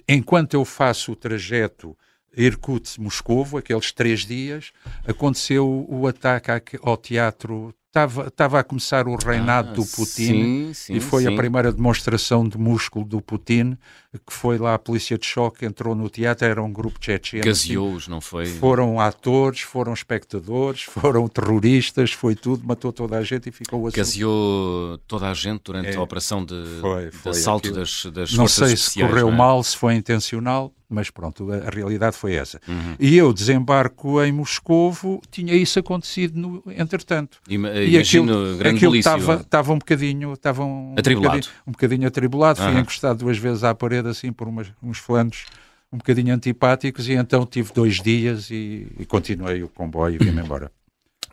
enquanto 0.09 0.55
eu 0.55 0.64
faço 0.64 1.12
o 1.12 1.16
trajeto 1.16 1.94
Irkutsk, 2.37 2.99
Moscovo, 2.99 3.59
aqueles 3.59 3.93
três 3.93 4.21
dias, 4.21 4.73
aconteceu 5.07 5.87
o 5.88 6.07
ataque 6.07 6.79
ao 6.83 6.97
teatro 6.97 7.75
estava, 7.90 8.29
estava 8.29 8.61
a 8.61 8.64
começar 8.64 9.07
o 9.09 9.16
reinado 9.16 9.70
ah, 9.70 9.74
do 9.74 9.85
Putin 9.85 10.14
sim, 10.14 10.74
sim, 10.74 10.94
e 10.94 11.00
foi 11.00 11.24
sim. 11.24 11.33
a 11.33 11.37
primeira 11.37 11.72
demonstração 11.72 12.48
de 12.48 12.57
músculo 12.57 13.05
do 13.05 13.20
Putin, 13.20 13.76
que 14.12 14.33
foi 14.33 14.59
lá 14.59 14.74
a 14.74 14.79
polícia 14.79 15.18
de 15.18 15.26
choque, 15.26 15.66
entrou 15.66 15.94
no 15.94 16.09
teatro, 16.09 16.46
era 16.46 16.62
um 16.62 16.72
grupo 16.72 16.98
tchetcheno. 17.00 17.44
Gaseou-os, 17.44 18.07
não 18.07 18.20
foi? 18.20 18.46
Foram 18.46 19.00
atores, 19.00 19.61
foram 19.61 19.92
espectadores, 19.92 20.83
foram 20.83 21.26
terroristas, 21.29 22.12
foi 22.12 22.37
tudo, 22.37 22.64
matou 22.64 22.92
toda 22.92 23.18
a 23.18 23.22
gente 23.22 23.48
e 23.48 23.53
ficou 23.53 23.87
assim. 23.87 23.96
Gaseou 23.96 24.98
toda 25.09 25.29
a 25.29 25.35
gente 25.35 25.62
durante 25.64 25.88
é, 25.88 25.96
a 25.96 26.03
operação 26.03 26.44
de, 26.44 26.62
foi, 26.81 27.11
foi 27.11 27.33
de 27.33 27.38
assalto 27.38 27.72
das, 27.72 28.07
das 28.07 28.33
Não 28.33 28.46
sei 28.46 28.76
se 28.76 29.00
correu 29.00 29.29
é? 29.29 29.33
mal, 29.33 29.62
se 29.64 29.76
foi 29.76 29.94
intencional, 29.94 30.72
mas 30.90 31.09
pronto, 31.09 31.48
a, 31.53 31.70
realidade 31.70 32.16
foi 32.16 32.35
essa. 32.35 32.61
Uhum. 32.66 32.96
E 32.98 33.16
eu 33.16 33.33
desembarco 33.33 34.20
em 34.22 34.33
Moscovo, 34.33 35.22
tinha 35.31 35.55
isso 35.55 35.79
acontecido 35.79 36.37
no, 36.37 36.62
entretanto. 36.66 37.38
Ima, 37.48 37.70
e 37.85 37.95
imagino, 37.95 38.33
aquilo, 38.33 38.59
grande 38.59 38.77
aquilo 38.77 38.97
estava, 38.97 39.35
estava 39.37 39.73
um 39.73 39.79
bocadinho, 39.79 40.33
estava 40.33 40.64
um, 40.64 40.95
atribulado. 40.97 41.37
Um 41.37 41.40
bocadinho, 41.40 41.62
um 41.66 41.73
bocadinho 41.73 42.09
atribulado, 42.09 42.61
uhum. 42.62 42.73
fui 42.73 42.81
encostado 42.81 43.19
duas 43.19 43.38
vezes 43.38 43.64
à 43.64 43.75
parede 43.75 44.09
assim 44.09 44.33
por 44.33 44.49
umas, 44.49 44.73
uns 44.83 44.99
flanos 44.99 45.45
um 45.93 45.99
bocadinho 45.99 46.35
antipáticos 46.35 47.09
e 47.09 47.14
então 47.14 47.45
tive 47.45 47.73
dois 47.73 48.01
dias 48.01 48.51
e, 48.51 48.87
e 48.99 49.05
continuei 49.05 49.62
o 49.62 49.69
comboio 49.69 50.16
e 50.21 50.25
vim-me 50.25 50.43
embora. 50.43 50.71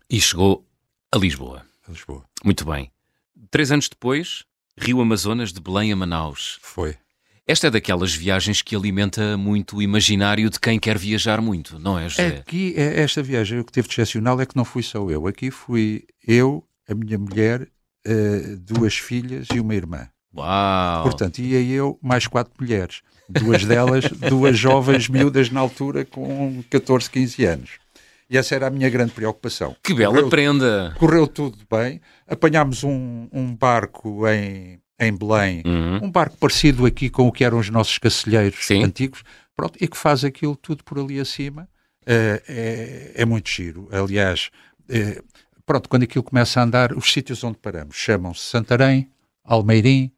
E 0.10 0.22
chegou 0.22 0.66
a 1.14 1.18
Lisboa. 1.18 1.66
A 1.86 1.92
Lisboa. 1.92 2.24
Muito 2.42 2.64
bem. 2.64 2.90
Três 3.52 3.74
anos 3.74 3.90
depois, 3.90 4.46
Rio 4.78 5.02
Amazonas 5.02 5.52
de 5.52 5.60
Belém 5.60 5.92
a 5.92 5.98
Manaus. 5.98 6.58
Foi. 6.62 6.96
Esta 7.48 7.68
é 7.68 7.70
daquelas 7.72 8.14
viagens 8.14 8.62
que 8.62 8.76
alimenta 8.76 9.38
muito 9.38 9.78
o 9.78 9.82
imaginário 9.82 10.50
de 10.50 10.60
quem 10.60 10.78
quer 10.78 10.98
viajar 10.98 11.40
muito, 11.40 11.80
não 11.80 11.98
é, 11.98 12.10
José? 12.10 12.28
Aqui, 12.40 12.74
é, 12.76 13.02
esta 13.02 13.24
viagem, 13.24 13.60
o 13.60 13.64
que 13.64 13.72
teve 13.72 13.88
de 13.88 13.94
excepcional 13.94 14.42
é 14.42 14.46
que 14.46 14.58
não 14.58 14.66
fui 14.66 14.84
só 14.84 15.10
eu. 15.10 15.26
Aqui 15.28 15.50
fui 15.50 16.04
eu, 16.28 16.62
a 16.90 16.94
minha 16.94 17.18
mulher, 17.18 17.62
uh, 18.06 18.58
duas 18.58 18.96
filhas 18.98 19.48
e 19.56 19.62
uma 19.62 19.74
irmã. 19.74 20.10
Uau! 20.36 21.04
Portanto, 21.04 21.40
ia 21.40 21.62
eu 21.62 21.98
mais 22.02 22.28
quatro 22.28 22.52
mulheres. 22.60 23.02
Duas 23.30 23.64
delas, 23.64 24.04
duas 24.28 24.60
jovens 24.60 25.08
miúdas 25.08 25.50
na 25.50 25.62
altura 25.62 26.04
com 26.04 26.62
14, 26.70 27.10
15 27.10 27.46
anos. 27.46 27.70
E 28.30 28.38
essa 28.38 28.56
era 28.56 28.68
a 28.68 28.70
minha 28.70 28.90
grande 28.90 29.14
preocupação. 29.14 29.74
Que 29.82 29.94
bela 29.94 30.16
correu, 30.16 30.30
prenda! 30.30 30.94
Correu 31.00 31.26
tudo 31.26 31.60
bem. 31.72 32.02
Apanhámos 32.28 32.84
um, 32.84 33.30
um 33.32 33.56
barco 33.56 34.28
em 34.28 34.82
em 35.00 35.16
Belém, 35.16 35.62
uhum. 35.66 36.06
um 36.06 36.12
barco 36.12 36.38
parecido 36.38 36.86
aqui 36.86 37.10
com 37.10 37.28
o 37.28 37.32
que 37.32 37.44
eram 37.44 37.60
os 37.60 37.70
nossos 37.70 37.98
cacilheiros 37.98 38.66
Sim. 38.66 38.84
antigos, 38.84 39.24
pronto, 39.56 39.78
e 39.80 39.88
que 39.88 39.98
faz 39.98 40.24
aquilo 40.24 40.56
tudo 40.56 40.84
por 40.84 41.00
ali 41.00 41.20
acima. 41.20 41.68
Uh, 42.04 42.40
é, 42.48 43.12
é, 43.16 43.26
muito 43.26 43.50
giro. 43.50 43.90
Aliás, 43.92 44.50
uh, 44.90 45.24
pronto, 45.66 45.90
quando 45.90 46.04
aquilo 46.04 46.24
começa 46.24 46.60
a 46.60 46.64
andar, 46.64 46.94
os 46.94 47.12
sítios 47.12 47.44
onde 47.44 47.58
paramos 47.58 47.98
chamam-se 47.98 48.46
Santarém, 48.46 49.10
Almeirim, 49.44 50.12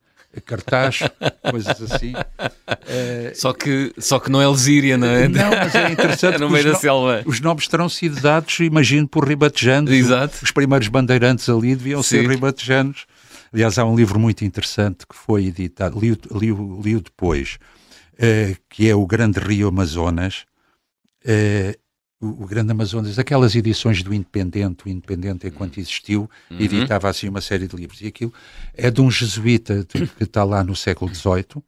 cartaz, 0.45 0.99
coisas 1.49 1.81
assim. 1.81 2.13
Uh, 2.13 3.33
só, 3.33 3.51
que, 3.53 3.91
só 3.97 4.19
que 4.19 4.29
não 4.29 4.39
é 4.41 4.47
Lesíria, 4.47 4.97
não 4.97 5.07
é? 5.07 5.27
Não, 5.27 5.49
mas 5.49 5.73
é 5.73 5.91
interessante. 5.91 6.37
no 6.39 6.49
meio 6.49 6.65
da 6.65 6.71
no, 6.71 6.77
selva. 6.77 7.23
Os 7.25 7.39
nomes 7.39 7.67
terão 7.67 7.89
sido 7.89 8.21
dados, 8.21 8.59
imagino, 8.59 9.07
por 9.07 9.27
ribatejanos. 9.27 9.91
Exato. 9.91 10.37
Os 10.43 10.51
primeiros 10.51 10.87
bandeirantes 10.87 11.49
ali 11.49 11.75
deviam 11.75 12.03
Sim. 12.03 12.17
ser 12.17 12.29
ribatejanos. 12.29 13.05
Aliás, 13.53 13.77
há 13.77 13.85
um 13.85 13.95
livro 13.95 14.19
muito 14.19 14.45
interessante 14.45 15.05
que 15.07 15.15
foi 15.15 15.45
editado, 15.45 15.99
li, 15.99 16.11
li, 16.31 16.51
li 16.81 17.01
depois, 17.01 17.57
uh, 18.13 18.57
que 18.69 18.89
é 18.89 18.95
O 18.95 19.05
Grande 19.05 19.39
Rio 19.39 19.67
Amazonas. 19.67 20.45
Uh, 21.25 21.77
o, 22.21 22.43
o, 22.43 22.45
Grande 22.45 22.71
Amazonas, 22.71 23.17
aquelas 23.17 23.55
edições 23.55 24.03
do 24.03 24.13
Independente, 24.13 24.85
o 24.85 24.89
Independente 24.89 25.47
enquanto 25.47 25.77
uhum. 25.77 25.81
existiu, 25.81 26.29
uhum. 26.51 26.59
editava 26.59 27.09
assim 27.09 27.29
uma 27.29 27.41
série 27.41 27.67
de 27.67 27.75
livros. 27.75 28.01
E 28.01 28.07
aquilo 28.07 28.33
é 28.73 28.91
de 28.91 29.01
um 29.01 29.09
jesuíta 29.09 29.85
que 30.17 30.23
está 30.23 30.43
lá 30.43 30.63
no 30.63 30.75
século 30.75 31.13
XVIII, 31.13 31.63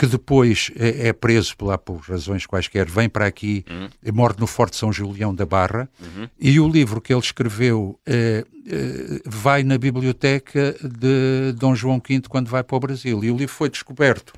que 0.00 0.06
depois 0.06 0.70
é, 0.76 1.08
é 1.08 1.12
preso 1.12 1.54
lá 1.60 1.76
por 1.76 1.98
razões 1.98 2.46
quaisquer, 2.46 2.88
vem 2.88 3.06
para 3.06 3.26
aqui, 3.26 3.66
uhum. 3.68 4.14
morre 4.14 4.36
no 4.38 4.46
Forte 4.46 4.74
São 4.74 4.90
Julião 4.90 5.34
da 5.34 5.44
Barra, 5.44 5.90
uhum. 6.00 6.26
e 6.40 6.58
o 6.58 6.66
livro 6.66 7.02
que 7.02 7.12
ele 7.12 7.20
escreveu 7.20 8.00
é, 8.06 8.46
é, 8.66 9.20
vai 9.26 9.62
na 9.62 9.76
biblioteca 9.76 10.74
de 10.82 11.52
Dom 11.52 11.74
João 11.74 12.00
V 12.00 12.22
quando 12.30 12.48
vai 12.48 12.64
para 12.64 12.76
o 12.78 12.80
Brasil. 12.80 13.22
E 13.22 13.30
o 13.30 13.36
livro 13.36 13.54
foi 13.54 13.68
descoberto, 13.68 14.32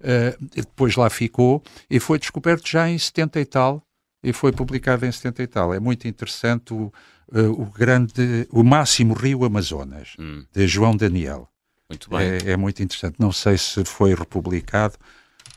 é, 0.00 0.36
depois 0.54 0.94
lá 0.94 1.10
ficou, 1.10 1.64
e 1.90 1.98
foi 1.98 2.20
descoberto 2.20 2.68
já 2.68 2.88
em 2.88 2.96
70 2.96 3.40
e 3.40 3.44
tal, 3.44 3.82
e 4.22 4.32
foi 4.32 4.52
publicado 4.52 5.04
em 5.04 5.10
70 5.10 5.42
e 5.42 5.46
tal. 5.48 5.74
É 5.74 5.80
muito 5.80 6.06
interessante 6.06 6.72
o, 6.72 6.92
o 7.32 7.64
grande, 7.66 8.46
o 8.52 8.62
máximo 8.62 9.14
rio 9.14 9.44
Amazonas, 9.44 10.10
hum. 10.16 10.44
de 10.52 10.68
João 10.68 10.96
Daniel. 10.96 11.48
Muito 11.88 12.10
bem. 12.10 12.20
É, 12.20 12.50
é, 12.52 12.56
muito 12.56 12.82
interessante. 12.82 13.16
Não 13.18 13.32
sei 13.32 13.56
se 13.56 13.82
foi 13.84 14.14
republicado, 14.14 14.94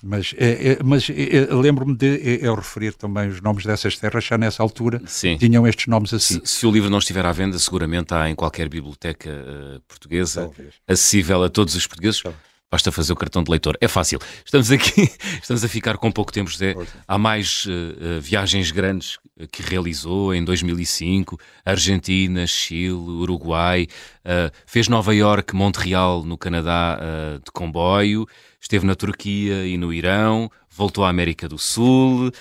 mas, 0.01 0.33
é, 0.37 0.71
é, 0.71 0.77
mas 0.83 1.09
é, 1.09 1.37
é, 1.37 1.53
lembro-me 1.53 1.95
de 1.95 2.39
eu 2.41 2.55
referir 2.55 2.93
também 2.93 3.27
os 3.27 3.41
nomes 3.41 3.65
dessas 3.65 3.97
terras, 3.97 4.23
já 4.23 4.37
nessa 4.37 4.63
altura 4.63 5.01
Sim. 5.05 5.37
tinham 5.37 5.67
estes 5.67 5.87
nomes 5.87 6.13
assim. 6.13 6.39
Se, 6.45 6.59
se, 6.59 6.65
o 6.65 6.71
livro 6.71 6.89
não 6.89 6.99
estiver 6.99 7.25
à 7.25 7.31
venda, 7.31 7.59
seguramente 7.59 8.13
há 8.13 8.29
em 8.29 8.35
qualquer 8.35 8.69
biblioteca 8.69 9.29
uh, 9.29 9.79
portuguesa, 9.81 10.43
Talvez. 10.43 10.73
acessível 10.87 11.43
a 11.43 11.49
todos 11.49 11.75
os 11.75 11.85
portugueses. 11.85 12.21
Talvez. 12.21 12.50
Basta 12.71 12.89
fazer 12.89 13.11
o 13.11 13.17
cartão 13.17 13.43
de 13.43 13.51
leitor. 13.51 13.77
É 13.81 13.87
fácil. 13.89 14.17
Estamos 14.45 14.71
aqui, 14.71 15.01
estamos 15.43 15.61
a 15.61 15.67
ficar 15.67 15.97
com 15.97 16.09
pouco 16.09 16.31
tempo, 16.31 16.49
José. 16.49 16.73
Há 17.05 17.17
mais 17.17 17.65
uh, 17.65 18.21
viagens 18.21 18.71
grandes 18.71 19.19
que 19.51 19.61
realizou 19.61 20.33
em 20.33 20.41
2005, 20.41 21.37
Argentina, 21.65 22.47
Chile, 22.47 22.93
Uruguai, 22.93 23.87
uh, 24.23 24.49
fez 24.65 24.87
Nova 24.87 25.13
York, 25.13 25.53
Montreal, 25.53 26.23
no 26.23 26.37
Canadá, 26.37 26.97
uh, 26.97 27.39
de 27.43 27.51
comboio, 27.51 28.25
esteve 28.57 28.85
na 28.85 28.95
Turquia 28.95 29.65
e 29.67 29.75
no 29.77 29.91
Irão, 29.91 30.49
voltou 30.69 31.03
à 31.03 31.09
América 31.09 31.49
do 31.49 31.57
Sul, 31.57 32.31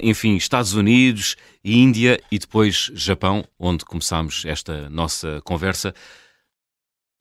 enfim, 0.00 0.34
Estados 0.34 0.74
Unidos, 0.74 1.36
Índia 1.64 2.20
e 2.28 2.40
depois 2.40 2.90
Japão, 2.92 3.44
onde 3.56 3.84
começámos 3.84 4.44
esta 4.44 4.90
nossa 4.90 5.40
conversa. 5.44 5.94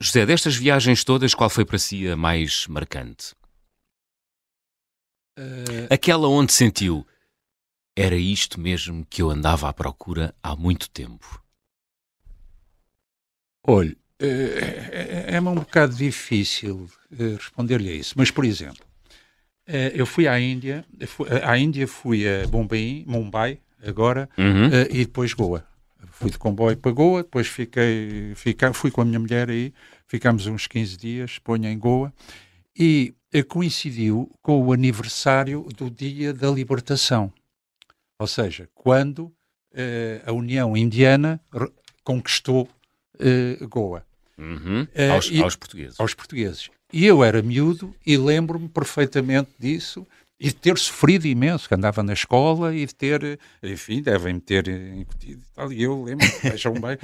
José, 0.01 0.25
destas 0.25 0.55
viagens 0.55 1.03
todas, 1.03 1.33
qual 1.33 1.49
foi 1.49 1.65
para 1.65 1.77
si 1.77 2.07
a 2.07 2.15
mais 2.15 2.65
marcante? 2.67 3.33
Uh... 5.37 5.93
Aquela 5.93 6.29
onde 6.29 6.53
sentiu 6.53 7.05
era 7.97 8.15
isto 8.15 8.59
mesmo 8.59 9.05
que 9.09 9.21
eu 9.21 9.29
andava 9.29 9.67
à 9.67 9.73
procura 9.73 10.33
há 10.41 10.55
muito 10.55 10.89
tempo. 10.89 11.43
Olhe, 13.67 13.97
é, 14.17 15.27
é, 15.31 15.35
é 15.35 15.41
um 15.41 15.55
bocado 15.55 15.93
difícil 15.93 16.89
eh, 17.11 17.35
responder-lhe 17.35 17.89
a 17.89 17.93
isso, 17.93 18.13
mas 18.17 18.31
por 18.31 18.45
exemplo, 18.45 18.85
eh, 19.67 19.91
eu 19.93 20.05
fui 20.05 20.29
à 20.29 20.39
Índia, 20.39 20.85
à 21.43 21.57
Índia 21.57 21.85
fui 21.87 22.25
a 22.25 22.47
Bombay, 22.47 23.03
Mumbai, 23.05 23.59
agora, 23.85 24.29
uhum. 24.37 24.67
e 24.89 25.05
depois 25.05 25.33
Goa. 25.33 25.68
Fui 26.11 26.29
de 26.29 26.37
comboio 26.37 26.77
para 26.77 26.91
Goa, 26.91 27.23
depois 27.23 27.47
fiquei, 27.47 28.33
fui 28.73 28.91
com 28.91 29.01
a 29.01 29.05
minha 29.05 29.19
mulher 29.19 29.49
aí, 29.49 29.73
ficámos 30.07 30.47
uns 30.47 30.65
15 30.65 30.97
dias, 30.97 31.39
ponho 31.39 31.67
em 31.67 31.77
Goa, 31.77 32.13
e 32.77 33.13
eh, 33.33 33.43
coincidiu 33.43 34.31
com 34.41 34.61
o 34.61 34.71
aniversário 34.71 35.65
do 35.77 35.89
Dia 35.89 36.33
da 36.33 36.49
Libertação. 36.49 37.31
Ou 38.17 38.27
seja, 38.27 38.69
quando 38.73 39.31
eh, 39.73 40.21
a 40.25 40.31
União 40.31 40.75
Indiana 40.75 41.39
conquistou 42.03 42.69
eh, 43.19 43.57
Goa. 43.67 44.05
Uhum. 44.37 44.87
Aos, 45.13 45.29
e, 45.29 45.41
aos 45.41 45.55
portugueses. 45.57 45.99
Aos 45.99 46.13
portugueses. 46.13 46.69
E 46.91 47.05
eu 47.05 47.23
era 47.23 47.41
miúdo 47.41 47.93
e 48.05 48.17
lembro-me 48.17 48.67
perfeitamente 48.67 49.51
disso 49.59 50.07
e 50.39 50.47
de 50.47 50.55
ter 50.55 50.77
sofrido 50.77 51.25
imenso, 51.27 51.67
que 51.67 51.75
andava 51.75 52.01
na 52.01 52.13
escola 52.13 52.73
e 52.73 52.85
de 52.85 52.95
ter, 52.95 53.39
enfim, 53.61 54.01
devem-me 54.01 54.39
ter 54.39 54.67
incutido 54.69 55.41
e 55.41 55.53
tal. 55.53 55.73
E 55.73 55.83
eu 55.83 56.01
lembro, 56.01 56.25
vejam 56.41 56.73
bem, 56.73 56.97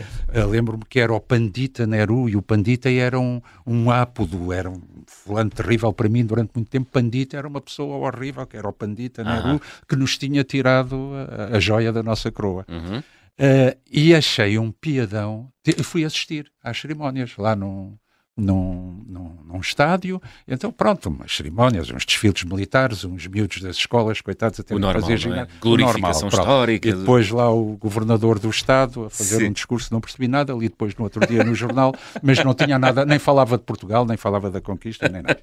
lembro-me 0.50 0.86
que 0.90 1.00
era 1.00 1.14
o 1.14 1.20
Pandita 1.20 1.86
Neru 1.86 2.30
e 2.30 2.38
o 2.38 2.42
Pandita 2.42 2.90
era 2.90 3.20
um, 3.20 3.42
um 3.68 3.92
ápodo, 3.92 4.54
era 4.54 4.70
um 4.70 4.82
fulano 5.06 5.50
terrível 5.50 5.92
para 5.92 6.08
mim 6.08 6.26
durante 6.26 6.52
muito 6.56 6.70
tempo. 6.70 6.90
Pandita 6.90 7.36
era 7.36 7.48
uma 7.48 7.60
pessoa 7.60 7.98
horrível, 7.98 8.48
que 8.48 8.56
era 8.56 8.70
o 8.70 8.74
Pandita 8.74 9.22
Neru, 9.22 9.62
que 9.88 9.98
nos 9.98 10.18
tinha 10.18 10.44
tirado 10.44 11.12
a, 11.52 11.58
a 11.58 11.60
joia 11.60 11.92
da 11.92 12.02
nossa 12.02 12.32
coroa. 12.32 12.66
Uhum. 12.70 13.00
Uh, 13.00 13.78
e 13.92 14.16
achei 14.16 14.58
um 14.58 14.72
piadão. 14.72 15.52
Fui 15.84 16.06
assistir 16.06 16.50
às 16.64 16.80
cerimónias 16.80 17.36
lá 17.38 17.54
no, 17.54 18.00
num, 18.38 19.04
num, 19.08 19.38
num, 19.48 19.60
estádio. 19.60 20.22
Então, 20.48 20.72
pronto, 20.72 21.08
umas 21.08 21.36
cerimónias, 21.36 21.90
uns 21.90 22.06
desfiles 22.06 22.44
militares, 22.44 23.04
uns 23.06 23.26
miúdos 23.28 23.62
das 23.62 23.78
escolas, 23.78 24.20
coitados, 24.22 24.60
até 24.60 24.74
normal, 24.76 25.02
fazer. 25.02 25.32
É? 25.32 25.48
Glorificação 25.62 26.30
normal, 26.30 26.46
histórica. 26.46 26.90
E 26.90 26.94
depois 26.94 27.30
lá 27.30 27.50
o 27.52 27.78
governador 27.78 28.40
do 28.40 28.50
Estado 28.50 29.06
a 29.06 29.10
fazer 29.10 29.38
Sim. 29.38 29.50
um 29.50 29.52
discurso, 29.54 29.94
não 29.94 30.02
percebi 30.02 30.28
nada, 30.28 30.54
ali 30.54 30.68
depois 30.68 30.96
no 30.96 31.04
outro 31.04 31.26
dia 31.26 31.44
no 31.44 31.56
jornal, 31.56 31.94
mas 32.22 32.44
não 32.44 32.54
tinha 32.54 32.78
nada, 32.78 33.06
nem 33.06 33.20
falava 33.20 33.58
de 33.58 33.64
Portugal, 33.64 34.06
nem 34.06 34.18
falava 34.18 34.52
da 34.52 34.60
conquista, 34.60 35.08
nem 35.08 35.22
nada 35.22 35.40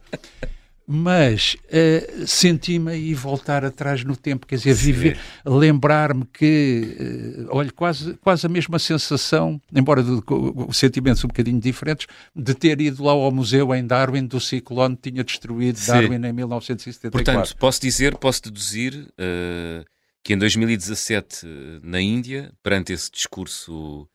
mas 0.87 1.57
uh, 1.64 2.26
senti-me 2.26 2.93
aí 2.93 3.14
voltar 3.14 3.64
atrás 3.64 4.05
no 4.05 4.16
tempo, 4.16 4.47
quer 4.47 4.57
dizer, 4.57 4.74
viver, 4.74 5.18
lembrar-me 5.45 6.24
que, 6.33 7.45
uh, 7.49 7.57
olha, 7.57 7.70
quase, 7.70 8.14
quase 8.14 8.47
a 8.47 8.49
mesma 8.49 8.78
sensação, 8.78 9.61
embora 9.74 10.03
de, 10.03 10.16
de, 10.16 10.76
sentimentos 10.76 11.24
um 11.24 11.28
bocadinho 11.28 11.61
diferentes, 11.61 12.07
de 12.35 12.55
ter 12.55 12.80
ido 12.80 13.05
lá 13.05 13.12
ao 13.12 13.30
museu 13.30 13.74
em 13.74 13.87
Darwin 13.87 14.26
do 14.26 14.41
ciclone 14.41 14.97
tinha 15.01 15.22
destruído 15.22 15.76
Sim. 15.76 15.93
Darwin 15.93 16.26
em 16.26 16.33
1974. 16.33 17.11
Portanto, 17.11 17.57
posso 17.59 17.80
dizer, 17.80 18.16
posso 18.16 18.43
deduzir 18.43 18.95
uh, 18.95 19.85
que 20.22 20.35
em 20.35 20.39
2017, 20.39 21.47
na 21.83 22.01
Índia, 22.01 22.53
perante 22.62 22.93
esse 22.93 23.11
discurso 23.11 24.09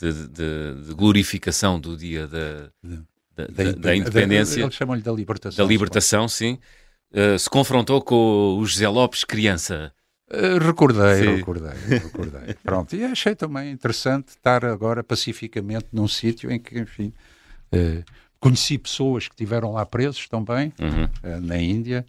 de, 0.00 0.12
de, 0.28 0.86
de 0.86 0.94
glorificação 0.94 1.80
do 1.80 1.96
dia 1.96 2.26
da 2.26 2.70
da, 3.46 3.64
da, 3.64 3.72
da 3.72 3.96
independência. 3.96 4.62
Eles 4.62 4.74
chamam-lhe 4.74 5.02
da 5.02 5.12
libertação. 5.12 5.64
Da 5.64 5.68
libertação, 5.68 6.28
sim. 6.28 6.58
Uh, 7.12 7.38
se 7.38 7.48
confrontou 7.48 8.02
com 8.02 8.58
o 8.58 8.66
José 8.66 8.88
Lopes, 8.88 9.24
criança. 9.24 9.92
Uh, 10.30 10.58
recordei, 10.58 11.24
sim. 11.24 11.36
recordei, 11.36 11.72
recordei. 11.86 12.54
Pronto, 12.62 12.94
e 12.94 13.04
achei 13.04 13.34
também 13.34 13.70
interessante 13.70 14.28
estar 14.28 14.64
agora 14.64 15.02
pacificamente 15.02 15.86
num 15.90 16.06
sítio 16.06 16.50
em 16.50 16.58
que, 16.58 16.78
enfim, 16.78 17.14
uh, 17.72 18.04
conheci 18.38 18.76
pessoas 18.76 19.26
que 19.26 19.34
estiveram 19.34 19.72
lá 19.72 19.86
presos 19.86 20.28
também, 20.28 20.72
uhum. 20.78 21.40
na 21.40 21.56
Índia, 21.56 22.04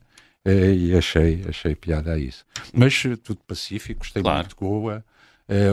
e 0.45 0.95
achei, 0.95 1.45
achei 1.47 1.75
piada 1.75 2.13
a 2.13 2.17
isso. 2.17 2.43
Mas 2.73 3.03
tudo 3.23 3.39
pacífico, 3.47 3.99
gostei 3.99 4.21
claro. 4.21 4.39
muito 4.39 4.49
de 4.49 4.55
Goa, 4.55 5.05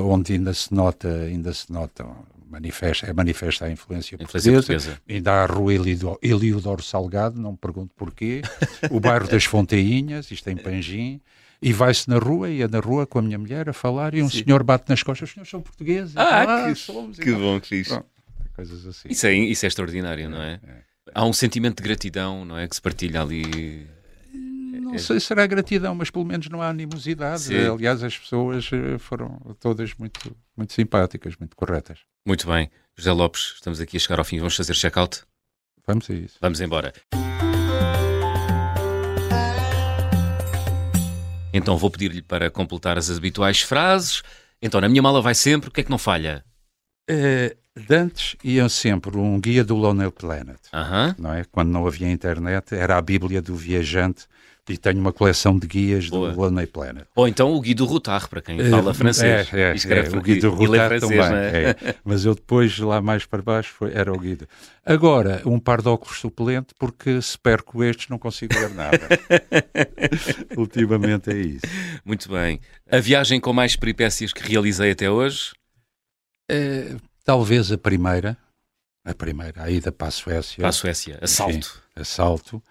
onde 0.04 0.34
ainda 0.34 0.52
se 0.52 0.72
nota, 0.74 1.08
ainda 1.08 1.52
se 1.52 1.72
nota 1.72 2.04
manifesta, 2.48 3.06
é 3.06 3.12
manifesta 3.12 3.64
a 3.64 3.70
influência, 3.70 4.14
influência 4.14 4.52
portuguesa. 4.52 4.66
portuguesa. 4.66 5.02
Ainda 5.08 5.32
há 5.32 5.42
a 5.42 5.46
rua 5.46 5.72
Eliodoro 6.22 6.82
Salgado, 6.82 7.40
não 7.40 7.52
me 7.52 7.58
pergunto 7.58 7.94
porquê. 7.96 8.42
o 8.90 9.00
bairro 9.00 9.28
das 9.28 9.44
Fonteinhas, 9.44 10.30
isto 10.30 10.48
é 10.48 10.52
em 10.52 10.56
Panjim. 10.56 11.20
E 11.60 11.72
vai-se 11.72 12.08
na 12.08 12.18
rua, 12.18 12.50
ia 12.50 12.68
na 12.68 12.80
rua 12.80 13.06
com 13.06 13.18
a 13.18 13.22
minha 13.22 13.38
mulher 13.38 13.68
a 13.68 13.72
falar 13.72 14.14
e 14.14 14.22
um 14.22 14.28
Sim. 14.28 14.44
senhor 14.44 14.62
bate 14.62 14.88
nas 14.88 15.02
costas, 15.02 15.28
os 15.28 15.34
senhores 15.34 15.50
são 15.50 15.60
portugueses. 15.60 16.16
Ah, 16.16 16.42
ah 16.42 16.68
que, 16.68 16.74
somos, 16.78 17.18
que 17.18 17.32
bom 17.32 17.58
que 17.58 17.68
fiz. 17.68 17.88
coisas 18.54 18.86
assim. 18.86 19.08
Isso 19.10 19.26
é, 19.26 19.34
isso 19.34 19.64
é 19.64 19.68
extraordinário, 19.68 20.28
não 20.28 20.42
é? 20.42 20.60
é? 20.66 20.86
Há 21.14 21.24
um 21.24 21.32
sentimento 21.32 21.82
de 21.82 21.88
gratidão, 21.88 22.44
não 22.44 22.58
é? 22.58 22.68
Que 22.68 22.76
se 22.76 22.82
partilha 22.82 23.22
ali 23.22 23.86
não 24.86 24.94
é. 24.94 24.98
sei 24.98 25.18
se 25.18 25.26
será 25.26 25.44
gratidão, 25.46 25.94
mas 25.94 26.10
pelo 26.10 26.24
menos 26.24 26.48
não 26.48 26.62
há 26.62 26.68
animosidade. 26.68 27.42
Sim. 27.42 27.68
Aliás, 27.68 28.04
as 28.04 28.16
pessoas 28.16 28.70
eh, 28.72 28.98
foram 28.98 29.36
todas 29.58 29.92
muito, 29.94 30.34
muito 30.56 30.72
simpáticas, 30.72 31.34
muito 31.36 31.56
corretas. 31.56 31.98
Muito 32.24 32.46
bem. 32.46 32.70
José 32.96 33.10
Lopes, 33.10 33.54
estamos 33.56 33.80
aqui 33.80 33.96
a 33.96 34.00
chegar 34.00 34.20
ao 34.20 34.24
fim. 34.24 34.38
Vamos 34.38 34.56
fazer 34.56 34.74
check-out? 34.74 35.22
Vamos 35.86 36.08
a 36.08 36.14
isso. 36.14 36.38
Vamos 36.40 36.60
embora. 36.60 36.92
Então 41.52 41.76
vou 41.76 41.90
pedir-lhe 41.90 42.22
para 42.22 42.48
completar 42.48 42.96
as 42.96 43.10
habituais 43.10 43.60
frases. 43.60 44.22
Então, 44.62 44.80
na 44.80 44.88
minha 44.88 45.02
mala 45.02 45.20
vai 45.20 45.34
sempre, 45.34 45.68
o 45.68 45.72
que 45.72 45.80
é 45.80 45.84
que 45.84 45.90
não 45.90 45.98
falha? 45.98 46.44
Uh, 47.10 47.56
Dantes 47.88 48.36
iam 48.42 48.68
sempre 48.68 49.16
um 49.18 49.38
guia 49.40 49.62
do 49.62 49.76
Lonely 49.76 50.10
Planet, 50.10 50.58
uh 50.72 50.78
-huh. 50.78 51.14
não 51.18 51.32
é? 51.32 51.44
Quando 51.44 51.70
não 51.70 51.86
havia 51.86 52.10
internet, 52.10 52.74
era 52.74 52.96
a 52.96 53.02
Bíblia 53.02 53.42
do 53.42 53.54
viajante 53.54 54.26
e 54.68 54.76
tenho 54.76 54.98
uma 54.98 55.12
coleção 55.12 55.58
de 55.58 55.66
guias 55.66 56.08
Boa. 56.08 56.32
do 56.32 56.40
Lonely 56.40 56.66
Planet. 56.66 57.06
Ou 57.14 57.28
então 57.28 57.52
o 57.52 57.60
Guido 57.60 57.84
Routard, 57.84 58.28
para 58.28 58.42
quem 58.42 58.58
fala 58.68 58.92
francês. 58.92 59.48
É, 59.52 59.60
é, 59.60 59.74
é 59.74 60.16
o 60.16 60.20
Guido 60.20 60.50
Routard 60.50 61.00
também. 61.00 61.20
É? 61.20 61.70
é. 61.70 61.94
Mas 62.04 62.24
eu 62.24 62.34
depois, 62.34 62.76
lá 62.78 63.00
mais 63.00 63.24
para 63.24 63.42
baixo, 63.42 63.72
foi, 63.72 63.92
era 63.94 64.12
o 64.12 64.18
Guido. 64.18 64.48
Agora, 64.84 65.40
um 65.46 65.58
par 65.58 65.80
de 65.80 65.88
óculos 65.88 66.18
suplente, 66.18 66.74
porque 66.78 67.22
se 67.22 67.38
perco 67.38 67.82
estes 67.84 68.08
não 68.08 68.18
consigo 68.18 68.54
ver 68.54 68.70
nada. 68.70 69.08
Ultimamente 70.56 71.30
é 71.30 71.36
isso. 71.36 71.66
Muito 72.04 72.28
bem. 72.28 72.60
A 72.90 72.98
viagem 72.98 73.40
com 73.40 73.52
mais 73.52 73.76
peripécias 73.76 74.32
que 74.32 74.42
realizei 74.42 74.90
até 74.90 75.08
hoje? 75.08 75.52
É, 76.50 76.96
talvez 77.24 77.70
a 77.70 77.78
primeira. 77.78 78.36
A 79.04 79.14
primeira, 79.14 79.62
a 79.62 79.70
ida 79.70 79.92
para 79.92 80.08
a 80.08 80.10
Suécia. 80.10 80.56
Para 80.58 80.70
a 80.70 80.72
Suécia. 80.72 81.18
Assalto. 81.22 81.56
Enfim, 81.56 81.70
assalto 81.94 82.62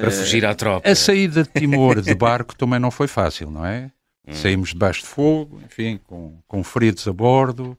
Para 0.00 0.10
fugir 0.10 0.44
à 0.44 0.54
tropa. 0.54 0.88
A 0.88 0.94
saída 0.94 1.44
de 1.44 1.50
Timor 1.50 2.00
de 2.00 2.14
barco 2.14 2.56
também 2.56 2.78
não 2.78 2.90
foi 2.90 3.06
fácil, 3.06 3.50
não 3.50 3.64
é? 3.64 3.90
Hum. 4.26 4.34
Saímos 4.34 4.70
debaixo 4.70 5.02
de 5.02 5.06
fogo, 5.06 5.60
enfim, 5.64 5.98
com, 6.04 6.40
com 6.46 6.64
feridos 6.64 7.06
a 7.06 7.12
bordo. 7.12 7.78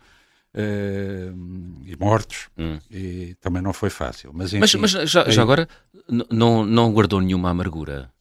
Uh, 0.53 1.31
e 1.85 1.95
mortos, 1.97 2.49
hum. 2.57 2.77
e 2.91 3.35
também 3.39 3.61
não 3.61 3.71
foi 3.71 3.89
fácil. 3.89 4.31
Mas, 4.33 4.53
enfim, 4.53 4.59
mas, 4.59 4.93
mas 4.93 5.09
já, 5.09 5.29
já, 5.29 5.41
agora 5.41 5.65
não, 6.29 6.65
não 6.65 6.91
guardou 6.91 7.21
nenhuma 7.21 7.49
amargura? 7.49 8.11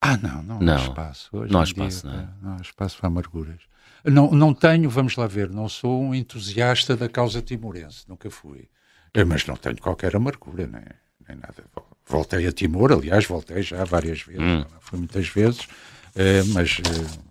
Ah, 0.00 0.16
não, 0.16 0.42
não, 0.42 0.58
não. 0.58 0.74
há 0.74 0.80
espaço. 0.80 1.30
Hoje 1.32 1.52
não 1.52 1.60
há 1.60 1.62
espaço, 1.62 2.08
dia, 2.08 2.10
não, 2.10 2.20
é? 2.20 2.28
não 2.42 2.52
há 2.54 2.60
espaço 2.60 2.98
para 2.98 3.06
amarguras. 3.06 3.60
Não, 4.04 4.32
não 4.32 4.52
tenho, 4.52 4.90
vamos 4.90 5.14
lá 5.14 5.28
ver, 5.28 5.48
não 5.48 5.68
sou 5.68 6.02
um 6.02 6.12
entusiasta 6.12 6.96
da 6.96 7.08
causa 7.08 7.40
timorense, 7.40 8.04
nunca 8.08 8.28
fui. 8.28 8.68
Eh, 9.14 9.24
mas 9.24 9.46
não 9.46 9.54
tenho 9.54 9.80
qualquer 9.80 10.16
amargura, 10.16 10.66
nem, 10.66 10.82
nem 11.28 11.36
nada. 11.36 11.64
Voltei 12.06 12.46
a 12.46 12.52
Timor, 12.52 12.92
aliás, 12.92 13.24
voltei 13.24 13.62
já 13.62 13.84
várias 13.84 14.22
vezes, 14.22 14.42
hum. 14.42 14.64
fui 14.80 14.98
muitas 14.98 15.28
vezes, 15.28 15.64
uh, 15.64 16.46
mas. 16.52 16.78
Uh, 16.78 17.22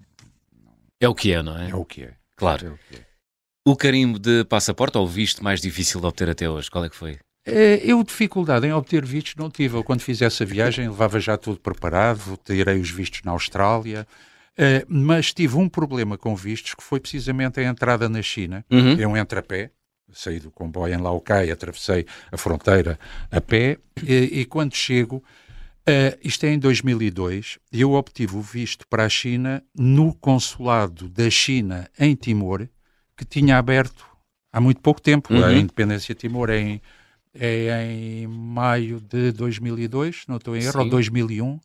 é 0.99 1.09
o 1.09 1.15
que 1.15 1.33
é, 1.33 1.41
não 1.41 1.57
é? 1.57 1.69
É 1.69 1.75
o 1.75 1.85
que 1.85 2.03
é. 2.03 2.13
Claro. 2.35 2.67
É 2.67 2.69
o, 2.69 2.77
que 2.77 2.95
é. 2.95 3.05
o 3.67 3.75
carimbo 3.75 4.19
de 4.19 4.43
passaporte 4.45 4.97
ou 4.97 5.05
o 5.05 5.07
visto 5.07 5.43
mais 5.43 5.61
difícil 5.61 5.99
de 5.99 6.07
obter 6.07 6.29
até 6.29 6.49
hoje, 6.49 6.69
qual 6.69 6.85
é 6.85 6.89
que 6.89 6.95
foi? 6.95 7.19
Eh, 7.45 7.81
eu, 7.83 8.03
dificuldade 8.03 8.67
em 8.67 8.73
obter 8.73 9.03
vistos 9.03 9.35
não 9.35 9.49
tive. 9.49 9.75
Eu, 9.77 9.83
quando 9.83 10.01
fiz 10.01 10.21
essa 10.21 10.45
viagem, 10.45 10.87
levava 10.87 11.19
já 11.19 11.37
tudo 11.37 11.59
preparado, 11.59 12.37
tirei 12.45 12.79
os 12.79 12.91
vistos 12.91 13.21
na 13.23 13.31
Austrália, 13.31 14.07
mas 14.87 15.33
tive 15.33 15.57
um 15.57 15.67
problema 15.67 16.19
com 16.19 16.35
vistos 16.35 16.75
que 16.75 16.83
foi 16.83 16.99
precisamente 16.99 17.59
a 17.59 17.63
entrada 17.63 18.07
na 18.07 18.21
China. 18.21 18.63
Uhum. 18.69 18.93
Eu 18.93 19.17
entro 19.17 19.39
a 19.39 19.41
pé, 19.41 19.71
saí 20.13 20.39
do 20.39 20.51
comboio 20.51 20.93
em 20.93 20.97
Laocai, 20.97 21.51
atravessei 21.51 22.05
a 22.31 22.37
fronteira 22.37 22.99
a 23.29 23.41
pé, 23.41 23.77
e, 24.03 24.41
e 24.41 24.45
quando 24.45 24.75
chego, 24.75 25.17
uh, 25.17 26.17
isto 26.23 26.45
é 26.45 26.49
em 26.49 26.59
2002, 26.59 27.59
eu 27.71 27.93
obtive 27.93 28.35
o 28.35 28.41
visto 28.41 28.87
para 28.87 29.05
a 29.05 29.09
China 29.09 29.63
no 29.75 30.13
consulado 30.13 31.07
da 31.09 31.29
China 31.29 31.89
em 31.99 32.15
Timor, 32.15 32.67
que 33.15 33.25
tinha 33.25 33.57
aberto 33.57 34.05
há 34.51 34.59
muito 34.59 34.81
pouco 34.81 35.01
tempo. 35.01 35.33
Uhum. 35.33 35.43
A 35.43 35.53
independência 35.53 36.13
de 36.13 36.21
Timor 36.21 36.49
é 36.49 36.59
em 36.59 36.81
é 37.33 37.93
em 37.93 38.27
maio 38.27 38.99
de 38.99 39.31
2002, 39.31 40.25
não 40.27 40.35
estou 40.35 40.55
em 40.55 40.63
erro, 40.63 40.73
Sim. 40.73 40.79
ou 40.79 40.89
2001. 40.89 41.59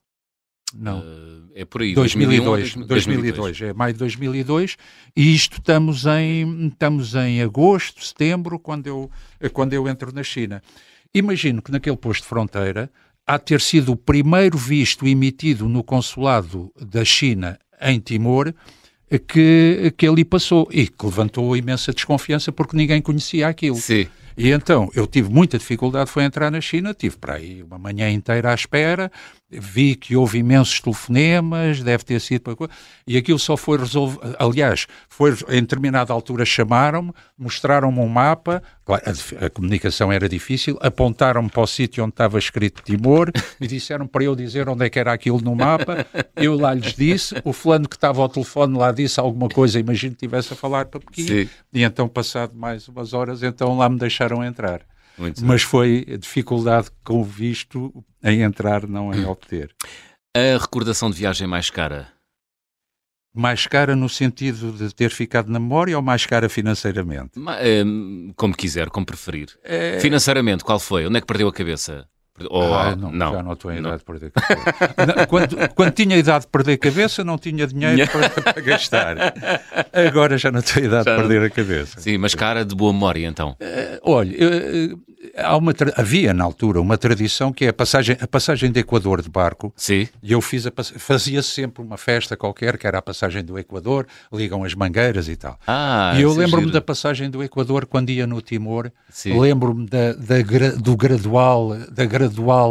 Não. 0.79 1.01
Uh, 1.01 1.51
é 1.55 1.64
por 1.64 1.83
aí. 1.83 1.95
2002, 1.95 2.74
2001, 2.74 2.87
2002, 2.87 3.37
2002. 3.37 3.70
É 3.70 3.72
maio 3.72 3.93
de 3.93 3.99
2002. 3.99 4.77
E 5.16 5.35
isto 5.35 5.59
estamos 5.59 6.05
em, 6.07 6.68
estamos 6.68 7.14
em 7.14 7.43
agosto, 7.43 8.05
setembro, 8.05 8.59
quando 8.59 8.87
eu, 8.87 9.11
quando 9.53 9.72
eu 9.72 9.89
entro 9.89 10.12
na 10.12 10.22
China. 10.22 10.62
Imagino 11.14 11.62
que 11.62 11.72
naquele 11.72 11.97
posto 11.97 12.22
de 12.22 12.29
fronteira 12.29 12.91
há 13.27 13.39
ter 13.39 13.61
sido 13.61 13.93
o 13.93 13.97
primeiro 13.97 14.59
visto 14.59 15.07
emitido 15.07 15.68
no 15.68 15.83
consulado 15.83 16.70
da 16.81 17.05
China 17.05 17.59
em 17.81 17.99
Timor 17.99 18.55
que, 19.29 19.95
que 19.97 20.07
ali 20.07 20.24
passou 20.24 20.68
e 20.70 20.87
que 20.87 21.05
levantou 21.05 21.57
imensa 21.57 21.93
desconfiança 21.93 22.53
porque 22.53 22.77
ninguém 22.77 23.01
conhecia 23.01 23.49
aquilo. 23.49 23.77
Sim. 23.77 24.07
E 24.37 24.51
então 24.51 24.91
eu 24.95 25.07
tive 25.07 25.30
muita 25.30 25.59
dificuldade, 25.59 26.11
foi 26.11 26.24
entrar 26.24 26.51
na 26.51 26.61
China, 26.61 26.93
tive 26.93 27.16
para 27.16 27.34
aí 27.34 27.62
uma 27.62 27.78
manhã 27.78 28.11
inteira 28.11 28.51
à 28.51 28.55
espera, 28.55 29.11
vi 29.51 29.95
que 29.95 30.14
houve 30.14 30.39
imensos 30.39 30.78
telefonemas, 30.80 31.82
deve 31.82 32.05
ter 32.05 32.20
sido 32.20 32.43
para 32.43 32.68
e 33.07 33.16
aquilo 33.16 33.39
só 33.39 33.57
foi 33.57 33.78
resolvido. 33.78 34.37
Aliás, 34.39 34.87
foi 35.09 35.32
em 35.49 35.62
determinada 35.62 36.12
altura 36.12 36.45
chamaram-me, 36.45 37.12
mostraram-me 37.39 37.99
um 37.99 38.09
mapa, 38.09 38.62
claro, 38.87 39.03
a, 39.05 39.47
a, 39.47 39.51
comunicação 39.51 40.12
era 40.12 40.28
difícil, 40.28 40.78
apontaram-me 40.80 41.51
para 41.51 41.61
o 41.61 41.66
sítio 41.66 42.05
onde 42.05 42.12
estava 42.12 42.39
escrito 42.39 42.82
Timor 42.82 43.30
e 43.61 43.66
disseram 43.66 44.07
para 44.07 44.24
eu 44.24 44.37
dizer 44.37 44.68
onde 44.68 44.87
é 44.87 44.89
que 44.89 44.99
era 44.99 45.12
aquilo 45.12 45.41
no 45.43 45.55
mapa. 45.55 46.07
Eu 46.37 46.57
lá 46.57 46.72
lhes 46.72 46.95
disse, 46.95 47.34
o 47.45 47.53
fulano 47.53 47.89
que 47.89 47.97
estava 47.97 48.22
ao 48.22 48.28
telefone 48.28 48.78
lá 48.78 48.93
disse 48.93 49.18
alguma 49.18 49.49
coisa, 49.49 49.80
imagino 49.80 50.14
que 50.14 50.24
estivesse 50.24 50.53
a 50.53 50.57
falar 50.57 50.87
para 50.87 51.01
Pequim, 51.01 51.49
e 51.72 51.82
então, 51.82 52.09
passado 52.09 52.57
mais 52.57 52.89
umas 52.89 53.12
horas, 53.12 53.43
então 53.43 53.76
lá 53.76 53.89
me 53.89 53.99
deixaram 53.99 54.43
entrar. 54.45 54.82
Muito 55.18 55.45
mas 55.45 55.62
bem. 55.62 55.70
foi 55.70 56.18
dificuldade 56.18 56.89
com 57.03 57.24
visto 57.24 57.93
em 58.22 58.43
entrar, 58.43 58.87
não 58.87 59.12
em 59.12 59.24
obter. 59.24 59.74
A 60.37 60.59
recordação 60.61 61.11
de 61.11 61.16
viagem 61.16 61.47
mais 61.47 61.70
cara? 61.70 62.16
Mais 63.37 63.66
cara 63.66 63.95
no 63.95 64.09
sentido 64.09 64.72
de 64.72 64.95
ter 64.95 65.11
ficado 65.11 65.53
na 65.53 65.61
memória 65.61 65.97
ou 65.97 66.03
mais 66.03 66.24
cara 66.24 66.49
financeiramente? 66.49 67.32
Hum, 67.37 68.32
como 68.34 68.57
quiser, 68.57 68.89
como 68.89 69.05
preferir. 69.05 69.49
É... 69.62 70.01
Financeiramente, 70.01 70.64
qual 70.64 70.78
foi? 70.78 71.07
Onde 71.07 71.18
é 71.18 71.20
que 71.20 71.26
perdeu 71.26 71.47
a 71.47 71.53
cabeça? 71.53 72.09
Ou, 72.51 72.74
ah, 72.74 72.95
não, 72.95 73.11
não, 73.11 73.32
já 73.32 73.43
não 73.43 73.53
estou 73.55 73.72
em 73.72 73.78
idade 73.78 73.99
de 73.99 74.05
perder 74.05 74.30
cabeça. 74.30 75.26
quando, 75.26 75.74
quando, 75.74 75.93
tinha 75.93 76.16
idade 76.16 76.45
de 76.45 76.51
perder 76.51 76.76
cabeça, 76.76 77.24
não 77.24 77.39
tinha 77.39 77.66
dinheiro 77.66 78.11
para, 78.11 78.28
para, 78.28 78.62
gastar. 78.62 79.16
Agora 79.93 80.37
já 80.37 80.51
não 80.51 80.61
tenho 80.61 80.87
idade 80.87 81.05
já 81.05 81.16
de 81.16 81.22
perder 81.22 81.47
a 81.47 81.51
cabeça. 81.51 81.99
Sim, 81.99 82.18
mas 82.18 82.34
cara 82.34 82.64
de 82.64 82.74
boa 82.74 82.93
memória, 82.93 83.26
então. 83.26 83.51
Uh, 83.53 84.01
olha, 84.03 84.37
uh, 84.37 85.01
há 85.37 85.57
uma 85.57 85.72
havia 85.97 86.34
na 86.34 86.45
altura 86.45 86.80
uma 86.80 86.99
tradição 86.99 87.53
que 87.53 87.64
é 87.64 87.68
a 87.68 87.72
passagem, 87.72 88.16
a 88.20 88.26
passagem 88.26 88.70
de 88.70 88.80
Equador 88.80 89.22
de 89.22 89.30
barco. 89.30 89.72
Sim. 89.74 90.07
E 90.22 90.32
eu 90.32 90.41
fiz 90.43 90.68
fazia 90.99 91.43
sempre 91.43 91.82
uma 91.82 91.97
festa 91.97 92.37
qualquer, 92.37 92.76
que 92.76 92.87
era 92.87 92.99
a 92.99 93.03
passagem 93.03 93.43
do 93.43 93.59
Equador, 93.59 94.07
ligam 94.30 94.62
as 94.62 94.74
mangueiras 94.74 95.28
e 95.28 95.37
tal. 95.37 95.59
Ah, 95.66 96.12
e 96.16 96.22
eu 96.22 96.32
é 96.32 96.37
lembro-me 96.37 96.70
da 96.70 96.82
passagem 96.82 97.30
do 97.30 97.43
Equador 97.43 97.87
quando 97.87 98.11
ia 98.11 98.26
no 98.26 98.43
Timor. 98.43 98.91
Lembro-me 99.24 99.87
da, 99.87 100.12
da, 100.12 100.37
do 100.76 100.97
gradual, 100.97 101.76
da 101.91 102.05
gradual 102.05 102.26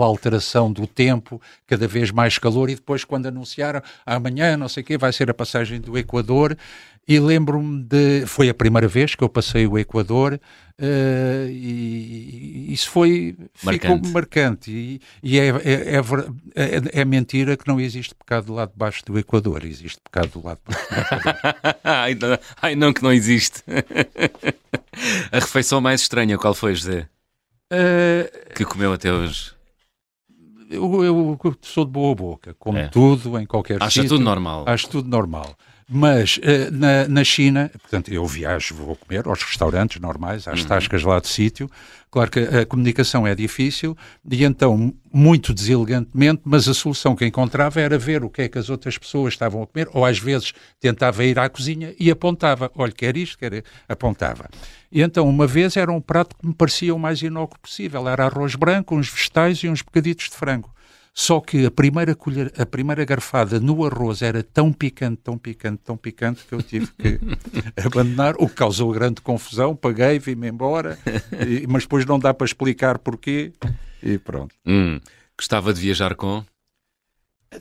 alteração 0.05 0.71
do 0.71 0.87
tempo, 0.87 1.41
cada 1.67 1.87
vez 1.87 2.11
mais 2.11 2.37
calor, 2.37 2.69
e 2.69 2.75
depois 2.75 3.03
quando 3.03 3.27
anunciaram 3.27 3.81
amanhã, 4.05 4.57
não 4.57 4.69
sei 4.69 4.83
o 4.83 4.85
quê, 4.85 4.97
vai 4.97 5.11
ser 5.13 5.29
a 5.29 5.33
passagem 5.33 5.79
do 5.79 5.97
Equador. 5.97 6.57
E 7.07 7.19
lembro-me 7.19 7.83
de. 7.83 8.25
Foi 8.25 8.49
a 8.49 8.53
primeira 8.53 8.87
vez 8.87 9.13
que 9.13 9.23
eu 9.23 9.29
passei 9.29 9.67
o 9.67 9.77
Equador 9.77 10.33
uh, 10.33 11.49
e, 11.49 12.73
isso 12.73 12.89
foi. 12.89 13.35
Marcante. 13.63 13.95
Ficou 13.95 14.11
marcante. 14.11 14.71
E, 14.71 15.01
e 15.21 15.39
é, 15.39 15.49
é, 15.49 16.01
é, 16.55 17.01
é, 17.01 17.05
mentira 17.05 17.55
que 17.55 17.67
não 17.67 17.79
existe 17.79 18.15
pecado 18.15 18.51
lá 18.51 18.65
debaixo 18.65 19.05
do 19.05 19.19
Equador. 19.19 19.63
Existe 19.63 19.99
pecado 20.03 20.29
do 20.29 20.43
lado 20.43 20.59
de 20.67 20.73
baixo 20.73 20.89
do 20.89 20.95
Equador. 20.95 21.75
ai, 21.83 22.15
não, 22.15 22.39
ai, 22.59 22.75
não, 22.75 22.91
que 22.91 23.03
não 23.03 23.13
existe. 23.13 23.63
a 25.31 25.39
refeição 25.39 25.79
mais 25.79 26.01
estranha, 26.01 26.39
qual 26.39 26.55
foi, 26.55 26.73
José? 26.73 27.07
Uh, 27.71 28.53
que 28.53 28.63
comeu 28.63 28.93
até 28.93 29.11
hoje? 29.11 29.53
Eu, 30.69 31.03
eu, 31.03 31.37
sou 31.61 31.85
de 31.85 31.91
boa 31.91 32.13
boca, 32.15 32.55
como 32.55 32.77
é. 32.77 32.87
tudo 32.87 33.39
em 33.39 33.45
qualquer 33.45 33.81
Acha 33.81 34.01
sítio. 34.01 34.09
tudo 34.09 34.23
normal. 34.23 34.65
Acho 34.67 34.89
tudo 34.89 35.07
normal. 35.07 35.55
Mas 35.87 36.37
uh, 36.37 36.71
na, 36.71 37.07
na 37.07 37.23
China, 37.23 37.69
portanto, 37.79 38.11
eu 38.11 38.25
viajo, 38.25 38.73
vou 38.73 38.95
comer 38.95 39.27
aos 39.27 39.43
restaurantes 39.43 40.01
normais, 40.01 40.47
às 40.47 40.61
uhum. 40.61 40.67
tascas 40.67 41.03
lá 41.03 41.19
de 41.19 41.27
sítio. 41.27 41.69
Claro 42.09 42.31
que 42.31 42.39
a 42.39 42.65
comunicação 42.65 43.27
é 43.27 43.35
difícil 43.35 43.95
e 44.31 44.43
então, 44.45 44.93
muito 45.11 45.53
deselegantemente, 45.53 46.41
mas 46.45 46.67
a 46.67 46.73
solução 46.73 47.13
que 47.13 47.25
encontrava 47.25 47.81
era 47.81 47.97
ver 47.97 48.23
o 48.23 48.29
que 48.29 48.43
é 48.43 48.47
que 48.47 48.57
as 48.57 48.69
outras 48.69 48.97
pessoas 48.97 49.33
estavam 49.33 49.61
a 49.61 49.67
comer, 49.67 49.89
ou 49.91 50.05
às 50.05 50.17
vezes 50.17 50.53
tentava 50.79 51.25
ir 51.25 51.37
à 51.37 51.49
cozinha 51.49 51.93
e 51.99 52.09
apontava: 52.09 52.71
olha, 52.75 52.91
quer 52.91 53.15
isto, 53.17 53.37
quer. 53.37 53.63
Apontava. 53.87 54.49
E 54.91 55.01
então, 55.01 55.27
uma 55.27 55.45
vez 55.45 55.75
era 55.75 55.91
um 55.91 55.99
prato 56.01 56.35
que 56.37 56.47
me 56.47 56.53
parecia 56.53 56.95
o 56.95 56.99
mais 56.99 57.21
inócuo 57.21 57.59
possível: 57.59 58.07
era 58.07 58.25
arroz 58.25 58.55
branco, 58.55 58.95
uns 58.95 59.09
vegetais 59.09 59.57
e 59.59 59.69
uns 59.69 59.81
bocaditos 59.81 60.29
de 60.29 60.35
frango. 60.35 60.73
Só 61.17 61.39
que 61.39 61.65
a 61.65 61.71
primeira 61.71 62.13
colher, 62.13 62.51
a 62.57 62.65
primeira 62.65 63.05
garfada 63.05 63.57
no 63.57 63.85
arroz 63.85 64.21
era 64.21 64.43
tão 64.43 64.73
picante, 64.73 65.21
tão 65.23 65.37
picante, 65.37 65.81
tão 65.81 65.95
picante 65.95 66.43
que 66.43 66.53
eu 66.53 66.61
tive 66.61 66.87
que 66.87 67.17
abandonar, 67.85 68.35
o 68.37 68.49
que 68.49 68.55
causou 68.55 68.91
grande 68.91 69.21
confusão. 69.21 69.73
Paguei, 69.73 70.19
vim-me 70.19 70.49
embora, 70.49 70.99
e, 71.47 71.65
mas 71.67 71.83
depois 71.83 72.05
não 72.05 72.19
dá 72.19 72.33
para 72.33 72.43
explicar 72.43 72.99
porquê 72.99 73.53
e 74.03 74.17
pronto. 74.17 74.53
Hum. 74.65 74.99
Gostava 75.37 75.73
de 75.73 75.79
viajar 75.79 76.15
com? 76.15 76.43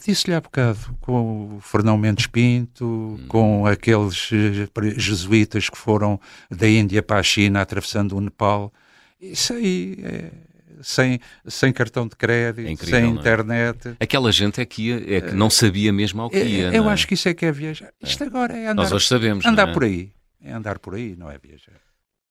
Disse-lhe 0.04 0.34
há 0.34 0.40
bocado, 0.40 0.96
com 1.00 1.56
o 1.56 1.60
Fernão 1.60 1.96
Mendes 1.96 2.26
Pinto, 2.26 2.84
hum. 2.84 3.26
com 3.28 3.66
aqueles 3.66 4.30
eh, 4.32 4.68
jesuítas 4.96 5.70
que 5.70 5.78
foram 5.78 6.20
da 6.50 6.68
Índia 6.68 7.04
para 7.04 7.20
a 7.20 7.22
China, 7.22 7.60
atravessando 7.60 8.16
o 8.16 8.20
Nepal. 8.20 8.72
Isso 9.20 9.52
aí 9.52 9.96
é 10.02 10.53
sem, 10.82 11.20
sem 11.46 11.72
cartão 11.72 12.06
de 12.06 12.16
crédito, 12.16 12.66
é 12.66 12.70
incrível, 12.70 13.00
sem 13.00 13.04
é? 13.04 13.08
internet. 13.08 13.96
Aquela 14.00 14.32
gente 14.32 14.60
é 14.60 14.64
que, 14.64 14.88
ia, 14.88 15.16
é 15.16 15.20
que 15.20 15.32
não 15.32 15.50
sabia 15.50 15.92
mesmo 15.92 16.22
ao 16.22 16.30
que 16.30 16.36
é, 16.36 16.46
ia. 16.46 16.74
Eu 16.74 16.88
é? 16.88 16.92
acho 16.92 17.06
que 17.06 17.14
isso 17.14 17.28
é 17.28 17.34
que 17.34 17.46
é 17.46 17.52
viajar. 17.52 17.92
Isto 18.02 18.24
agora 18.24 18.56
é 18.56 18.66
andar. 18.66 18.82
Nós 18.82 18.92
hoje 18.92 19.06
sabemos. 19.06 19.44
Andar 19.44 19.72
por 19.72 19.84
aí. 19.84 20.12
É 20.42 20.52
andar 20.52 20.78
por 20.78 20.94
aí, 20.94 21.16
não 21.16 21.30
é 21.30 21.38
viajar. 21.38 21.84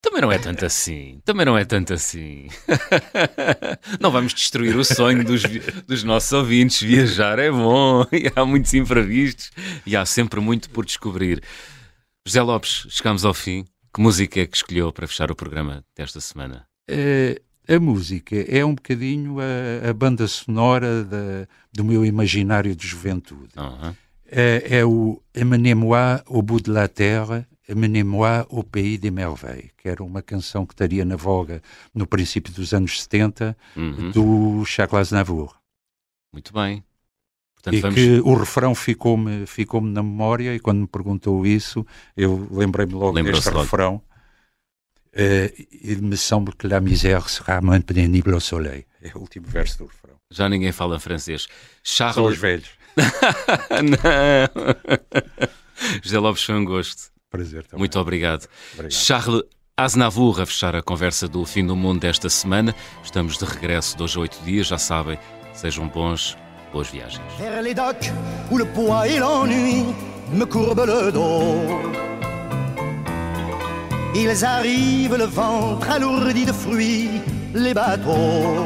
Também 0.04 0.20
não 0.20 0.30
é 0.30 0.38
tanto 0.38 0.66
assim. 0.66 1.20
Também 1.24 1.46
não 1.46 1.56
é 1.56 1.64
tanto 1.64 1.94
assim. 1.94 2.48
não 3.98 4.10
vamos 4.10 4.34
destruir 4.34 4.76
o 4.76 4.84
sonho 4.84 5.24
dos, 5.24 5.42
dos 5.86 6.04
nossos 6.04 6.30
ouvintes. 6.32 6.82
Viajar 6.82 7.38
é 7.38 7.50
bom 7.50 8.04
e 8.12 8.30
há 8.36 8.44
muitos 8.44 8.74
imprevistos 8.74 9.50
e 9.86 9.96
há 9.96 10.04
sempre 10.04 10.40
muito 10.40 10.68
por 10.68 10.84
descobrir. 10.84 11.42
José 12.26 12.42
Lopes, 12.42 12.86
chegamos 12.90 13.24
ao 13.24 13.32
fim. 13.32 13.64
Que 13.94 14.00
música 14.00 14.40
é 14.40 14.46
que 14.46 14.56
escolheu 14.56 14.92
para 14.92 15.06
fechar 15.06 15.30
o 15.30 15.36
programa 15.36 15.82
desta 15.96 16.20
semana? 16.20 16.66
Uh, 16.90 17.40
A 17.66 17.80
música 17.80 18.36
é 18.36 18.64
um 18.64 18.74
bocadinho 18.74 19.36
a, 19.40 19.88
a 19.88 19.92
banda 19.94 20.26
sonora 20.28 21.02
da, 21.04 21.46
do 21.72 21.84
meu 21.84 22.04
imaginário 22.04 22.76
de 22.76 22.86
juventude. 22.86 23.52
Uhum. 23.56 23.94
É, 24.30 24.78
é, 24.78 24.84
o 24.84 25.22
Amenez-moi 25.38 26.22
au 26.26 26.42
bout 26.42 26.64
de 26.64 26.70
la 26.70 26.88
terre, 26.88 27.46
Amenez-moi 27.70 28.46
au 28.50 28.62
pays 28.62 28.98
des 28.98 29.10
merveilles, 29.10 29.70
que 29.78 29.88
era 29.88 30.02
uma 30.02 30.20
canção 30.20 30.66
que 30.66 30.74
estaria 30.74 31.04
na 31.04 31.16
voga 31.16 31.62
no 31.94 32.06
princípio 32.06 32.52
dos 32.52 32.74
anos 32.74 33.02
70 33.02 33.56
Uhum. 33.76 34.10
do 34.10 34.64
Charles 34.66 35.10
Navour. 35.10 35.54
Muito 36.32 36.52
bem. 36.52 36.84
Portanto, 37.54 37.76
e 37.76 37.80
vamos... 37.80 37.94
que 37.94 38.20
o 38.20 38.34
refrão 38.34 38.74
ficou-me 38.74 39.46
ficou 39.46 39.80
na 39.80 40.02
memória 40.02 40.54
e 40.54 40.60
quando 40.60 40.80
me 40.80 40.86
perguntou 40.86 41.46
isso, 41.46 41.86
eu 42.14 42.46
lembrei-me 42.50 42.92
logo 42.92 43.14
deste 43.22 43.48
logo. 43.48 43.62
refrão. 43.62 44.02
Eh, 45.16 45.52
il 45.82 46.02
me 46.02 46.16
semble 46.16 46.54
que 46.54 46.66
la 46.66 46.80
misère 46.80 47.28
sera 47.28 47.60
moins 47.60 47.80
pénible 47.80 48.34
au 48.34 48.40
soleil. 48.40 48.84
É 49.00 49.12
o 49.14 49.20
último 49.20 49.46
verso 49.46 49.78
do 49.78 49.86
refrão. 49.86 50.16
Já 50.30 50.48
ninguém 50.48 50.72
fala 50.72 50.98
francês. 50.98 51.46
São 51.82 52.08
os 52.08 52.14
Charles... 52.14 52.38
velhos. 52.38 52.70
Não. 53.70 54.74
José 56.02 56.18
Lopes 56.18 56.42
foi 56.42 56.54
um 56.56 56.64
gosto. 56.64 57.12
Prazer 57.30 57.64
também. 57.64 57.78
Muito 57.78 57.98
obrigado. 57.98 58.48
Obrigado. 58.74 58.92
Charles 58.92 59.42
Aznavour 59.76 60.40
a 60.40 60.46
fechar 60.46 60.76
a 60.76 60.82
conversa 60.82 61.26
do 61.28 61.44
Fim 61.44 61.66
do 61.66 61.74
Mundo 61.74 62.00
desta 62.00 62.28
semana. 62.28 62.74
Estamos 63.02 63.38
de 63.38 63.44
regresso 63.44 63.96
de 63.96 64.04
hoje 64.04 64.16
a 64.16 64.20
oito 64.20 64.38
dias, 64.44 64.68
já 64.68 64.78
sabem. 64.78 65.18
Sejam 65.52 65.88
bons, 65.88 66.36
boas 66.72 66.88
viagens. 66.88 67.20
Vers 67.38 67.62
les 67.62 67.74
docks 67.74 68.12
où 68.50 68.58
le 68.58 68.64
poids 68.66 69.06
et 69.08 69.18
l'ennui 69.18 69.94
me 70.32 70.44
courbent 70.44 70.86
le 70.86 71.10
dos. 71.10 72.33
Ils 74.16 74.44
arrivent 74.44 75.16
le 75.16 75.24
ventre 75.24 75.90
alourdi 75.90 76.44
de 76.44 76.52
fruits, 76.52 77.20
les 77.52 77.74
bateaux. 77.74 78.64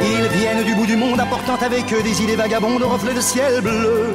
Ils 0.00 0.38
viennent 0.38 0.64
du 0.64 0.74
bout 0.74 0.86
du 0.86 0.96
monde 0.96 1.18
apportant 1.18 1.56
avec 1.56 1.92
eux 1.92 2.02
des 2.02 2.22
idées 2.22 2.36
vagabondes, 2.36 2.82
reflets 2.82 3.14
de 3.14 3.20
ciel 3.20 3.60
bleu, 3.62 4.14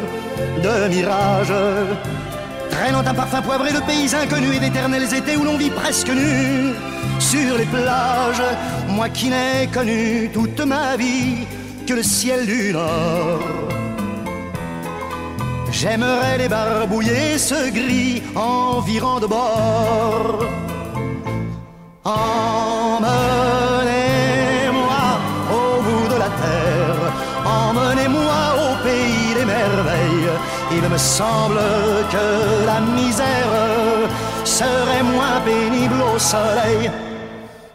de 0.64 0.88
mirages. 0.88 1.54
Traînant 2.70 3.06
un 3.06 3.14
parfum 3.14 3.42
poivré 3.42 3.74
de 3.74 3.80
pays 3.80 4.16
inconnus 4.16 4.56
et 4.56 4.60
d'éternels 4.60 5.14
étés 5.14 5.36
où 5.36 5.44
l'on 5.44 5.58
vit 5.58 5.72
presque 5.72 6.10
nu 6.10 6.74
sur 7.20 7.58
les 7.58 7.66
plages. 7.66 8.42
Moi 8.88 9.10
qui 9.10 9.30
n'ai 9.30 9.68
connu 9.74 10.30
toute 10.34 10.62
ma 10.62 10.96
vie 10.96 11.46
que 11.86 11.96
le 11.96 12.04
ciel 12.04 12.46
du 12.46 12.72
Nord. 12.72 13.89
J'aimerais 15.72 16.38
les 16.38 16.50
barbouiller 16.50 17.38
ce 17.38 17.70
gris 17.70 18.24
environ 18.36 19.20
de 19.20 19.28
bord. 19.28 20.40
Emmenez-moi 22.04 23.06
au 25.52 25.82
bout 25.82 26.08
de 26.14 26.18
la 26.18 26.30
terre, 26.44 27.14
emmenez-moi 27.46 28.42
au 28.66 28.76
pays 28.84 29.34
des 29.36 29.46
merveilles. 29.46 30.32
Il 30.72 30.90
me 30.90 30.98
semble 30.98 31.60
que 32.12 32.66
la 32.66 32.80
misère 32.82 34.10
serait 34.44 35.04
moins 35.04 35.40
pénible 35.46 36.02
au 36.14 36.18
soleil. 36.18 36.90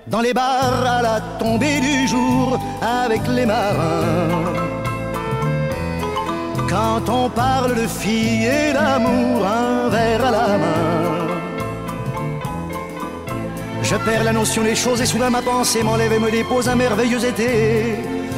Dans 0.09 0.21
les 0.21 0.35
bars 0.35 0.85
à 0.87 1.01
la 1.01 1.21
tombée 1.39 1.81
du 1.81 2.09
jour 2.09 2.59
avec 2.83 3.23
les 3.29 3.47
marins. 3.47 4.64
Quand 6.75 7.09
on 7.09 7.31
parle 7.31 7.73
de 7.77 7.87
filles 7.87 8.47
et 8.47 8.73
d'amour, 8.73 9.47
un 9.47 9.89
verre 9.91 10.27
à 10.27 10.31
la 10.33 10.49
main. 10.63 11.25
Je 13.81 13.95
perds 13.95 14.25
la 14.25 14.33
notion 14.33 14.65
des 14.65 14.75
choses 14.75 15.01
et 15.01 15.07
soudain 15.07 15.31
ma 15.31 15.41
pensée 15.41 15.85
m'enlève 15.85 16.13
et 16.13 16.19
me 16.19 16.33
dépose 16.33 16.69
un 16.69 16.75
merveilleux 16.75 17.25
été 17.25 17.95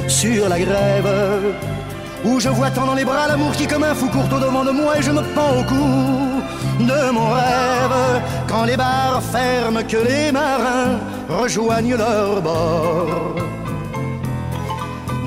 sur 0.06 0.50
la 0.50 0.58
grève. 0.58 1.54
Où 2.26 2.38
je 2.38 2.50
vois 2.50 2.70
tant 2.70 2.84
dans 2.84 2.94
les 2.94 3.06
bras 3.06 3.26
l'amour 3.26 3.52
qui 3.52 3.66
comme 3.66 3.84
un 3.84 3.94
fou 3.94 4.08
court 4.08 4.30
au 4.30 4.38
devant 4.38 4.64
de 4.66 4.72
moi 4.72 4.98
et 4.98 5.02
je 5.02 5.12
me 5.12 5.22
pends 5.34 5.54
au 5.58 5.64
cou 5.64 6.84
de 6.84 7.10
mon 7.12 7.28
rêve. 7.30 8.20
Quand 8.46 8.64
les 8.64 8.76
bars 8.76 9.22
ferment, 9.32 9.82
que 9.88 9.96
les 9.96 10.30
marins 10.30 10.98
rejoignent 11.30 11.96
leur 11.96 12.42
bord. 12.42 13.55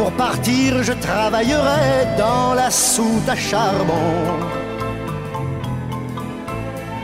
Pour 0.00 0.12
partir, 0.12 0.82
je 0.82 0.94
travaillerai 0.94 2.16
dans 2.16 2.54
la 2.54 2.70
soute 2.70 3.28
à 3.28 3.36
charbon. 3.36 4.14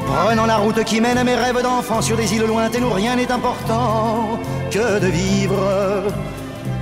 Prenant 0.07 0.47
la 0.47 0.57
route 0.57 0.82
qui 0.84 1.03
mène 1.03 1.18
à 1.18 1.22
mes 1.22 1.34
rêves 1.34 1.62
d'enfant 1.62 2.01
sur 2.01 2.16
des 2.16 2.32
îles 2.34 2.47
lointaines 2.47 2.84
où 2.84 2.90
rien 2.94 3.16
n'est 3.16 3.30
important 3.30 4.38
que 4.70 4.99
de 4.99 5.09
vivre. 5.09 6.05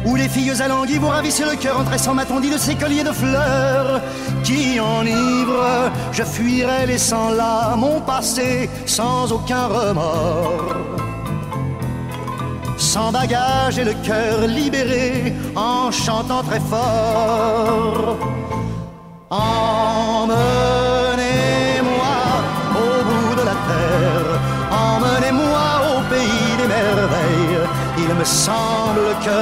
Où 0.07 0.15
les 0.15 0.29
filles 0.29 0.63
alanguies 0.63 0.99
vous 0.99 1.09
ravissent 1.09 1.45
le 1.45 1.57
cœur 1.57 1.81
en 1.81 1.85
tressant 1.85 2.15
ma 2.15 2.25
tondie 2.25 2.51
de 2.51 2.59
ces 2.59 2.77
colliers 2.77 3.03
de 3.03 3.11
fleurs 3.11 4.01
qui 4.45 4.79
enivrent. 4.79 5.91
Je 6.13 6.23
fuirai 6.23 6.87
laissant 6.87 7.31
là 7.31 7.75
mon 7.75 8.01
passé 8.01 8.71
sans 8.87 9.33
aucun 9.33 9.67
remords 9.67 11.04
sans 12.95 13.11
bagage 13.11 13.77
et 13.81 13.87
le 13.91 13.95
cœur 14.09 14.47
libéré 14.47 15.35
en 15.57 15.91
chantant 15.91 16.45
très 16.49 16.61
fort. 16.61 18.17
Emmenez-moi 19.31 20.37
au 22.85 22.93
bout 23.09 23.35
de 23.41 23.45
la 23.51 23.57
terre, 23.71 24.29
emmenez-moi 24.87 25.67
au 25.91 25.99
pays 26.13 26.53
des 26.61 26.69
merveilles. 26.79 27.63
Il 28.05 28.11
me 28.21 28.27
semble 28.47 29.07
que 29.27 29.41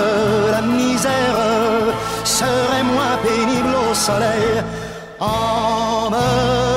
la 0.57 0.63
misère 0.63 1.39
serait 2.25 2.87
moins 2.95 3.17
pénible 3.29 3.75
au 3.87 3.93
soleil. 4.09 4.49
Emmenez-moi 5.21 6.72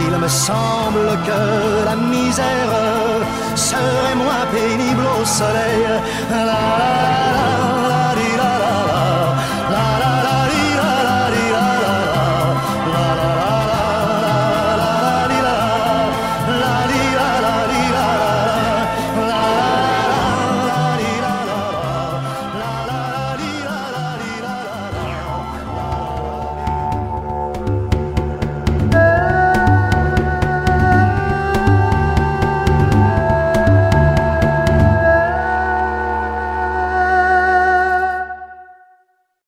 Il 0.00 0.18
me 0.18 0.28
semble 0.28 1.18
que 1.26 1.84
la 1.84 1.96
misère 1.96 2.72
serait 3.54 4.14
moins 4.16 4.46
pénible 4.52 5.04
au 5.20 5.24
soleil. 5.24 5.84